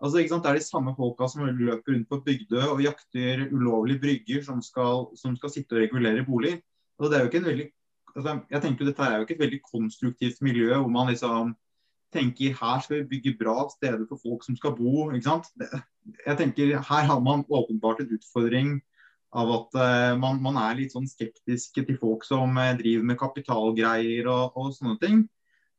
[0.00, 4.42] Altså, Det er de samme folka som løper rundt på Bygdø og jakter ulovlige brygger
[4.42, 6.60] som skal, som skal sitte og regulere boliger.
[6.98, 7.68] Altså, det er jo ikke en veldig,
[8.16, 11.54] altså, jeg tenker Dette er jo ikke et veldig konstruktivt miljø hvor man liksom
[12.12, 15.10] tenker her skal vi bygge bra steder for folk som skal bo.
[15.10, 15.46] ikke sant?
[16.26, 18.80] Jeg tenker Her har man åpenbart en utfordring
[19.32, 23.18] av at uh, man, man, er litt sånn skeptisk til folk som uh, driver med
[23.20, 25.20] kapitalgreier og, og sånne ting.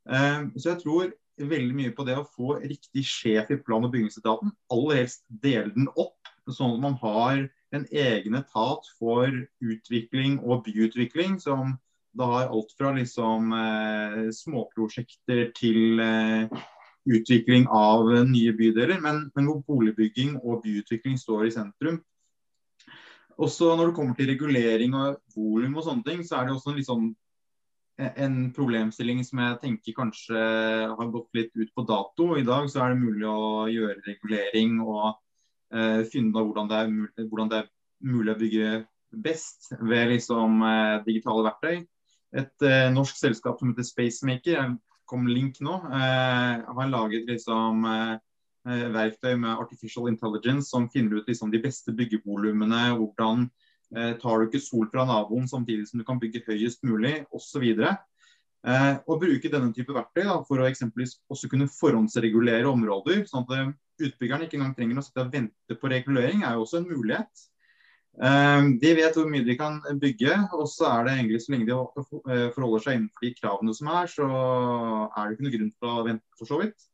[0.08, 3.94] Uh, så jeg tror veldig mye på det å få riktig sjef i plan- og
[3.94, 4.52] bygningsetaten.
[4.74, 9.32] Aller helst dele den opp, sånn at man har en egen etat for
[9.64, 11.40] utvikling og byutvikling.
[11.40, 11.78] som
[12.14, 13.54] da har alt fra liksom
[14.36, 16.02] småprosjekter til
[17.08, 22.02] utvikling av nye bydeler, men, men hvor boligbygging og byutvikling står i sentrum.
[23.42, 26.74] Også når det kommer til regulering og volum og sånne ting, så er det også
[26.74, 27.08] en, liksom,
[28.02, 30.40] en problemstilling som jeg tenker kanskje
[30.92, 32.32] har gått litt ut på dato.
[32.38, 35.20] I dag så er det mulig å gjøre regulering og
[35.76, 36.72] uh, finne ut hvordan
[37.18, 37.70] hvordan det er
[38.02, 38.72] mulig å bygge
[39.22, 40.64] best ved liksom
[41.06, 41.82] digitale verktøy.
[42.32, 42.64] Et
[42.96, 44.78] norsk selskap som heter Spacemaker, jeg
[45.10, 47.84] kom link nå, har laget liksom
[48.64, 53.50] verktøy med artificial intelligence som finner ut liksom de beste byggevolumene, hvordan
[53.92, 57.66] tar du ikke sol fra naboen samtidig som du kan bygge høyest mulig, osv.
[58.62, 63.24] Eh, og bruke denne type verktøy da, for å eksempelvis også kunne forhåndsregulere områder.
[63.30, 66.66] sånn at utbyggerne utbyggeren ikke engang trenger å sitte og vente på regulering, er jo
[66.66, 67.48] også en mulighet.
[68.22, 71.70] Eh, de vet hvor mye de kan bygge, og så er det egentlig så lenge
[71.72, 75.74] de eh, forholder seg innenfor de kravene som er, så er det ikke noe grunn
[75.74, 76.90] til å vente, for så vidt.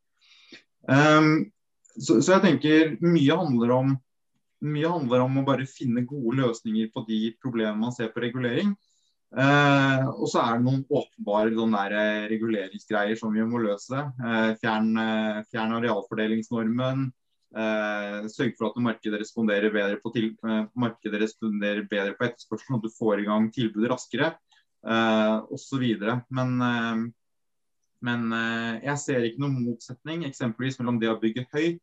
[0.88, 1.32] Eh,
[1.98, 3.96] så, jeg tenker mye handler om
[4.64, 8.74] mye handler om å bare finne gode løsninger på de problemene man ser på regulering.
[9.28, 13.98] Eh, og så er det noen åpenbare sånn der, eh, reguleringsgreier som vi må løse.
[14.24, 17.12] Eh, fjern, eh, fjern arealfordelingsnormen.
[17.56, 22.76] Eh, sørg for at markedet responderer bedre på, til, eh, markedet responderer bedre på etterspørselen,
[22.76, 24.36] at du får i gang tilbudet raskere
[24.84, 25.84] eh, osv.
[26.30, 27.12] Men,
[28.00, 28.20] men
[28.84, 31.82] jeg ser ikke noen motsetning eksempelvis mellom det å bygge høyt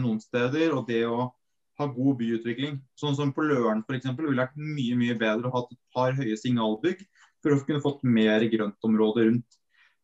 [0.00, 1.32] noen steder og det å
[1.80, 2.78] ha god byutvikling.
[2.98, 4.12] Sånn som på Løren f.eks.
[4.18, 7.04] ville vært mye mye bedre å ha et par høye signalbygg
[7.42, 9.58] for å kunne fått mer grøntområde rundt.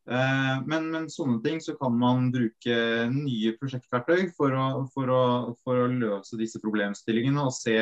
[0.09, 2.77] Eh, men, men, sånne ting så kan man bruke
[3.12, 5.23] nye prosjektverktøy for å, for å,
[5.65, 7.77] for å løse disse problemstillingene og se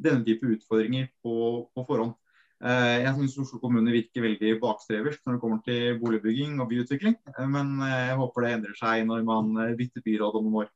[0.00, 1.34] denne type utfordringer på,
[1.72, 2.16] på forhånd.
[2.64, 7.18] Eh, jeg syns Oslo kommune virker veldig bakstreversk når det kommer til boligbygging og byutvikling.
[7.34, 10.72] Eh, men jeg håper det endrer seg når man bytter byråd om noen år.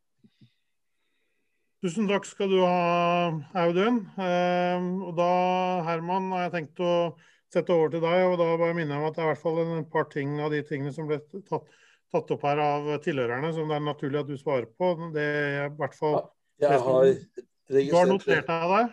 [1.81, 3.31] Tusen takk skal du ha,
[3.63, 4.03] Audun.
[4.21, 5.29] Eh, og da,
[5.87, 6.95] Herman, har jeg tenkt å
[7.49, 8.25] sette over til deg.
[8.27, 10.53] og da bare minne om at Det er i hvert fall en par ting av
[10.53, 11.65] de tingene som ble tatt,
[12.13, 14.93] tatt opp her av tilhørerne, som det er naturlig at du svarer på.
[15.17, 16.27] Det er i hvert fall ja,
[16.67, 18.85] jeg har registrert Du har notert deg det?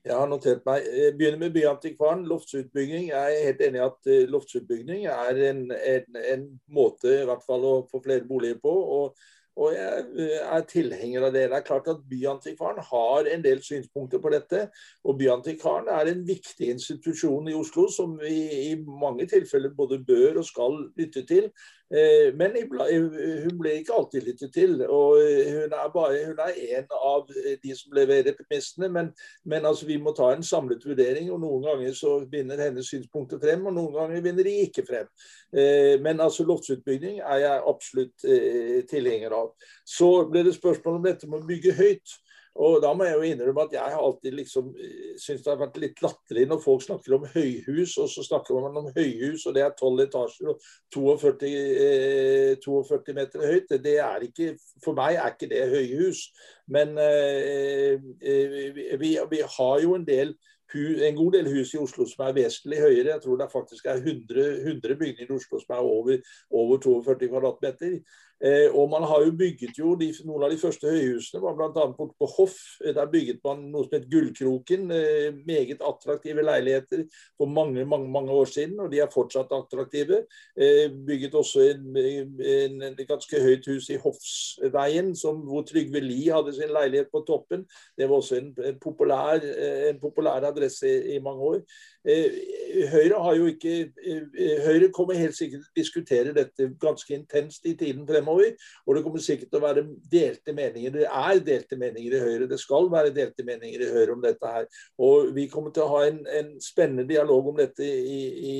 [0.00, 0.92] Jeg har notert meg.
[1.00, 2.28] Jeg begynner med byantikvaren.
[2.28, 3.10] Loftsutbygging.
[3.14, 7.44] Jeg er helt enig i at eh, loftsutbygging er en, en, en måte i hvert
[7.48, 8.76] fall å få flere boliger på.
[9.00, 9.28] og
[9.58, 11.48] og jeg eh, er tilhenger av det.
[11.50, 14.66] Det er klart at Byantikvaren har en del synspunkter på dette.
[15.04, 18.36] Og Byantikvaren er en viktig institusjon i Oslo som vi
[18.70, 21.50] i mange tilfeller både bør og skal lytte til.
[21.90, 24.76] Eh, men hun ble ikke alltid lyttet til.
[24.86, 27.26] og Hun er, bare, hun er en av
[27.64, 28.88] de som leverer premissene.
[28.88, 29.10] Men,
[29.44, 31.30] men altså, vi må ta en samlet vurdering.
[31.34, 35.10] og Noen ganger så vinner hennes synspunkter frem, og noen ganger vinner de ikke frem.
[35.50, 39.54] Eh, men altså loftsutbygging er jeg absolutt eh, tilhenger av.
[39.86, 42.20] Så ble det spørsmål om dette med å bygge høyt.
[42.58, 45.60] Og da må jeg jo innrømme at jeg har alltid liksom eh, syntes det har
[45.60, 49.54] vært litt latterlig når folk snakker om høyhus, og så snakker man om høyhus, og
[49.54, 50.64] det er 12 etasjer og
[50.96, 51.50] 42,
[51.86, 53.74] eh, 42 meter høyt.
[53.84, 54.52] Det er ikke,
[54.84, 56.26] for meg er ikke det høyhus.
[56.70, 60.34] Men eh, eh vi, vi, har jo en del
[60.74, 63.14] en god del hus i Oslo som er vesentlig høyere.
[63.14, 66.18] Jeg tror det faktisk er 100, 100 bygninger i Oslo som er over,
[66.50, 67.96] over 42 kvadratmeter.
[68.40, 71.84] Eh, og man har jo bygget jo de, Noen av de første høyhusene var bl.a.
[71.92, 72.56] borte på Hoff.
[72.84, 74.86] Eh, der bygget man noe som het Gullkroken.
[74.96, 77.04] Eh, meget attraktive leiligheter
[77.36, 80.22] for mange mange, mange år siden, og de er fortsatt attraktive.
[80.56, 86.32] Eh, bygget også en, en, en, ganske høyt hus i Hoffsveien, som, hvor Trygve Lie
[86.32, 87.66] hadde sin leilighet på toppen.
[87.98, 91.60] Det var også en, populær, eh, en populær, adresse i, i mange år.
[92.08, 92.32] Eh,
[92.90, 93.72] Høyre har jo ikke
[94.64, 98.54] Høyre kommer helt sikkert til å diskutere dette ganske intenst i tiden fremover.
[98.86, 100.94] Og det kommer sikkert til å være delte meninger.
[100.94, 102.48] Det er delte meninger i Høyre.
[102.50, 104.68] Det skal være delte meninger i Høyre om dette her.
[105.02, 108.20] Og vi kommer til å ha en, en spennende dialog om dette i,
[108.52, 108.56] i,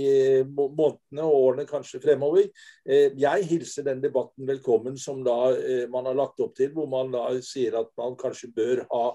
[0.50, 2.50] månedene og årene kanskje fremover.
[2.84, 6.90] Eh, jeg hilser den debatten velkommen som da eh, man har lagt opp til, hvor
[6.90, 9.06] man da sier at man kanskje bør ha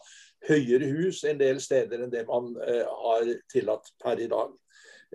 [0.50, 4.54] høyere hus en del steder enn det man eh, har tillatt per i dag.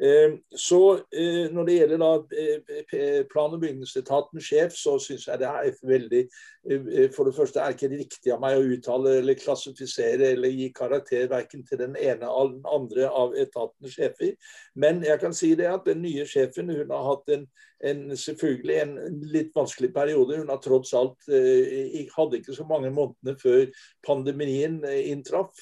[0.00, 2.10] Ehm, så eh, når det gjelder da
[2.40, 7.60] eh, plan- og bygningsetatens sjef, så syns jeg det er veldig eh, For det første
[7.60, 11.82] er det ikke riktig av meg å uttale eller klassifisere eller gi karakter verken til
[11.82, 14.32] den ene eller den andre av etatens sjefer.
[14.74, 17.44] Men jeg kan si det at den nye sjefen hun har hatt en,
[17.84, 18.96] en selvfølgelig en
[19.34, 20.40] litt vanskelig periode.
[20.40, 23.68] Hun har tross alt hadde ikke så mange månedene før
[24.06, 25.52] pandemien inntraff.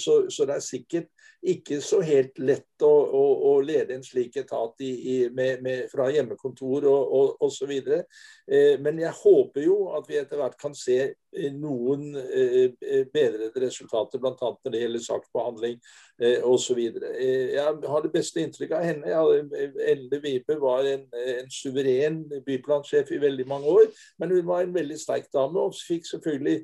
[0.00, 1.13] Så, så det er sikkert
[1.44, 5.84] ikke så helt lett å, å, å lede en slik etat i, i, med, med,
[5.92, 7.72] fra hjemmekontor og, og osv.
[7.74, 12.72] Eh, men jeg håper jo at vi etter hvert kan se eh, noen eh,
[13.12, 14.34] bedrede resultater, bl.a.
[14.40, 15.76] når det gjelder saksbehandling
[16.22, 16.80] eh, osv.
[16.80, 19.12] Eh, jeg har det beste inntrykket av henne.
[19.12, 21.04] Jeg, Elde Vibe var en,
[21.36, 25.76] en suveren byplansjef i veldig mange år, men hun var en veldig sterk dame og
[25.76, 26.62] fikk selvfølgelig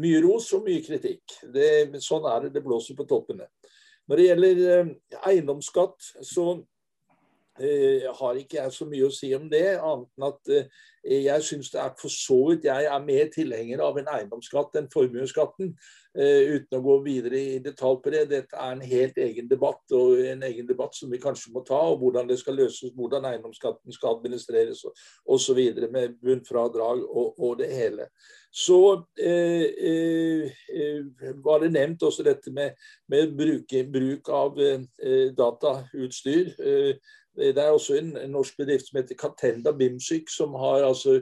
[0.00, 1.40] mye ros og mye kritikk.
[1.54, 1.70] Det,
[2.04, 3.48] sånn er det, det blåser på toppene.
[4.10, 4.88] Når det gjelder
[5.30, 6.44] eiendomsskatt, så
[7.60, 10.52] har ikke jeg så mye å si om det, annet enn at
[11.00, 14.90] jeg syns det er for så vidt Jeg er mer tilhenger av en eiendomsskatt enn
[14.92, 15.72] formuesskatten.
[16.10, 18.24] Uh, uten å gå videre i detalj på det.
[18.32, 21.78] Dette er en helt egen debatt, og en egen debatt som vi kanskje må ta.
[21.92, 24.82] og Hvordan det skal løses, hvordan eiendomsskatten skal administreres
[25.24, 25.60] osv.
[25.88, 28.10] med bunnfradrag og, og, det hele.
[28.50, 32.74] Så eh, eh, var det nevnt også dette med,
[33.08, 34.58] med bruk, bruk av
[35.38, 36.50] datautstyr.
[37.36, 41.20] Det er også en, norsk bedrift som heter Catenda Bimsyk, som har, altså,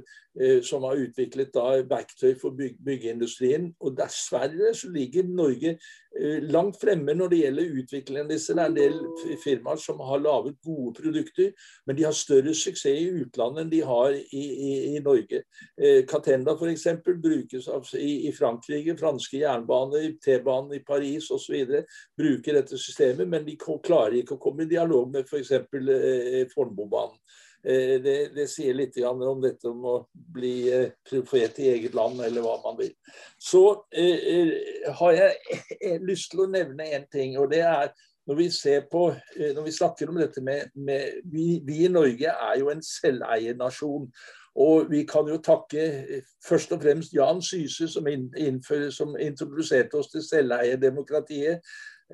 [0.63, 1.57] som har utviklet
[1.91, 3.73] verktøy for byg, byggeindustrien.
[3.81, 8.55] Og dessverre så ligger Norge eh, langt fremme når det gjelder utviklingen disse.
[8.55, 8.99] Det er en del
[9.43, 11.51] firmaer som har laget gode produkter,
[11.87, 15.43] men de har større suksess i utlandet enn de har i, i, i Norge.
[15.81, 16.87] Eh, Catenda f.eks.
[17.09, 21.83] brukes av, i, i, Frankrike, franske jernbaner, T-banen i Paris osv.
[22.19, 25.53] bruker dette systemet, men de klarer ikke å komme i dialog med f.eks.
[25.59, 27.19] Eh, Fornebubanen.
[27.65, 32.21] Eh, det, det, sier litt om dette om å bli eh, profet i eget land,
[32.23, 32.93] eller hva man vil.
[33.35, 34.55] Så eh,
[35.01, 37.91] har jeg lyst til å nevne en ting, og det er
[38.29, 38.47] når vi,
[38.93, 39.03] på,
[39.57, 44.05] når vi snakker om dette med, med vi, vi, i Norge er jo en selveiernasjon.
[44.59, 45.87] Og vi kan jo takke
[46.45, 51.65] først og fremst Jan Syse, som, innfører, som introduserte oss til selveierdemokratiet.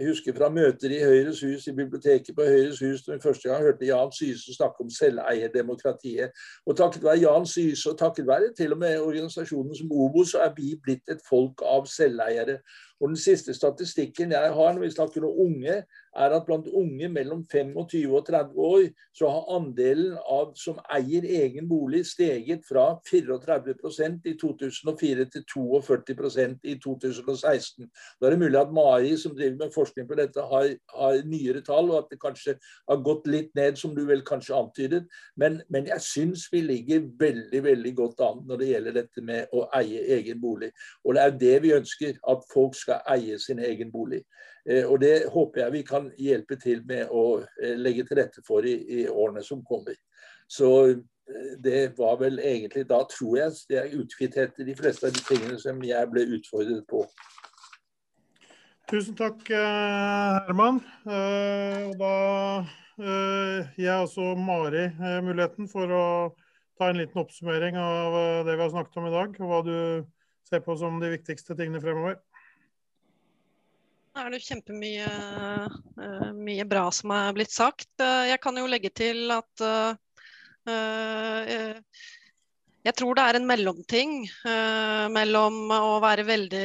[0.01, 3.49] Jeg husker fra møter i Høyres hus, i biblioteket på Høyres hus, da jeg første
[3.49, 6.33] gang hørte Jan Syse snakke om selveierdemokratiet.
[6.67, 10.43] Og takket være Jan Syse, og takket være til og med organisasjonen som Obo, så
[10.49, 12.59] er vi blitt et folk av selveiere.
[13.01, 15.83] Og Den siste statistikken jeg har når vi snakker om unge,
[16.17, 18.85] er at blant unge mellom 25 og 30 år,
[19.15, 26.69] så har andelen av som eier egen bolig steget fra 34% i 2004 til 42%
[26.71, 27.89] i 2016.
[28.21, 31.65] Da er det mulig at Mari, som driver med forskning på dette, har, har, nyere
[31.67, 32.57] tall, og at det kanskje
[32.89, 35.03] har gått litt ned, som du vel kanskje antydet.
[35.37, 39.51] Men, men jeg syns vi ligger veldig, veldig godt an når det gjelder dette med
[39.55, 40.71] å eie egen bolig.
[41.05, 44.23] Og det er det vi ønsker, at folk skal eie sin egen bolig.
[44.69, 48.45] Eh, og Det håper jeg vi kan hjelpe til med å eh, legge til rette
[48.47, 49.97] for i, i årene som kommer.
[50.49, 55.17] Så eh, det var vel egentlig Da tror jeg det er utkvittert de fleste av
[55.17, 57.05] de tingene som jeg ble utfordret på.
[58.91, 60.83] Tusen takk, Herman.
[61.09, 62.17] Og da
[63.01, 64.85] gir jeg også Mari
[65.25, 66.05] muligheten for å
[66.77, 69.79] ta en liten oppsummering av det vi har snakket om i dag, og hva du
[70.45, 72.21] ser på som de viktigste tingene fremover.
[74.15, 77.89] Er det kjempemye uh, mye bra som er blitt sagt.
[77.99, 79.97] Uh, jeg kan jo legge til at uh,
[82.85, 84.23] jeg tror det er en mellomting
[85.13, 86.63] mellom å være veldig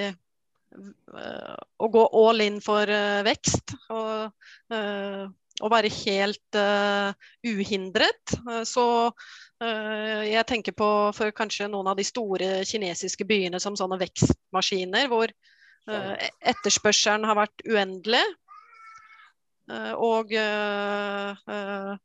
[1.83, 2.87] Å gå all in for
[3.27, 4.31] vekst og,
[4.71, 6.59] å være helt
[7.43, 8.35] uhindret.
[8.71, 8.85] Så
[9.59, 15.27] jeg tenker på for kanskje noen av de store kinesiske byene som sånne vekstmaskiner, hvor
[15.33, 18.25] Eh, etterspørselen har vært uendelig.
[19.69, 21.95] Eh, og eh,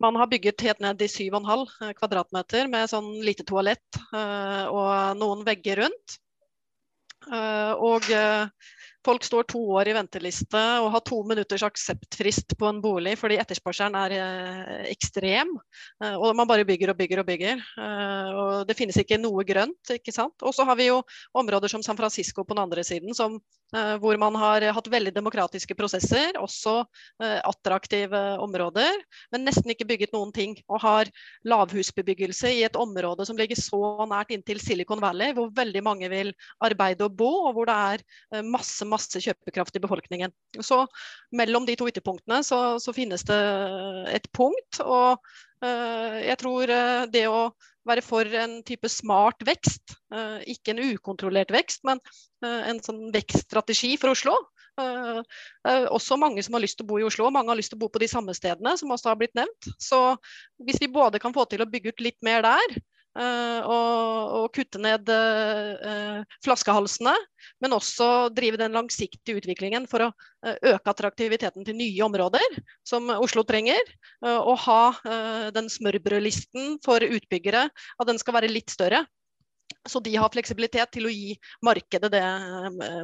[0.00, 5.82] man har bygget helt ned i 7,5 kvadratmeter med sånn lite toalett og noen vegger
[5.82, 6.14] rundt.
[7.28, 8.06] Og
[9.06, 13.38] Folk står to år i venteliste og har to minutters akseptfrist på en bolig fordi
[13.40, 15.54] etterspørselen er eh, ekstrem.
[16.04, 17.62] Eh, og man bare bygger og bygger og bygger.
[17.80, 19.94] Eh, og det finnes ikke noe grønt.
[19.96, 20.36] ikke sant?
[20.44, 21.00] Og så har vi jo
[21.32, 23.40] områder som San Francisco på den andre siden, som,
[23.72, 26.82] hvor man har hatt veldig demokratiske prosesser, også
[27.20, 28.98] attraktive områder,
[29.32, 30.56] men nesten ikke bygget noen ting.
[30.70, 31.10] Og har
[31.48, 36.32] lavhusbebyggelse i et område som ligger så nært inntil Silicon Valley, hvor veldig mange vil
[36.64, 40.34] arbeide og bo, og hvor det er masse masse kjøpekraft i befolkningen.
[40.60, 40.82] Så
[41.36, 43.40] mellom de to ytterpunktene så, så finnes det
[44.14, 44.80] et punkt.
[44.84, 45.20] Og
[45.60, 47.50] jeg tror uh, det å
[47.88, 52.00] være for en type smart vekst, uh, ikke en ukontrollert vekst, men
[52.40, 54.32] en sånn vekststrategi for Oslo,
[54.80, 57.74] det også mange som har lyst til å bo i Oslo, og mange har lyst
[57.74, 59.68] til å bo på de samme stedene, som også har blitt nevnt.
[59.76, 59.98] Så
[60.64, 64.44] hvis vi både kan få til å bygge ut litt mer der, Eh, og, og,
[64.54, 67.14] kutte ned uh, flaskehalsene,
[67.62, 73.10] men også drive den langsiktige utviklingen for å uh, øke attraktiviteten til nye områder, som
[73.18, 73.80] Oslo trenger.
[74.20, 74.82] Og ha
[75.54, 79.02] den smørbrødlisten for utbyggere, at den skal være litt større.
[79.88, 81.34] Så de har fleksibilitet til å gi
[81.64, 82.22] markedet det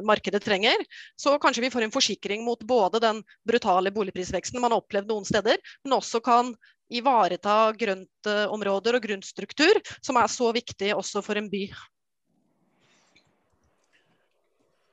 [0.05, 0.83] markedet trenger.
[1.19, 5.27] Så kanskje vi får en forsikring mot både den brutale boligprisveksten man har opplevd noen
[5.27, 6.53] steder, men også kan
[6.89, 11.67] ivareta grøntområder og grunnstruktur, som er så viktig også for en by.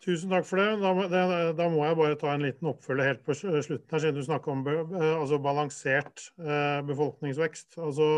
[0.04, 0.68] Tusen takk for det.
[0.82, 1.24] Da, det.
[1.56, 4.52] da, må jeg bare ta en liten oppfølge helt på slutten her, siden du snakker
[4.52, 4.76] om be,
[5.14, 7.78] altså balansert eh, befolkningsvekst.
[7.80, 8.08] Altså,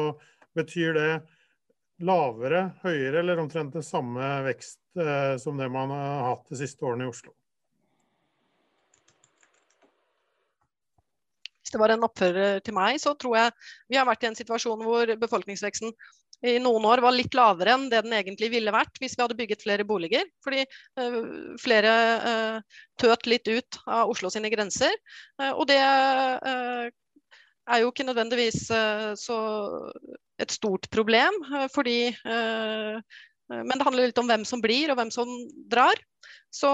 [0.57, 1.11] betyr det
[2.07, 6.85] lavere, høyere eller omtrent den samme vekst eh, som det man har hatt de siste
[6.85, 7.37] årene i Oslo?
[11.67, 13.55] Hvis det var en oppfører til meg, så tror jeg
[13.91, 15.91] vi har vært i en situasjon hvor befolkningsveksten
[16.47, 19.39] i noen år var litt lavere enn det den egentlig ville vært hvis vi hadde
[19.39, 20.29] bygget flere boliger.
[20.47, 20.63] Fordi
[21.01, 21.17] uh,
[21.59, 24.95] flere uh, tøt litt ut av Oslo sine grenser.
[25.43, 28.69] Uh, og det er jo ikke nødvendigvis
[29.19, 29.37] så
[30.39, 31.35] et stort problem,
[31.75, 32.15] fordi
[33.49, 35.31] men det handler litt om hvem som blir og hvem som
[35.71, 35.99] drar.
[36.51, 36.71] Så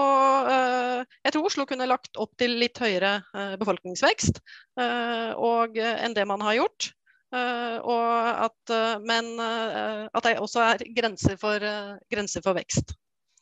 [0.47, 3.19] jeg tror Oslo kunne lagt opp til litt høyere
[3.61, 4.39] befolkningsvekst
[5.37, 6.89] og, enn det man har gjort.
[7.33, 8.73] At,
[9.05, 11.67] men at det også er grenser for,
[12.13, 12.95] grenser for, vekst.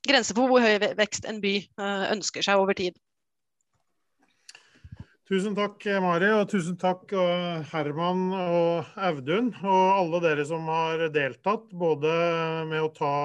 [0.08, 1.56] Grenser for hvor høy vekst en by
[2.12, 2.98] ønsker seg over tid.
[5.32, 7.14] Tusen takk, Mari, og tusen takk
[7.72, 9.54] Herman og Audun.
[9.64, 12.12] Og alle dere som har deltatt, både
[12.68, 13.16] med å ta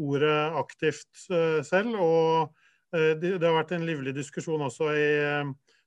[0.00, 1.24] ordet aktivt
[1.64, 2.52] selv, og
[2.92, 5.08] det, det har vært en livlig diskusjon også i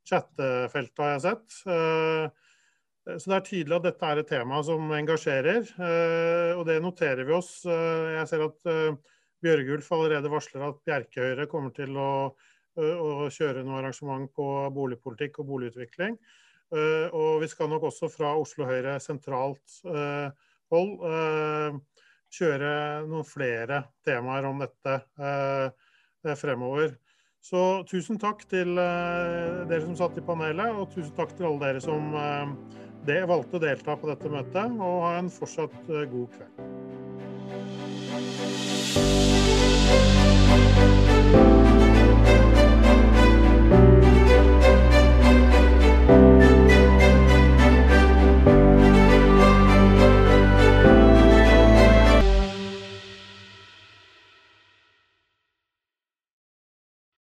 [0.10, 1.60] chattefeltet, har jeg sett.
[1.68, 6.80] Eh, så Det er tydelig at dette er et tema som engasjerer, eh, og det
[6.82, 7.66] noterer vi oss.
[7.66, 9.00] Eh, jeg ser at
[9.44, 12.34] Bjørgulf allerede varsler at Bjerkehøyre kommer til å,
[12.78, 16.18] å kjøre noe arrangement på boligpolitikk og boligutvikling.
[16.74, 19.76] Og vi skal nok også fra Oslo Høyre sentralt
[20.74, 20.96] hold
[22.34, 22.72] kjøre
[23.06, 24.98] noen flere temaer om dette
[26.42, 26.96] fremover.
[27.44, 31.84] Så tusen takk til dere som satt i panelet, og tusen takk til alle dere
[31.84, 32.10] som
[33.06, 36.54] valgte å delta på dette møtet, og ha en fortsatt eh, god kveld.